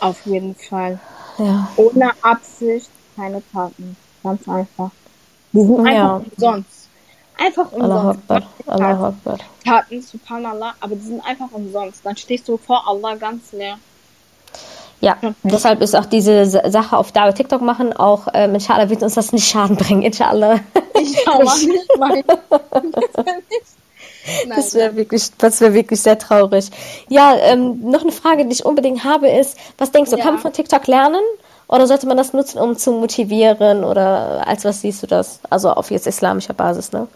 Auf 0.00 0.26
jeden 0.26 0.54
Fall. 0.54 0.98
Ja. 1.38 1.68
Ohne 1.76 2.10
Absicht 2.22 2.90
keine 3.16 3.42
Taten. 3.52 3.96
Ganz 4.22 4.48
einfach. 4.48 4.90
Die 5.52 5.60
sind 5.62 5.86
Ja. 5.86 6.16
einfach 6.16 6.26
umsonst. 6.32 6.88
Einfach 7.38 7.72
umsonst. 7.72 8.18
Akbar, 8.30 8.42
Allahu 8.66 9.04
Akbar. 9.06 9.38
Taten, 9.64 10.02
subhanallah, 10.02 10.74
aber 10.80 10.94
die 10.94 11.06
sind 11.06 11.24
einfach 11.24 11.50
umsonst. 11.52 12.04
Dann 12.04 12.16
stehst 12.16 12.48
du 12.48 12.56
vor 12.56 12.86
Allah 12.86 13.14
ganz 13.16 13.52
leer. 13.52 13.78
Ja, 15.04 15.16
deshalb 15.42 15.82
ist 15.82 15.94
auch 15.94 16.06
diese 16.06 16.46
Sache 16.70 16.96
auf 16.96 17.12
Dauer 17.12 17.34
TikTok 17.34 17.60
machen 17.62 17.92
auch, 17.92 18.28
ähm, 18.34 18.54
inshallah 18.54 18.88
wird 18.88 19.02
uns 19.02 19.14
das 19.14 19.32
nicht 19.32 19.46
Schaden 19.46 19.76
bringen, 19.76 20.02
inshallah. 20.02 20.60
Inshallah 20.98 21.56
nicht 21.56 21.88
mein. 21.98 22.24
Nein, 24.46 24.56
Das 24.56 24.74
wäre 24.74 24.96
wirklich, 24.96 25.30
das 25.36 25.60
wäre 25.60 25.74
wirklich 25.74 26.00
sehr 26.00 26.18
traurig. 26.18 26.70
Ja, 27.08 27.34
ähm, 27.36 27.80
noch 27.90 28.02
eine 28.02 28.12
Frage, 28.12 28.46
die 28.46 28.52
ich 28.52 28.64
unbedingt 28.64 29.04
habe, 29.04 29.28
ist, 29.28 29.56
was 29.76 29.92
denkst 29.92 30.10
du, 30.10 30.16
Ja. 30.16 30.22
kann 30.24 30.34
man 30.34 30.42
von 30.42 30.52
TikTok 30.52 30.86
lernen? 30.86 31.20
Oder 31.68 31.86
sollte 31.86 32.06
man 32.06 32.16
das 32.16 32.32
nutzen, 32.32 32.58
um 32.58 32.76
zu 32.76 32.92
motivieren? 32.92 33.84
Oder 33.84 34.46
als 34.46 34.64
was 34.64 34.80
siehst 34.80 35.02
du 35.02 35.06
das? 35.06 35.40
Also 35.50 35.70
auf 35.70 35.90
jetzt 35.90 36.06
islamischer 36.06 36.54
Basis, 36.54 36.92
ne? 36.92 37.06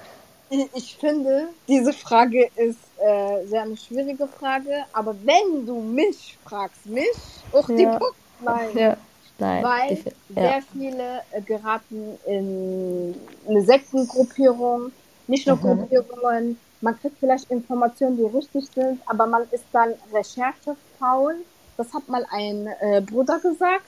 Ich 0.75 0.97
finde, 0.99 1.49
diese 1.67 1.93
Frage 1.93 2.49
ist 2.57 2.79
äh, 3.01 3.47
sehr 3.47 3.63
eine 3.63 3.77
schwierige 3.77 4.27
Frage, 4.27 4.85
aber 4.93 5.15
wenn 5.25 5.67
du 5.67 5.81
mich 5.81 6.37
fragst, 6.45 6.85
mich, 6.87 7.09
auch 7.53 7.67
die. 7.67 7.87
Punkt, 7.87 8.15
nein. 8.41 8.69
Ja. 8.77 8.97
Nein. 9.41 9.63
Weil 9.63 9.91
defi- 9.93 10.13
sehr 10.35 10.51
ja. 10.51 10.59
viele 10.73 11.21
äh, 11.31 11.41
geraten 11.43 12.19
in 12.27 13.15
eine 13.49 13.63
Sektengruppierung, 13.63 14.91
nicht 15.29 15.47
nur 15.47 15.57
Mhm. 15.57 15.61
Gruppierungen. 15.61 16.59
Man 16.81 16.99
kriegt 17.01 17.19
vielleicht 17.21 17.49
Informationen, 17.51 18.17
die 18.17 18.25
richtig 18.25 18.67
sind, 18.75 19.01
aber 19.07 19.27
man 19.27 19.43
ist 19.53 19.65
dann 19.73 19.95
recherchefaul. 20.13 21.37
Das 21.77 21.93
hat 21.95 22.09
mal 22.09 22.27
ein 22.33 22.67
äh, 22.81 23.01
Bruder 23.01 23.39
gesagt. 23.39 23.87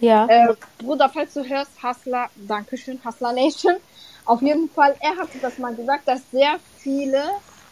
Ja. 0.00 0.26
Äh, 0.26 0.54
Bruder, 0.78 1.08
falls 1.08 1.32
du 1.34 1.44
hörst, 1.44 1.70
Hustler, 1.82 2.28
Dankeschön, 2.36 3.00
Hustler 3.04 3.32
Nation. 3.32 3.76
Auf 4.26 4.42
jeden 4.42 4.68
Fall, 4.70 4.94
er 5.00 5.16
hatte 5.16 5.38
das 5.40 5.58
mal 5.58 5.74
gesagt, 5.74 6.06
dass 6.08 6.20
sehr 6.30 6.56
viele 6.78 7.22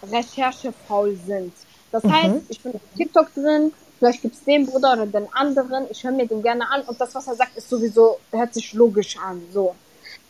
recherchefaul 0.03 1.17
sind. 1.17 1.53
Das 1.91 2.09
heißt, 2.09 2.37
ich 2.49 2.63
bin 2.63 2.75
auf 2.75 2.83
TikTok 2.97 3.35
drin, 3.35 3.73
vielleicht 3.99 4.23
gibt's 4.23 4.45
den 4.45 4.67
Bruder 4.67 4.93
oder 4.95 5.07
den 5.07 5.33
anderen, 5.33 5.87
ich 5.91 6.05
höre 6.05 6.13
mir 6.13 6.27
den 6.27 6.43
gerne 6.43 6.69
an 6.71 6.83
und 6.83 7.01
das, 7.01 7.15
was 7.15 7.27
er 7.27 7.37
sagt, 7.37 7.57
ist 7.57 7.69
sowieso, 7.69 8.19
hört 8.33 8.55
sich 8.55 8.73
logisch 8.75 9.17
an, 9.19 9.43
so. 9.53 9.75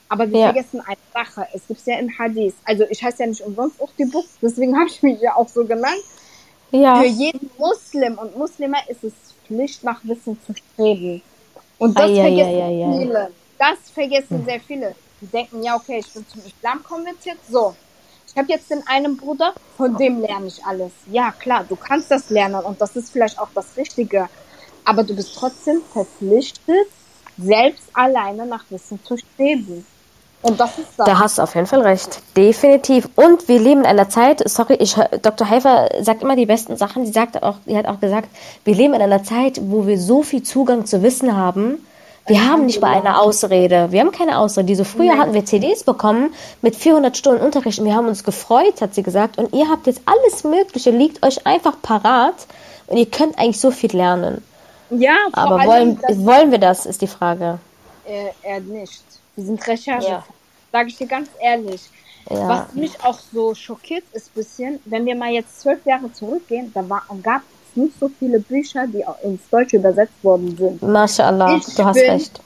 Aber 0.09 0.31
wir 0.31 0.39
Ja. 0.39 0.45
vergessen 0.53 0.81
eine 0.81 0.97
Sache, 1.13 1.47
es 1.53 1.67
gibt's 1.67 1.87
ja 1.87 1.99
im 1.99 2.11
Hadith, 2.19 2.55
also 2.65 2.85
ich 2.89 3.03
heiße 3.03 3.23
ja 3.23 3.29
nicht 3.29 3.43
umsonst 3.43 3.81
auch 3.81 3.93
die 3.99 4.07
Buch, 4.07 4.27
deswegen 4.43 4.77
habe 4.79 4.89
ich 4.89 5.03
mich 5.03 5.21
ja 5.21 5.37
auch 5.37 5.49
so 5.49 5.65
genannt. 5.67 6.03
ja. 6.73 6.95
Für 7.01 7.07
jeden 7.07 7.51
Muslim 7.59 8.19
und 8.19 8.37
Muslima 8.37 8.79
ist 8.89 9.05
es 9.05 9.15
Pflicht, 9.47 9.83
nach 9.85 10.05
Wissen 10.05 10.41
zu 10.41 10.55
streben. 10.55 11.23
Und 11.79 11.99
das 11.99 12.19
Ei, 12.19 12.21
ei, 12.21 12.21
vergessen 12.21 12.71
viele. 12.83 13.35
Das 13.59 13.91
vergessen 13.93 14.45
sehr 14.45 14.61
viele. 14.61 14.97
Die 15.21 15.27
denken, 15.29 15.63
ja, 15.63 15.77
okay, 15.77 15.99
ich 16.01 16.13
bin 16.13 16.27
zum 16.27 16.45
Islam 16.45 16.83
konvertiert. 16.83 17.39
So, 17.49 17.77
ich 18.31 18.37
habe 18.37 18.49
jetzt 18.53 18.71
den 18.71 18.87
einen 18.87 19.17
Bruder, 19.17 19.55
von 19.77 19.97
dem 19.97 20.21
lerne 20.21 20.47
ich 20.47 20.65
alles. 20.65 20.93
Ja, 21.11 21.33
klar, 21.33 21.65
du 21.69 21.77
kannst 21.77 22.11
das 22.11 22.31
lernen 22.31 22.63
und 22.65 22.81
das 22.81 22.95
ist 22.97 23.11
vielleicht 23.11 23.39
auch 23.39 23.49
das 23.55 23.77
Richtige. 23.77 24.29
Aber 24.85 25.03
du 25.03 25.15
bist 25.15 25.35
trotzdem 25.35 25.83
verpflichtet, 25.93 26.87
selbst 27.37 27.85
alleine 27.95 28.47
nach 28.47 28.65
Wissen 28.71 29.01
zu 29.05 29.17
streben. 29.17 29.85
Und 30.41 30.61
das 30.61 30.79
ist 30.79 30.91
das. 30.97 31.07
Da 31.07 31.19
hast 31.19 31.39
du 31.39 31.43
auf 31.43 31.55
jeden 31.55 31.67
Fall 31.67 31.83
recht. 31.83 32.21
Definitiv. 32.37 33.09
Und 33.17 33.49
wir 33.49 33.59
leben 33.59 33.81
in 33.81 33.87
einer 33.87 34.09
Zeit, 34.09 34.49
sorry, 34.49 34.75
ich, 34.75 34.95
Dr. 34.95 35.51
Heifer 35.51 35.89
sagt 36.01 36.23
immer 36.23 36.37
die 36.37 36.47
besten 36.47 36.77
Sachen. 36.77 37.05
Sie 37.07 37.13
sagt 37.13 37.43
auch, 37.43 37.57
die 37.67 37.77
hat 37.77 37.87
auch 37.87 37.99
gesagt, 37.99 38.29
wir 38.65 38.75
leben 38.75 38.95
in 38.95 39.03
einer 39.03 39.25
Zeit, 39.25 39.61
wo 39.63 39.87
wir 39.87 39.99
so 39.99 40.23
viel 40.23 40.43
Zugang 40.43 40.87
zu 40.87 41.03
Wissen 41.03 41.37
haben. 41.37 41.85
Wir 42.29 42.47
haben 42.47 42.67
nicht 42.67 42.81
mal 42.81 42.95
eine 42.95 43.19
Ausrede. 43.21 43.91
Wir 43.91 44.01
haben 44.01 44.13
keine 44.13 44.39
Ausrede. 44.39 44.67
Diese 44.67 44.85
früher 44.85 45.17
hatten 45.19 45.35
wir 45.35 45.45
CDs 45.45 45.85
bekommen 45.85 46.35
mit 46.63 46.77
400 46.77 47.17
Stunden 47.17 47.43
Unterricht 47.43 47.79
und 47.79 47.87
wir 47.87 47.95
haben 47.95 48.07
uns 48.07 48.25
gefreut, 48.25 48.81
hat 48.81 48.95
sie 48.95 49.03
gesagt. 49.03 49.39
Und 49.39 49.55
ihr 49.55 49.69
habt 49.69 49.87
jetzt 49.87 50.03
alles 50.07 50.45
Mögliche, 50.45 50.91
liegt 50.91 51.25
euch 51.25 51.47
einfach 51.47 51.81
parat 51.81 52.47
und 52.87 52.97
ihr 52.97 53.07
könnt 53.07 53.39
eigentlich 53.39 53.61
so 53.61 53.71
viel 53.71 53.95
lernen. 53.97 54.43
ja, 54.91 55.17
Aber 55.33 55.65
wollen, 55.65 55.99
wollen 56.25 56.51
wir 56.51 56.59
das, 56.59 56.87
ist 56.87 57.03
die 57.03 57.07
Frage. 57.07 57.59
äh, 58.07 58.31
er 58.43 58.61
nicht. 58.61 59.03
Die 59.37 59.43
sind 59.43 59.67
Recherche. 59.67 60.09
Ja. 60.09 60.25
Sage 60.73 60.89
ich 60.89 60.97
dir 60.97 61.07
ganz 61.07 61.29
ehrlich. 61.41 61.83
Ja. 62.31 62.49
Was 62.49 62.75
mich 62.75 62.93
auch 63.03 63.19
so 63.33 63.55
schockiert 63.55 64.05
ist 64.13 64.35
bisschen, 64.35 64.81
wenn 64.85 65.07
wir 65.07 65.17
mal 65.17 65.31
jetzt 65.31 65.61
zwölf 65.61 65.85
Jahre 65.87 66.13
zurückgehen, 66.13 66.71
da 66.75 66.87
war, 66.89 67.03
gab 67.23 67.41
es 67.41 67.58
nicht 67.79 67.99
so 67.99 68.11
viele 68.19 68.41
Bücher, 68.41 68.87
die 68.87 69.07
auch 69.07 69.21
ins 69.23 69.41
Deutsche 69.51 69.77
übersetzt 69.77 70.23
worden 70.23 70.57
sind. 70.57 70.83
MashaAllah, 70.83 71.57
Ich 71.57 71.75
du 71.75 71.85
hast 71.85 71.97
recht. 71.97 72.41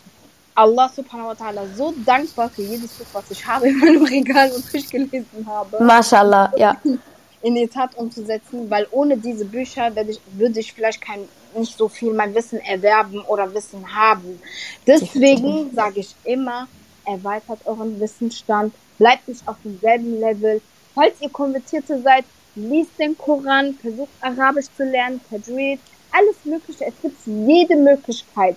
Allah 0.54 0.90
subhanahu 0.94 1.28
wa 1.28 1.32
ta'ala 1.32 1.62
so 1.76 1.94
dankbar 2.04 2.50
für 2.50 2.62
jedes 2.62 2.92
Buch, 2.92 3.06
was 3.14 3.30
ich 3.30 3.46
habe 3.46 3.68
in 3.68 3.78
meinem 3.78 4.04
Regal 4.16 4.50
und 4.52 4.70
durchgelesen 4.72 5.46
habe, 5.46 5.82
MashaAllah, 5.82 6.52
ja. 6.56 6.76
in 7.42 7.54
die 7.54 7.66
Tat 7.66 7.96
umzusetzen, 7.96 8.70
weil 8.70 8.86
ohne 8.90 9.16
diese 9.16 9.44
Bücher 9.44 9.94
würde 9.96 10.12
ich, 10.12 10.20
würde 10.34 10.60
ich 10.60 10.72
vielleicht 10.72 11.00
kein, 11.00 11.20
nicht 11.56 11.76
so 11.76 11.88
viel 11.88 12.12
mein 12.12 12.34
Wissen 12.34 12.60
erwerben 12.60 13.20
oder 13.22 13.52
Wissen 13.52 13.84
haben. 13.94 14.40
Deswegen 14.86 15.70
sage 15.74 16.00
ich 16.00 16.14
immer, 16.24 16.68
erweitert 17.04 17.60
euren 17.64 17.98
Wissensstand, 17.98 18.72
bleibt 18.98 19.26
nicht 19.28 19.46
auf 19.48 19.56
demselben 19.64 20.20
Level. 20.20 20.60
Falls 20.94 21.20
ihr 21.20 21.30
Konvertierte 21.30 22.00
seid, 22.02 22.24
liest 22.54 22.98
den 22.98 23.16
Koran, 23.16 23.74
versucht 23.74 24.10
Arabisch 24.20 24.66
zu 24.76 24.84
lernen, 24.84 25.20
Tajweed, 25.28 25.80
alles 26.10 26.36
Mögliche. 26.44 26.86
Es 26.86 26.94
gibt 27.00 27.18
jede 27.26 27.76
Möglichkeit. 27.76 28.56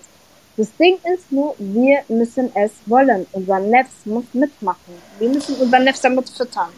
Das 0.56 0.74
Ding 0.76 0.98
ist 1.14 1.30
nur, 1.30 1.54
wir 1.58 2.02
müssen 2.08 2.50
es 2.54 2.72
wollen. 2.86 3.26
Unser 3.32 3.58
Nefs 3.60 4.06
muss 4.06 4.24
mitmachen. 4.32 4.94
Wir 5.18 5.28
müssen 5.28 5.56
unser 5.56 5.78
Nefs 5.78 6.00
damit 6.00 6.28
füttern. 6.28 6.70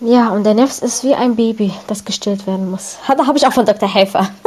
Ja, 0.00 0.30
und 0.30 0.44
der 0.44 0.54
Nefs 0.54 0.78
ist 0.78 1.04
wie 1.04 1.14
ein 1.14 1.36
Baby, 1.36 1.72
das 1.86 2.04
gestillt 2.04 2.46
werden 2.46 2.70
muss. 2.70 2.96
Da 3.06 3.26
habe 3.26 3.36
ich 3.36 3.46
auch 3.46 3.52
von 3.52 3.66
Dr. 3.66 3.92
Helfer. 3.92 4.28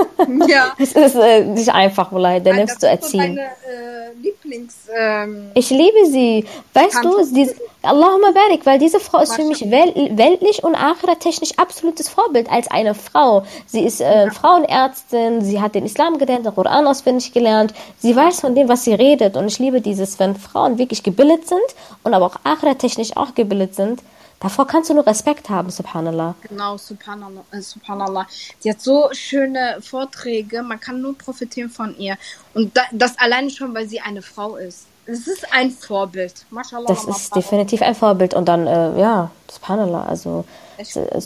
Ja. 0.47 0.71
Es 0.79 0.93
ist 0.93 1.15
äh, 1.15 1.43
nicht 1.43 1.73
einfach, 1.73 2.11
Wallah, 2.13 2.39
der 2.39 2.53
Nefs 2.53 2.77
zu 2.77 2.87
erziehen. 2.87 3.35
deine 3.35 3.41
äh, 3.41 4.13
Lieblings... 4.21 4.75
Ähm, 4.95 5.51
Ich 5.53 5.69
liebe 5.69 6.05
sie. 6.09 6.45
Weißt 6.73 7.03
du, 7.03 7.25
diese, 7.33 7.55
Allahumma 7.81 8.31
barik, 8.31 8.65
weil 8.65 8.79
diese 8.79 9.01
Frau 9.01 9.19
ist 9.19 9.35
für 9.35 9.43
mich 9.43 9.69
wel 9.69 9.93
weltlich 10.15 10.63
und 10.63 10.77
technisch 11.19 11.51
absolutes 11.57 12.07
Vorbild 12.07 12.49
als 12.49 12.71
eine 12.71 12.95
Frau. 12.95 13.43
Sie 13.65 13.83
ist 13.83 13.99
äh, 13.99 14.31
Frauenärztin, 14.31 15.41
sie 15.41 15.59
hat 15.59 15.75
den 15.75 15.85
Islam 15.85 16.17
gelernt, 16.17 16.45
den 16.45 16.55
Koran 16.55 16.87
auswendig 16.87 17.33
gelernt. 17.33 17.73
Sie 17.97 18.15
weiß 18.15 18.39
von 18.39 18.55
dem, 18.55 18.69
was 18.69 18.85
sie 18.85 18.93
redet. 18.93 19.35
Und 19.35 19.47
ich 19.47 19.59
liebe 19.59 19.81
dieses, 19.81 20.17
wenn 20.19 20.37
Frauen 20.37 20.77
wirklich 20.77 21.03
gebildet 21.03 21.49
sind 21.49 21.59
und 22.03 22.13
aber 22.13 22.27
auch 22.27 22.37
technisch 22.77 23.17
auch 23.17 23.35
gebildet 23.35 23.75
sind. 23.75 23.99
Davor 24.43 24.67
kannst 24.67 24.89
du 24.89 24.93
nur 24.93 25.07
Respekt 25.07 25.49
haben, 25.49 25.69
subhanallah. 25.69 26.35
Genau, 26.49 26.77
Subhanallah, 26.77 27.43
äh, 27.51 27.61
Subhanallah. 27.61 28.27
Die 28.61 28.69
hat 28.71 28.81
so 28.81 29.07
schöne 29.13 29.77
Vorträge, 29.81 30.61
man 30.61 30.81
kann 30.81 31.01
nur 31.01 31.17
profitieren 31.17 31.69
von 31.69 31.97
ihr. 31.97 32.17
Und 32.53 32.75
da, 32.75 32.81
das 32.91 33.17
alleine 33.17 33.49
schon, 33.49 33.73
weil 33.73 33.87
sie 33.87 34.01
eine 34.01 34.21
Frau 34.21 34.57
ist. 34.57 34.85
Es 35.05 35.27
ist 35.27 35.45
ein 35.53 35.71
Vorbild. 35.71 36.45
Mashallah. 36.49 36.87
Das 36.87 37.05
ist 37.05 37.33
definitiv 37.33 37.81
ein 37.81 37.95
Vorbild. 37.95 38.33
Und 38.33 38.49
dann, 38.49 38.67
äh, 38.67 38.99
ja, 38.99 39.31
subhanallah, 39.49 40.03
also 40.07 40.43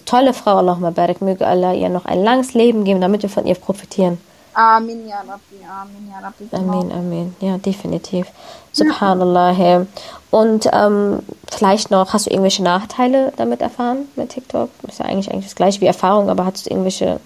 tolle 0.05 0.33
Frau, 0.33 0.57
Allahumma 0.57 0.91
barik, 0.91 1.19
möge 1.19 1.45
Allah 1.45 1.73
ihr 1.73 1.89
noch 1.89 2.05
ein 2.05 2.23
langes 2.23 2.53
Leben 2.53 2.83
geben, 2.83 3.01
damit 3.01 3.23
wir 3.23 3.29
von 3.29 3.47
ihr 3.47 3.55
profitieren. 3.55 4.19
Amin, 4.53 5.07
ya 5.07 5.17
Rabbi, 5.17 5.63
Amin, 5.69 6.11
ya 6.11 6.19
Rabbi. 6.19 6.49
Amin, 6.51 6.91
Amin. 6.91 7.35
Ja, 7.39 7.57
definitiv. 7.57 8.27
Subhanallah. 8.73 9.53
hey. 9.53 9.85
Und 10.31 10.67
ähm, 10.73 11.19
vielleicht 11.51 11.91
noch, 11.91 12.13
hast 12.13 12.25
du 12.25 12.29
irgendwelche 12.29 12.63
Nachteile 12.63 13.33
damit 13.37 13.61
erfahren 13.61 14.07
mit 14.15 14.29
TikTok? 14.29 14.69
Ist 14.87 14.99
ja 14.99 15.05
eigentlich, 15.05 15.31
eigentlich 15.31 15.45
das 15.45 15.55
gleiche 15.55 15.81
wie 15.81 15.85
Erfahrung, 15.85 16.29
aber 16.29 16.45
hast 16.45 16.65
du 16.65 16.69
irgendwelche 16.69 17.19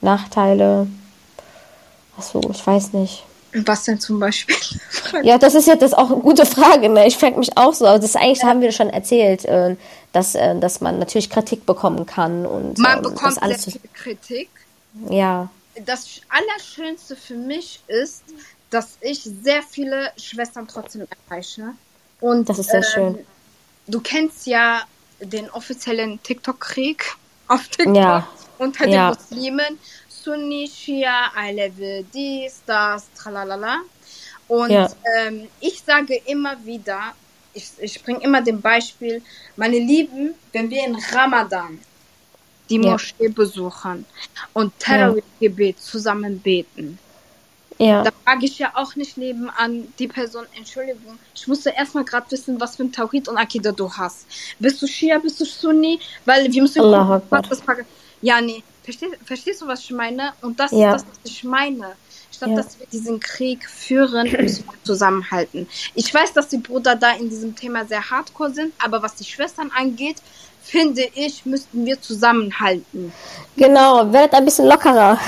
Nachteile? 0.00 0.86
Du, 2.32 2.40
ich 2.50 2.66
weiß 2.66 2.92
nicht. 2.92 3.24
Was 3.54 3.84
denn 3.84 4.00
zum 4.00 4.18
Beispiel? 4.18 4.56
ja, 5.22 5.36
das 5.36 5.54
ist 5.54 5.66
ja 5.66 5.76
das 5.76 5.92
auch 5.92 6.10
eine 6.10 6.20
gute 6.20 6.46
Frage. 6.46 6.88
Ne? 6.88 7.06
Ich 7.06 7.18
frage 7.18 7.38
mich 7.38 7.56
auch 7.56 7.74
so. 7.74 7.86
Also 7.86 8.00
das 8.00 8.16
eigentlich 8.16 8.42
ja. 8.42 8.48
haben 8.48 8.60
wir 8.60 8.72
schon 8.72 8.88
erzählt, 8.88 9.44
äh, 9.44 9.76
dass, 10.12 10.34
äh, 10.34 10.58
dass 10.58 10.80
man 10.80 10.98
natürlich 10.98 11.28
Kritik 11.28 11.66
bekommen 11.66 12.06
kann 12.06 12.46
und 12.46 12.78
man 12.78 12.98
ähm, 12.98 13.02
bekommt 13.02 13.36
das 13.36 13.38
alles 13.38 13.62
sehr 13.64 13.72
viel 13.72 13.90
Kritik. 13.92 14.48
Ja. 15.10 15.50
Das 15.84 16.06
Allerschönste 16.28 17.16
für 17.16 17.34
mich 17.34 17.80
ist, 17.88 18.24
dass 18.70 18.96
ich 19.00 19.22
sehr 19.22 19.62
viele 19.62 20.10
Schwestern 20.16 20.66
trotzdem 20.66 21.06
erreiche. 21.28 21.72
Und 22.20 22.48
das 22.48 22.58
ist 22.58 22.70
sehr 22.70 22.80
ähm, 22.80 22.84
schön. 23.16 23.26
Du 23.86 24.00
kennst 24.00 24.46
ja 24.46 24.82
den 25.20 25.50
offiziellen 25.50 26.22
TikTok-Krieg 26.22 27.16
auf 27.48 27.68
TikTok 27.68 27.96
ja. 27.96 28.28
unter 28.58 28.84
den 28.84 28.94
ja. 28.94 29.08
Muslimen. 29.08 29.78
Sunni, 30.08 30.70
Shia, 30.72 31.32
Alevi, 31.34 32.04
dies, 32.14 32.62
das, 32.64 33.12
tralalala. 33.14 33.80
Und 34.46 34.70
ja. 34.70 34.88
ähm, 35.16 35.48
ich 35.60 35.82
sage 35.82 36.20
immer 36.26 36.56
wieder, 36.64 37.14
ich, 37.54 37.70
ich 37.80 38.02
bringe 38.02 38.22
immer 38.22 38.40
den 38.40 38.60
Beispiel, 38.60 39.22
meine 39.56 39.78
Lieben, 39.78 40.34
wenn 40.52 40.70
wir 40.70 40.84
in 40.86 40.96
Ramadan 41.12 41.78
die 42.68 42.78
Moschee 42.78 43.28
besuchen 43.28 44.06
und 44.52 44.78
Terrorgebet 44.78 45.80
zusammen 45.80 46.38
beten, 46.40 46.98
ja. 47.82 48.02
Da 48.04 48.10
frage 48.24 48.46
ich 48.46 48.58
ja 48.58 48.72
auch 48.74 48.96
nicht 48.96 49.16
nebenan 49.16 49.92
die 49.98 50.08
Person, 50.08 50.46
Entschuldigung, 50.56 51.18
ich 51.34 51.48
musste 51.48 51.70
erstmal 51.70 52.04
gerade 52.04 52.30
wissen, 52.30 52.60
was 52.60 52.76
für 52.76 52.84
ein 52.84 52.92
Tawhid 52.92 53.28
und 53.28 53.36
Akida 53.36 53.72
du 53.72 53.92
hast. 53.92 54.26
Bist 54.58 54.80
du 54.82 54.86
Shia, 54.86 55.18
bist 55.18 55.40
du 55.40 55.44
Sunni? 55.44 55.98
Weil 56.24 56.52
wir 56.52 56.62
müssen 56.62 56.80
Allah 56.80 57.20
gucken, 57.20 57.48
was 57.48 57.48
das 57.48 57.62
Ja, 58.20 58.40
nee. 58.40 58.62
Verstehst, 58.84 59.16
verstehst 59.24 59.62
du, 59.62 59.66
was 59.66 59.80
ich 59.80 59.92
meine? 59.92 60.32
Und 60.42 60.58
das 60.58 60.72
ja. 60.72 60.94
ist 60.94 61.04
das, 61.04 61.10
was 61.10 61.30
ich 61.30 61.44
meine. 61.44 61.92
Statt 62.32 62.50
ja. 62.50 62.56
dass 62.56 62.78
wir 62.78 62.86
diesen 62.86 63.20
Krieg 63.20 63.68
führen, 63.68 64.30
müssen 64.32 64.64
wir 64.64 64.84
zusammenhalten. 64.84 65.68
Ich 65.94 66.12
weiß, 66.12 66.32
dass 66.32 66.48
die 66.48 66.58
Brüder 66.58 66.96
da 66.96 67.12
in 67.12 67.28
diesem 67.28 67.54
Thema 67.54 67.84
sehr 67.84 68.10
hardcore 68.10 68.52
sind, 68.52 68.72
aber 68.82 69.02
was 69.02 69.14
die 69.14 69.24
Schwestern 69.24 69.70
angeht, 69.70 70.16
finde 70.62 71.02
ich, 71.14 71.44
müssten 71.44 71.84
wir 71.84 72.00
zusammenhalten. 72.00 73.12
Genau, 73.56 74.12
werdet 74.12 74.34
ein 74.34 74.44
bisschen 74.44 74.66
lockerer. 74.66 75.18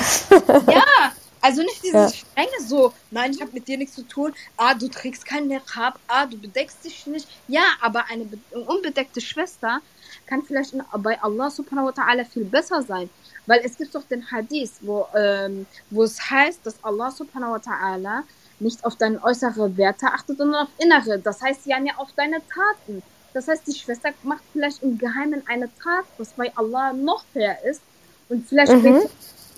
ja, 0.50 0.84
Also 1.44 1.61
nicht 1.61 1.83
dieses 1.83 1.92
ja. 1.92 2.09
strenge 2.09 2.66
so, 2.66 2.94
nein, 3.11 3.33
ich 3.33 3.42
habe 3.42 3.50
mit 3.52 3.68
dir 3.68 3.76
nichts 3.76 3.94
zu 3.94 4.02
tun. 4.09 4.33
Ah, 4.57 4.72
du 4.72 4.88
trägst 4.88 5.26
keinen 5.26 5.48
Niqab. 5.48 6.00
Ah, 6.09 6.24
du 6.24 6.38
bedeckst 6.38 6.83
dich 6.83 7.07
nicht. 7.07 7.28
Ja, 7.48 7.64
aber 7.83 8.07
eine 8.09 8.26
unbedeckte 8.66 9.20
Schwester 9.20 9.83
kann 10.24 10.42
vielleicht 10.42 10.74
bei 10.96 11.22
Allah 11.22 11.50
subhanahu 11.50 11.88
wa 11.88 11.90
ta'ala 11.90 12.24
viel 12.24 12.46
besser 12.46 12.80
sein. 12.80 13.11
Weil 13.44 13.61
es 13.62 13.76
gibt 13.76 13.94
doch 13.94 14.04
den 14.04 14.30
Hadith, 14.30 14.70
wo, 14.80 15.07
ähm, 15.14 15.66
wo 15.90 16.04
es 16.04 16.18
heißt, 16.30 16.61
dass 16.64 16.83
Allah 16.83 17.11
subhanahu 17.11 17.52
wa 17.52 17.59
ta'ala 17.59 18.22
nicht 18.59 18.83
auf 18.83 18.96
deine 18.96 19.22
äußere 19.22 19.76
Werte 19.76 20.07
achtet, 20.07 20.38
sondern 20.38 20.62
auf 20.62 20.72
innere. 20.78 21.18
Das 21.18 21.42
heißt 21.42 21.66
ja 21.66 21.76
auf 21.98 22.09
deine 22.16 22.40
Taten. 22.48 23.02
Das 23.35 23.48
heißt, 23.48 23.66
die 23.66 23.74
Schwester 23.74 24.14
macht 24.22 24.44
vielleicht 24.54 24.83
im 24.83 24.96
Geheimen 24.96 25.42
eine 25.46 25.68
Tat, 25.83 26.07
was 26.16 26.30
bei 26.30 26.50
Allah 26.57 26.94
noch 26.94 27.22
fair 27.35 27.62
ist. 27.66 27.83
Und 28.30 28.48
vielleicht 28.48 28.72
mhm. 28.72 29.02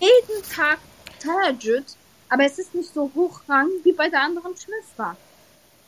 jeden 0.00 0.42
Tag 0.52 0.78
Tahajjud, 1.18 1.84
aber 2.28 2.44
es 2.44 2.58
ist 2.58 2.74
nicht 2.74 2.92
so 2.92 3.10
hochrang 3.14 3.68
wie 3.84 3.92
bei 3.92 4.08
der 4.08 4.22
anderen 4.22 4.54
Schwester. 4.56 5.16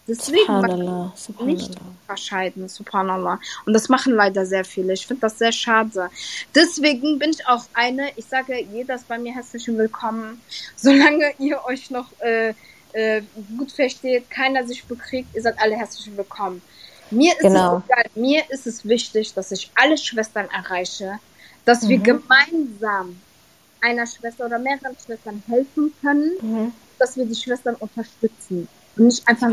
Deswegen 0.08 0.46
subhanallah, 0.46 1.12
subhanallah. 1.14 1.52
nicht 1.52 1.74
verscheiden, 2.06 2.68
subhanallah. 2.68 3.38
Und 3.66 3.74
das 3.74 3.90
machen 3.90 4.14
leider 4.14 4.46
sehr 4.46 4.64
viele. 4.64 4.94
Ich 4.94 5.06
finde 5.06 5.20
das 5.20 5.36
sehr 5.36 5.52
schade. 5.52 6.08
Deswegen 6.54 7.18
bin 7.18 7.30
ich 7.30 7.46
auch 7.46 7.64
eine, 7.74 8.10
ich 8.16 8.24
sage, 8.24 8.58
jeder 8.72 8.94
ist 8.94 9.06
bei 9.06 9.18
mir 9.18 9.34
herzlich 9.34 9.68
willkommen. 9.68 10.40
Solange 10.76 11.34
ihr 11.38 11.62
euch 11.66 11.90
noch 11.90 12.06
äh, 12.20 12.54
äh, 12.94 13.20
gut 13.58 13.70
versteht, 13.70 14.30
keiner 14.30 14.66
sich 14.66 14.82
bekriegt, 14.84 15.28
ihr 15.34 15.42
seid 15.42 15.60
alle 15.60 15.76
herzlich 15.76 16.16
willkommen. 16.16 16.62
Mir 17.10 17.32
ist 17.34 17.42
genau. 17.42 17.78
es 17.78 17.84
egal, 17.84 18.04
mir 18.14 18.50
ist 18.50 18.66
es 18.66 18.88
wichtig, 18.88 19.34
dass 19.34 19.52
ich 19.52 19.70
alle 19.74 19.98
Schwestern 19.98 20.48
erreiche, 20.50 21.18
dass 21.66 21.82
mhm. 21.82 21.88
wir 21.88 21.98
gemeinsam 21.98 23.20
einer 23.80 24.06
Schwester 24.06 24.46
oder 24.46 24.58
mehreren 24.58 24.96
Schwestern 25.04 25.42
helfen 25.48 25.92
können, 26.00 26.32
mhm. 26.40 26.72
dass 26.98 27.16
wir 27.16 27.26
die 27.26 27.34
Schwestern 27.34 27.74
unterstützen 27.76 28.68
und 28.96 29.06
nicht 29.06 29.26
einfach 29.28 29.50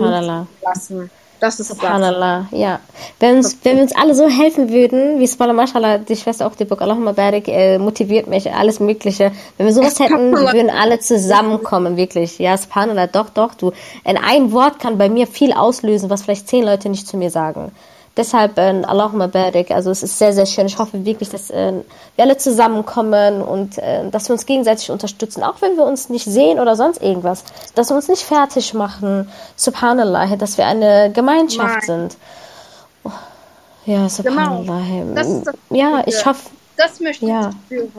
lassen. 0.61 1.09
Das 1.39 1.59
ist 1.59 1.67
Subhanallah, 1.67 2.47
das. 2.49 2.59
ja. 2.59 2.79
Wenn, 3.19 3.37
uns, 3.37 3.57
wenn 3.63 3.75
wir 3.75 3.83
uns 3.83 3.95
alle 3.95 4.15
so 4.15 4.27
helfen 4.27 4.69
würden, 4.69 5.19
wie 5.19 5.27
Spala 5.27 5.51
Mashallah, 5.51 5.97
die 5.97 6.15
Schwester 6.15 6.47
auch 6.47 6.55
die 6.55 6.65
Book 6.65 6.81
Allahumma 6.81 7.11
Barik, 7.11 7.47
äh, 7.49 7.77
motiviert 7.77 8.27
mich, 8.27 8.51
alles 8.53 8.79
Mögliche. 8.79 9.31
Wenn 9.57 9.65
wir 9.65 9.73
sowas 9.73 9.99
hätten, 9.99 10.31
wir 10.35 10.53
würden 10.53 10.69
alle 10.69 10.99
zusammenkommen, 10.99 11.97
wirklich. 11.97 12.39
Ja, 12.39 12.57
Subhanallah, 12.57 13.07
doch, 13.07 13.29
doch, 13.29 13.53
du. 13.53 13.73
In 14.05 14.17
ein 14.17 14.53
Wort 14.53 14.79
kann 14.79 14.97
bei 14.97 15.09
mir 15.09 15.27
viel 15.27 15.51
auslösen, 15.51 16.09
was 16.09 16.23
vielleicht 16.23 16.47
zehn 16.47 16.63
Leute 16.63 16.89
nicht 16.89 17.05
zu 17.07 17.17
mir 17.17 17.29
sagen. 17.29 17.71
Deshalb, 18.17 18.57
äh, 18.57 18.81
Allahumma 18.87 19.27
barik, 19.27 19.71
also 19.71 19.91
es 19.91 20.01
ist 20.01 20.17
sehr, 20.17 20.31
sehr 20.31 20.45
schön. 20.45 20.67
Ich 20.67 20.77
hoffe 20.77 21.03
wirklich, 21.03 21.29
dass 21.29 21.49
äh, 21.49 21.73
wir 22.15 22.23
alle 22.23 22.37
zusammenkommen 22.37 23.41
und 23.41 23.77
äh, 23.77 24.09
dass 24.09 24.29
wir 24.29 24.33
uns 24.33 24.45
gegenseitig 24.45 24.89
unterstützen, 24.89 25.43
auch 25.43 25.61
wenn 25.61 25.75
wir 25.75 25.83
uns 25.83 26.07
nicht 26.07 26.23
sehen 26.23 26.59
oder 26.59 26.77
sonst 26.77 27.01
irgendwas. 27.01 27.43
Dass 27.75 27.89
wir 27.89 27.95
uns 27.97 28.07
nicht 28.07 28.23
fertig 28.23 28.73
machen, 28.73 29.29
subhanallah, 29.57 30.37
dass 30.37 30.57
wir 30.57 30.65
eine 30.65 31.11
Gemeinschaft 31.11 31.87
Nein. 31.87 32.09
sind. 32.09 32.17
Oh, 33.03 33.11
ja, 33.85 34.07
subhanallah. 34.07 34.81
Genau. 34.87 35.15
Das 35.15 35.43
das 35.43 35.55
ja, 35.69 36.03
ich 36.05 36.25
hoffe... 36.25 36.49
Das 36.77 36.99
möchte 37.01 37.25
ja. 37.25 37.49
ich 37.49 37.55
spüren. 37.65 37.91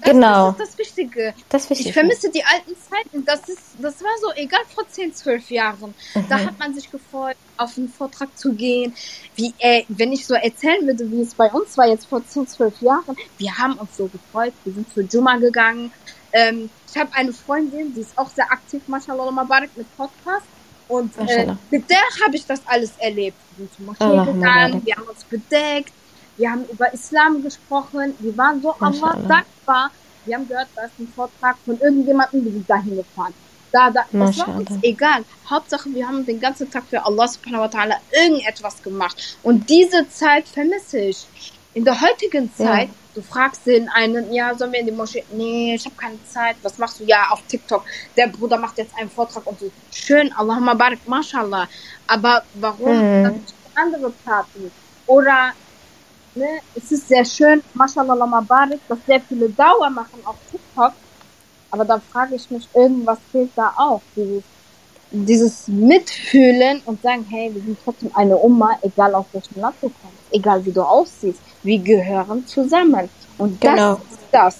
Das, 0.00 0.12
genau. 0.12 0.52
Das 0.52 0.68
ist 0.68 0.72
das 0.72 0.78
Wichtige. 0.78 1.34
Das 1.48 1.70
Wichtige. 1.70 1.88
Ich 1.90 1.94
vermisse 1.94 2.30
die 2.30 2.44
alten 2.44 2.74
Zeiten. 2.80 3.24
Das, 3.24 3.48
ist, 3.48 3.60
das 3.78 4.02
war 4.02 4.10
so, 4.20 4.32
egal 4.34 4.60
vor 4.74 4.88
10, 4.88 5.14
12 5.14 5.50
Jahren. 5.50 5.94
Mhm. 6.14 6.24
Da 6.28 6.38
hat 6.38 6.58
man 6.58 6.74
sich 6.74 6.90
gefreut, 6.90 7.36
auf 7.56 7.76
einen 7.76 7.88
Vortrag 7.88 8.36
zu 8.36 8.52
gehen. 8.52 8.94
Wie, 9.36 9.54
äh, 9.58 9.84
wenn 9.88 10.12
ich 10.12 10.26
so 10.26 10.34
erzählen 10.34 10.86
würde, 10.86 11.10
wie 11.10 11.20
es 11.22 11.34
bei 11.34 11.50
uns 11.50 11.76
war 11.76 11.86
jetzt 11.86 12.06
vor 12.06 12.26
10, 12.26 12.46
12 12.46 12.82
Jahren. 12.82 13.16
Wir 13.38 13.56
haben 13.56 13.74
uns 13.74 13.96
so 13.96 14.06
gefreut. 14.06 14.52
Wir 14.64 14.72
sind 14.72 14.92
zu 14.92 15.02
Juma 15.02 15.36
gegangen. 15.36 15.92
Ähm, 16.32 16.70
ich 16.92 17.00
habe 17.00 17.12
eine 17.14 17.32
Freundin, 17.32 17.94
die 17.94 18.00
ist 18.00 18.16
auch 18.16 18.28
sehr 18.28 18.50
aktiv, 18.50 18.82
mashallah, 18.86 19.30
Mabarak, 19.30 19.70
mit 19.76 19.86
Podcast. 19.96 20.46
Und 20.88 21.16
äh, 21.18 21.54
mit 21.70 21.88
der 21.88 22.02
habe 22.24 22.34
ich 22.34 22.44
das 22.46 22.60
alles 22.66 22.92
erlebt. 22.98 23.36
Wir 23.56 23.66
sind 23.66 23.74
zur 23.76 23.86
Moschee 23.86 24.32
gegangen, 24.32 24.84
wir 24.84 24.96
haben 24.96 25.08
uns 25.08 25.22
bedeckt, 25.22 25.92
wir 26.40 26.50
haben 26.50 26.64
über 26.72 26.92
Islam 26.92 27.42
gesprochen. 27.42 28.14
Wir 28.18 28.36
waren 28.36 28.62
so 28.62 28.74
Allah 28.80 29.16
dankbar. 29.28 29.90
Wir 30.24 30.36
haben 30.36 30.48
gehört, 30.48 30.68
da 30.74 30.84
ist 30.84 30.98
ein 30.98 31.12
Vortrag 31.14 31.56
von 31.64 31.78
irgendjemandem, 31.78 32.44
wir 32.44 32.52
sind 32.52 32.68
dahin 32.68 32.96
gefahren. 32.96 33.34
Da, 33.72 33.90
da, 33.90 34.04
das 34.10 34.38
war 34.38 34.56
uns 34.56 34.70
egal. 34.82 35.24
Hauptsache, 35.48 35.90
wir 35.90 36.06
haben 36.06 36.24
den 36.26 36.40
ganzen 36.40 36.70
Tag 36.70 36.84
für 36.88 37.04
Allah 37.04 37.28
subhanahu 37.28 37.62
wa 37.62 37.66
ta'ala 37.66 37.96
irgendetwas 38.10 38.82
gemacht. 38.82 39.38
Und 39.42 39.68
diese 39.68 40.08
Zeit 40.08 40.48
vermisse 40.48 40.98
ich. 40.98 41.26
In 41.72 41.84
der 41.84 42.00
heutigen 42.00 42.52
Zeit, 42.52 42.88
ja. 42.88 42.94
du 43.14 43.22
fragst 43.22 43.64
den 43.66 43.88
einen, 43.90 44.32
ja, 44.32 44.52
sollen 44.56 44.72
wir 44.72 44.80
in 44.80 44.86
die 44.86 44.92
Moschee? 44.92 45.24
Nee, 45.32 45.74
ich 45.76 45.84
habe 45.84 45.94
keine 45.94 46.18
Zeit. 46.24 46.56
Was 46.62 46.78
machst 46.78 46.98
du? 46.98 47.04
Ja, 47.04 47.28
auf 47.30 47.42
TikTok. 47.46 47.84
Der 48.16 48.26
Bruder 48.26 48.56
macht 48.56 48.76
jetzt 48.78 48.92
einen 48.98 49.10
Vortrag 49.10 49.46
und 49.46 49.60
so. 49.60 49.70
Schön, 49.92 50.32
Allahumma 50.32 50.74
barik, 50.74 51.06
mashallah. 51.06 51.68
Aber 52.08 52.42
warum 52.54 53.22
mhm. 53.22 53.40
andere 53.76 54.12
Taten? 54.24 54.72
Oder 55.06 55.52
ne, 56.34 56.60
es 56.74 56.92
ist 56.92 57.08
sehr 57.08 57.24
schön, 57.24 57.62
mashallah 57.74 58.26
mabarik, 58.26 58.80
dass 58.88 58.98
sehr 59.06 59.20
viele 59.20 59.48
Dauer 59.50 59.90
machen 59.90 60.20
auf 60.24 60.36
TikTok. 60.50 60.92
Aber 61.70 61.84
da 61.84 62.00
frage 62.12 62.34
ich 62.34 62.50
mich, 62.50 62.68
irgendwas 62.74 63.18
fehlt 63.30 63.50
da 63.54 63.72
auch. 63.76 64.00
Dieses, 64.16 64.42
dieses 65.12 65.68
Mitfühlen 65.68 66.82
und 66.84 67.00
sagen, 67.02 67.24
hey, 67.28 67.50
wir 67.54 67.62
sind 67.62 67.78
trotzdem 67.84 68.10
eine 68.14 68.36
Oma, 68.36 68.70
egal 68.82 69.14
aus 69.14 69.26
welchem 69.32 69.60
Land 69.60 69.76
du 69.80 69.88
kommst, 69.88 70.18
egal 70.32 70.64
wie 70.64 70.72
du 70.72 70.82
aussiehst. 70.82 71.40
Wir 71.62 71.78
gehören 71.78 72.46
zusammen. 72.46 73.08
Und 73.38 73.62
das 73.62 73.70
genau. 73.70 73.92
ist 73.94 74.18
das. 74.32 74.58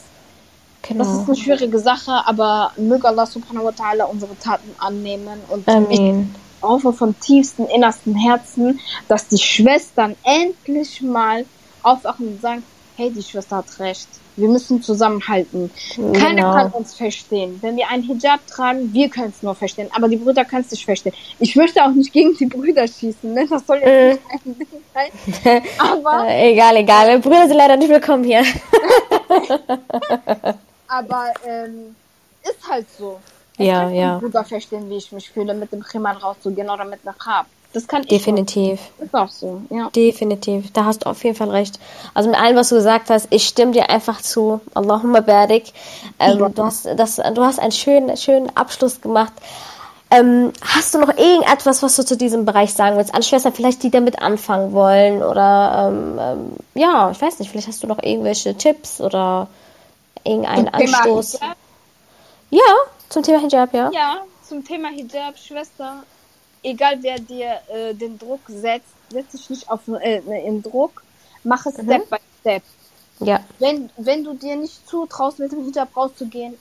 Genau. 0.82 1.04
Das 1.04 1.12
ist 1.12 1.26
eine 1.26 1.36
schwierige 1.36 1.78
Sache, 1.78 2.12
aber 2.26 2.72
möge 2.76 3.06
Allah 3.06 3.26
subhanahu 3.26 3.66
wa 3.66 3.70
ta'ala 3.70 4.04
unsere 4.04 4.36
Taten 4.38 4.70
annehmen 4.78 5.40
und 5.48 5.68
Amen. 5.68 6.34
ich 6.62 6.62
hoffe 6.62 6.92
von 6.92 7.18
tiefstem 7.20 7.66
innersten 7.66 8.14
Herzen, 8.14 8.80
dass 9.08 9.28
die 9.28 9.38
Schwestern 9.38 10.16
endlich 10.24 11.02
mal 11.02 11.44
aufwachen 11.82 12.28
und 12.28 12.40
sagen, 12.40 12.62
hey, 12.96 13.10
die 13.10 13.22
Schwester 13.22 13.56
hat 13.56 13.78
recht. 13.78 14.08
Wir 14.36 14.48
müssen 14.48 14.82
zusammenhalten. 14.82 15.70
Genau. 15.96 16.18
Keiner 16.18 16.54
kann 16.54 16.70
uns 16.72 16.94
verstehen. 16.94 17.58
Wenn 17.60 17.76
wir 17.76 17.88
einen 17.88 18.02
Hijab 18.02 18.46
tragen, 18.46 18.92
wir 18.92 19.08
können 19.08 19.32
es 19.36 19.42
nur 19.42 19.54
verstehen. 19.54 19.88
Aber 19.94 20.08
die 20.08 20.16
Brüder 20.16 20.44
können 20.44 20.62
es 20.62 20.70
nicht 20.70 20.84
verstehen. 20.84 21.12
Ich 21.38 21.56
möchte 21.56 21.84
auch 21.84 21.90
nicht 21.90 22.12
gegen 22.12 22.36
die 22.36 22.46
Brüder 22.46 22.86
schießen. 22.86 23.34
Ne? 23.34 23.46
Das 23.48 23.66
soll 23.66 23.78
jetzt 23.78 23.88
äh. 23.88 24.10
nicht 24.12 24.46
ein 24.46 24.58
Ding 24.58 24.68
sein. 25.44 25.62
Aber 25.78 26.28
äh, 26.28 26.52
egal, 26.52 26.76
egal. 26.76 27.18
Brüder 27.18 27.48
sind 27.48 27.56
leider 27.56 27.76
nicht 27.76 27.90
willkommen 27.90 28.24
hier. 28.24 28.42
Aber 30.88 31.32
ähm, 31.46 31.96
ist 32.42 32.68
halt 32.68 32.86
so. 32.98 33.18
Ich 33.58 33.66
ja, 33.66 33.84
kann 33.84 33.94
ja. 33.94 34.18
Brüder 34.18 34.44
verstehen, 34.44 34.88
wie 34.88 34.96
ich 34.96 35.12
mich 35.12 35.30
fühle, 35.30 35.54
mit 35.54 35.72
dem 35.72 35.84
Chiman 35.84 36.16
rauszugehen 36.16 36.70
oder 36.70 36.84
mit 36.84 37.00
einer 37.04 37.14
Khab. 37.14 37.46
Das 37.72 37.86
kann 37.86 38.02
Definitiv. 38.02 38.80
ich. 38.98 39.04
Ist 39.04 39.14
auch 39.14 39.28
so, 39.28 39.62
ja. 39.70 39.90
Definitiv. 39.90 40.72
Da 40.72 40.86
hast 40.86 41.04
du 41.04 41.10
auf 41.10 41.22
jeden 41.22 41.36
Fall 41.36 41.50
recht. 41.50 41.78
Also 42.14 42.28
mit 42.28 42.38
allem, 42.38 42.56
was 42.56 42.70
du 42.70 42.74
gesagt 42.74 43.10
hast, 43.10 43.28
ich 43.30 43.46
stimme 43.46 43.72
dir 43.72 43.90
einfach 43.90 44.20
zu. 44.20 44.60
Allahumma 44.74 45.20
barik. 45.20 45.72
Ähm, 46.18 46.40
ja. 46.40 46.48
du 46.48 46.64
hast, 46.64 46.88
das, 46.96 47.16
du 47.16 47.44
hast 47.44 47.60
einen 47.60 47.70
schönen, 47.70 48.16
schönen 48.16 48.54
Abschluss 48.56 49.00
gemacht. 49.00 49.32
Ähm, 50.10 50.52
hast 50.62 50.94
du 50.94 50.98
noch 50.98 51.16
irgendetwas, 51.16 51.84
was 51.84 51.94
du 51.94 52.04
zu 52.04 52.16
diesem 52.16 52.44
Bereich 52.44 52.74
sagen 52.74 52.96
willst? 52.96 53.14
An 53.14 53.22
Schwestern 53.22 53.52
vielleicht, 53.52 53.84
die 53.84 53.90
damit 53.90 54.20
anfangen 54.20 54.72
wollen? 54.72 55.22
Oder 55.22 55.92
ähm, 55.92 56.18
ähm, 56.20 56.52
ja, 56.74 57.12
ich 57.12 57.22
weiß 57.22 57.38
nicht, 57.38 57.52
vielleicht 57.52 57.68
hast 57.68 57.84
du 57.84 57.86
noch 57.86 58.02
irgendwelche 58.02 58.56
Tipps 58.56 59.00
oder 59.00 59.46
irgendeinen 60.24 60.68
Anstoß. 60.68 61.38
Ja, 62.50 62.60
zum 63.08 63.22
Thema 63.22 63.38
Hijab, 63.38 63.72
ja. 63.72 63.90
Ja, 63.92 64.16
zum 64.42 64.64
Thema 64.64 64.88
Hijab, 64.88 65.38
Schwester. 65.38 66.02
Egal 66.62 66.98
wer 67.02 67.18
dir 67.18 67.60
äh, 67.68 67.94
den 67.94 68.18
Druck 68.18 68.40
setzt, 68.48 68.92
setz 69.10 69.32
dich 69.32 69.50
nicht 69.50 69.70
auf 69.70 69.80
äh, 69.88 70.20
in 70.46 70.62
Druck. 70.62 71.02
Mach 71.42 71.64
es 71.66 71.78
mhm. 71.78 71.84
Step 71.84 72.10
by 72.10 72.16
Step. 72.40 72.62
Ja. 73.20 73.40
Wenn, 73.58 73.90
wenn 73.96 74.24
du 74.24 74.34
dir 74.34 74.56
nicht 74.56 74.86
zutraust, 74.88 75.38
mit 75.38 75.52
dem 75.52 75.64
Hijab 75.64 75.94
rauszugehen, 75.96 76.56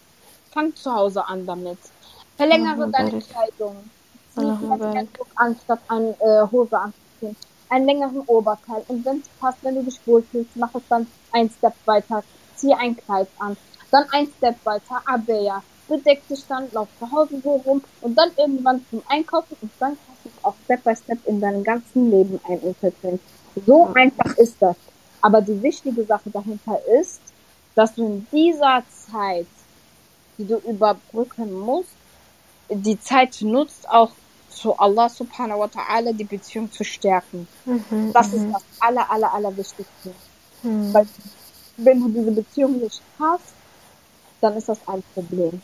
fang 0.52 0.76
zu 0.76 0.94
Hause 0.94 1.26
an 1.26 1.46
damit. 1.46 1.78
Verlängere 2.38 2.86
oh, 2.88 2.92
deine 2.92 3.22
Kleidung. 3.22 3.76
Zieh 4.36 5.08
anstatt 5.36 5.80
eine 5.88 6.16
äh, 6.20 6.48
Hose 6.52 6.78
anzuziehen. 6.78 7.36
Einen 7.70 7.86
längeren 7.86 8.22
Oberteil. 8.22 8.84
Und 8.88 9.06
wenn 9.06 9.20
es 9.20 9.28
passt, 9.40 9.60
wenn 9.64 9.76
du 9.76 9.84
dich 9.84 10.00
wohlfühlst, 10.06 10.56
mach 10.56 10.74
es 10.76 10.84
dann 10.90 11.08
ein 11.32 11.50
Step 11.50 11.74
weiter. 11.86 12.24
Zieh 12.56 12.74
ein 12.74 12.96
Kleid 12.96 13.28
an. 13.40 13.58
Dann 13.92 14.06
ein 14.12 14.28
Step 14.38 14.56
weiter. 14.66 15.02
Abwehr. 15.06 15.62
Bedeck 15.90 16.28
dich 16.28 16.46
dann, 16.48 16.70
lauf 16.72 16.88
zu 17.00 17.12
Hause 17.12 17.42
so 17.44 17.56
rum 17.66 17.82
und 18.02 18.16
dann 18.16 18.30
irgendwann 18.38 18.86
zum 18.90 19.02
Einkaufen 19.08 19.58
und 19.62 19.72
dann 19.80 19.98
kannst 20.06 20.24
du 20.24 20.30
es 20.30 20.46
auch 20.46 20.56
Step 20.64 20.84
by 20.84 20.96
Step 20.96 21.20
in 21.26 21.42
deinem 21.42 21.64
ganzen 21.64 22.12
Leben 22.12 22.40
einunterbringen. 22.48 23.20
So 23.66 23.90
einfach 23.94 24.38
ist 24.38 24.56
das. 24.60 24.76
Aber 25.22 25.42
die 25.42 25.62
wichtige 25.62 26.06
Sache 26.06 26.30
dahinter 26.30 26.80
ist, 27.00 27.20
dass 27.76 27.96
du 27.96 28.06
in 28.06 28.28
dieser 28.32 28.84
Zeit, 29.12 29.48
die 30.38 30.46
du 30.46 30.58
überbrücken 30.58 31.60
musst, 31.60 31.90
die 32.70 33.00
Zeit 33.00 33.42
nutzt, 33.42 33.90
auch 33.90 34.12
zu 34.50 34.78
Allah 34.78 35.10
subhanahu 35.10 35.60
wa 35.60 35.66
ta'ala 35.66 36.14
die 36.14 36.24
Beziehung 36.24 36.72
zu 36.72 36.84
stärken. 36.84 37.48
Mhm, 37.66 38.12
das 38.14 38.28
ist 38.34 38.42
mhm. 38.42 38.54
das 38.54 38.64
aller, 38.80 39.10
aller, 39.10 39.34
aller 39.34 39.56
Wichtigste. 39.56 40.14
Mhm. 40.64 40.94
Weil 40.94 41.08
wenn 41.78 42.00
du 42.00 42.10
diese 42.10 42.32
Beziehung 42.32 42.80
nicht 42.80 43.02
hast, 43.20 43.54
dann 44.42 44.56
ist 44.58 44.70
das 44.70 44.80
ein 44.88 45.04
Problem. 45.14 45.62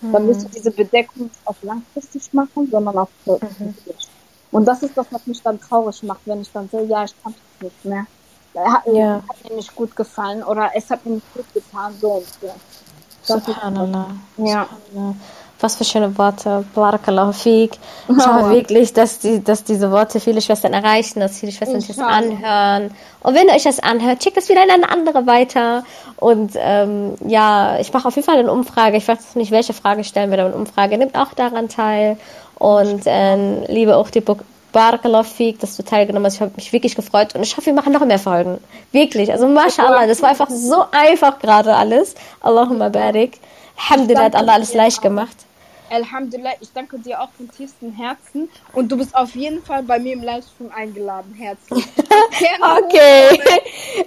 Mhm. 0.00 0.12
Dann 0.12 0.26
musst 0.26 0.42
du 0.44 0.48
diese 0.48 0.70
Bedeckung 0.70 1.24
nicht 1.24 1.36
auf 1.44 1.56
langfristig 1.62 2.32
machen, 2.32 2.68
sondern 2.70 2.98
auf 2.98 3.08
kurzfristig. 3.24 3.86
Mhm. 3.86 4.56
Und 4.56 4.64
das 4.64 4.82
ist 4.82 4.96
das, 4.96 5.06
was 5.10 5.26
mich 5.26 5.42
dann 5.42 5.60
traurig 5.60 6.02
macht, 6.02 6.20
wenn 6.24 6.40
ich 6.40 6.50
dann 6.52 6.68
sehe, 6.68 6.84
ja, 6.84 7.04
ich 7.04 7.14
kann 7.22 7.34
das 7.34 7.62
nicht 7.62 7.84
mehr. 7.84 8.06
Hat, 8.54 8.86
ja. 8.86 9.22
hat 9.28 9.48
mir 9.48 9.56
nicht 9.56 9.74
gut 9.76 9.94
gefallen 9.94 10.42
oder 10.42 10.70
es 10.74 10.88
hat 10.90 11.04
mir 11.04 11.16
nicht 11.16 11.34
gut 11.34 11.44
getan, 11.54 11.94
so 12.00 12.12
und 12.12 12.26
so. 12.40 12.54
Subhanallah. 13.22 14.10
Ja. 14.38 14.66
Subhanallah. 14.92 15.14
Was 15.60 15.76
für 15.76 15.84
schöne 15.84 16.16
Worte. 16.16 16.64
Barakallahu 16.74 17.32
fiqh. 17.32 17.78
Ich 18.08 18.16
oh. 18.16 18.26
hoffe 18.26 18.50
wirklich, 18.50 18.92
dass, 18.92 19.18
die, 19.18 19.42
dass 19.42 19.64
diese 19.64 19.90
Worte 19.90 20.20
viele 20.20 20.40
Schwestern 20.40 20.72
erreichen, 20.72 21.18
dass 21.20 21.38
viele 21.38 21.52
Schwestern 21.52 21.80
sich 21.80 21.96
das 21.96 21.98
anhören. 21.98 22.90
Und 23.20 23.34
wenn 23.34 23.48
ihr 23.48 23.54
euch 23.54 23.64
das 23.64 23.80
anhört, 23.80 24.22
schickt 24.22 24.36
es 24.36 24.48
wieder 24.48 24.62
in 24.62 24.70
eine 24.70 24.88
andere 24.88 25.26
weiter. 25.26 25.84
Und 26.16 26.52
ähm, 26.56 27.14
ja, 27.26 27.78
ich 27.80 27.92
mache 27.92 28.06
auf 28.06 28.14
jeden 28.14 28.26
Fall 28.26 28.38
eine 28.38 28.52
Umfrage. 28.52 28.96
Ich 28.96 29.08
weiß 29.08 29.34
nicht, 29.34 29.50
welche 29.50 29.72
Frage 29.72 30.04
stellen 30.04 30.30
wir 30.30 30.36
da 30.36 30.46
eine 30.46 30.54
Umfrage. 30.54 30.96
Nehmt 30.96 31.16
auch 31.16 31.34
daran 31.34 31.68
teil. 31.68 32.18
Und 32.54 33.06
äh, 33.06 33.64
liebe 33.66 33.96
auch 33.96 34.10
die 34.10 34.20
Book 34.20 34.44
Barakallahu 34.72 35.24
fiqh, 35.24 35.58
dass 35.58 35.76
du 35.76 35.82
teilgenommen 35.82 36.26
hast. 36.26 36.34
Ich 36.34 36.40
habe 36.40 36.52
mich 36.56 36.72
wirklich 36.72 36.94
gefreut 36.94 37.34
und 37.34 37.42
ich 37.42 37.56
hoffe, 37.56 37.66
wir 37.66 37.72
machen 37.72 37.92
noch 37.92 38.04
mehr 38.04 38.18
Folgen. 38.18 38.58
Wirklich. 38.92 39.32
Also, 39.32 39.48
mashallah, 39.48 40.06
das 40.06 40.22
war 40.22 40.28
einfach 40.28 40.50
so 40.50 40.84
einfach 40.92 41.38
gerade 41.38 41.74
alles. 41.74 42.14
Allahumma 42.40 42.90
barik. 42.90 43.40
Alhamdulillah 43.78 44.24
hat 44.24 44.36
Allah 44.36 44.54
alles 44.54 44.74
leicht 44.74 45.00
gemacht. 45.02 45.47
Alhamdulillah, 45.90 46.52
ich 46.60 46.72
danke 46.72 46.98
dir 46.98 47.20
auch 47.20 47.30
von 47.36 47.50
tiefstem 47.50 47.92
Herzen 47.92 48.48
und 48.72 48.90
du 48.90 48.96
bist 48.96 49.14
auf 49.14 49.34
jeden 49.34 49.62
Fall 49.62 49.82
bei 49.82 49.98
mir 49.98 50.12
im 50.14 50.22
Livestream 50.22 50.70
eingeladen. 50.74 51.34
Herzlich. 51.34 51.86
okay. 52.60 53.40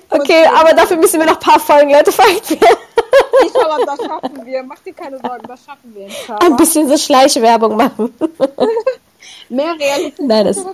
Okay, 0.09 0.45
aber 0.53 0.73
dafür 0.73 0.97
müssen 0.97 1.19
wir 1.19 1.25
noch 1.25 1.35
ein 1.35 1.39
paar 1.39 1.59
Folgen, 1.59 1.91
Leute, 1.91 2.11
folgt 2.11 2.51
mir. 2.51 2.57
Inshallah, 3.43 3.85
das 3.85 4.05
schaffen 4.05 4.45
wir. 4.45 4.63
Mach 4.63 4.79
dir 4.79 4.93
keine 4.93 5.17
Sorgen, 5.19 5.47
das 5.47 5.65
schaffen 5.65 5.95
wir. 5.95 6.05
Inshallah. 6.05 6.39
Ein 6.45 6.55
bisschen 6.55 6.87
so 6.87 6.97
Schleichwerbung 6.97 7.75
machen. 7.75 8.13
Mehr 9.49 9.73
Realität. 9.79 10.19
Nein, 10.19 10.45
das. 10.45 10.65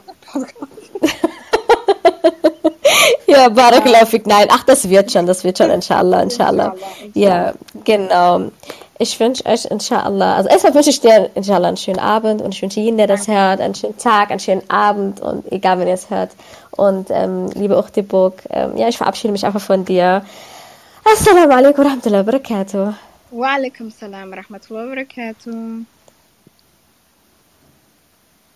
ja, 3.28 3.50
Barakallahu 3.50 4.20
Nein, 4.26 4.48
ach, 4.52 4.64
das 4.64 4.88
wird 4.90 5.12
schon, 5.12 5.26
das 5.26 5.44
wird 5.44 5.58
schon, 5.58 5.70
inshallah, 5.70 6.22
inshallah. 6.22 6.76
Ja, 7.14 7.54
genau. 7.84 8.52
Ich 9.00 9.20
wünsche 9.20 9.46
euch, 9.46 9.66
inshallah, 9.66 10.36
also 10.36 10.50
erstmal 10.50 10.74
wünsche 10.74 10.90
ich 10.90 11.00
dir, 11.00 11.30
inshallah, 11.36 11.68
einen 11.68 11.78
schönen 11.78 12.00
Abend 12.00 12.42
und 12.42 12.54
ich 12.54 12.62
wünsche 12.64 12.80
jedem, 12.80 12.98
der 12.98 13.06
das 13.06 13.28
hört, 13.28 13.62
einen 13.62 13.76
schönen 13.76 13.98
Tag, 13.98 14.32
einen 14.32 14.40
schönen 14.40 14.68
Abend 14.70 15.20
und 15.20 15.52
egal, 15.52 15.78
wenn 15.80 15.88
ihr 15.88 15.94
es 15.94 16.10
hört. 16.10 16.32
Und 16.72 17.10
ähm, 17.12 17.48
liebe 17.54 17.78
Uchtibuk, 17.78 18.36
ähm, 18.50 18.76
ja, 18.76 18.88
ich 18.88 18.98
verabschiede 18.98 19.32
mich 19.32 19.46
einfach 19.46 19.62
von 19.62 19.86
dir. 19.86 20.26
Assalamu 21.06 21.54
alaikum 21.54 21.86
wa 21.86 21.90
rahmatullahi 21.90 22.26
wa 22.26 22.32
barakatuh. 22.32 22.94
Wa 23.32 23.56
alaikum 23.56 23.92
salam 23.92 24.32
wa 24.32 24.38
rahmatullahi 24.38 24.90
wa 24.90 24.96
barakatuh. 24.96 25.86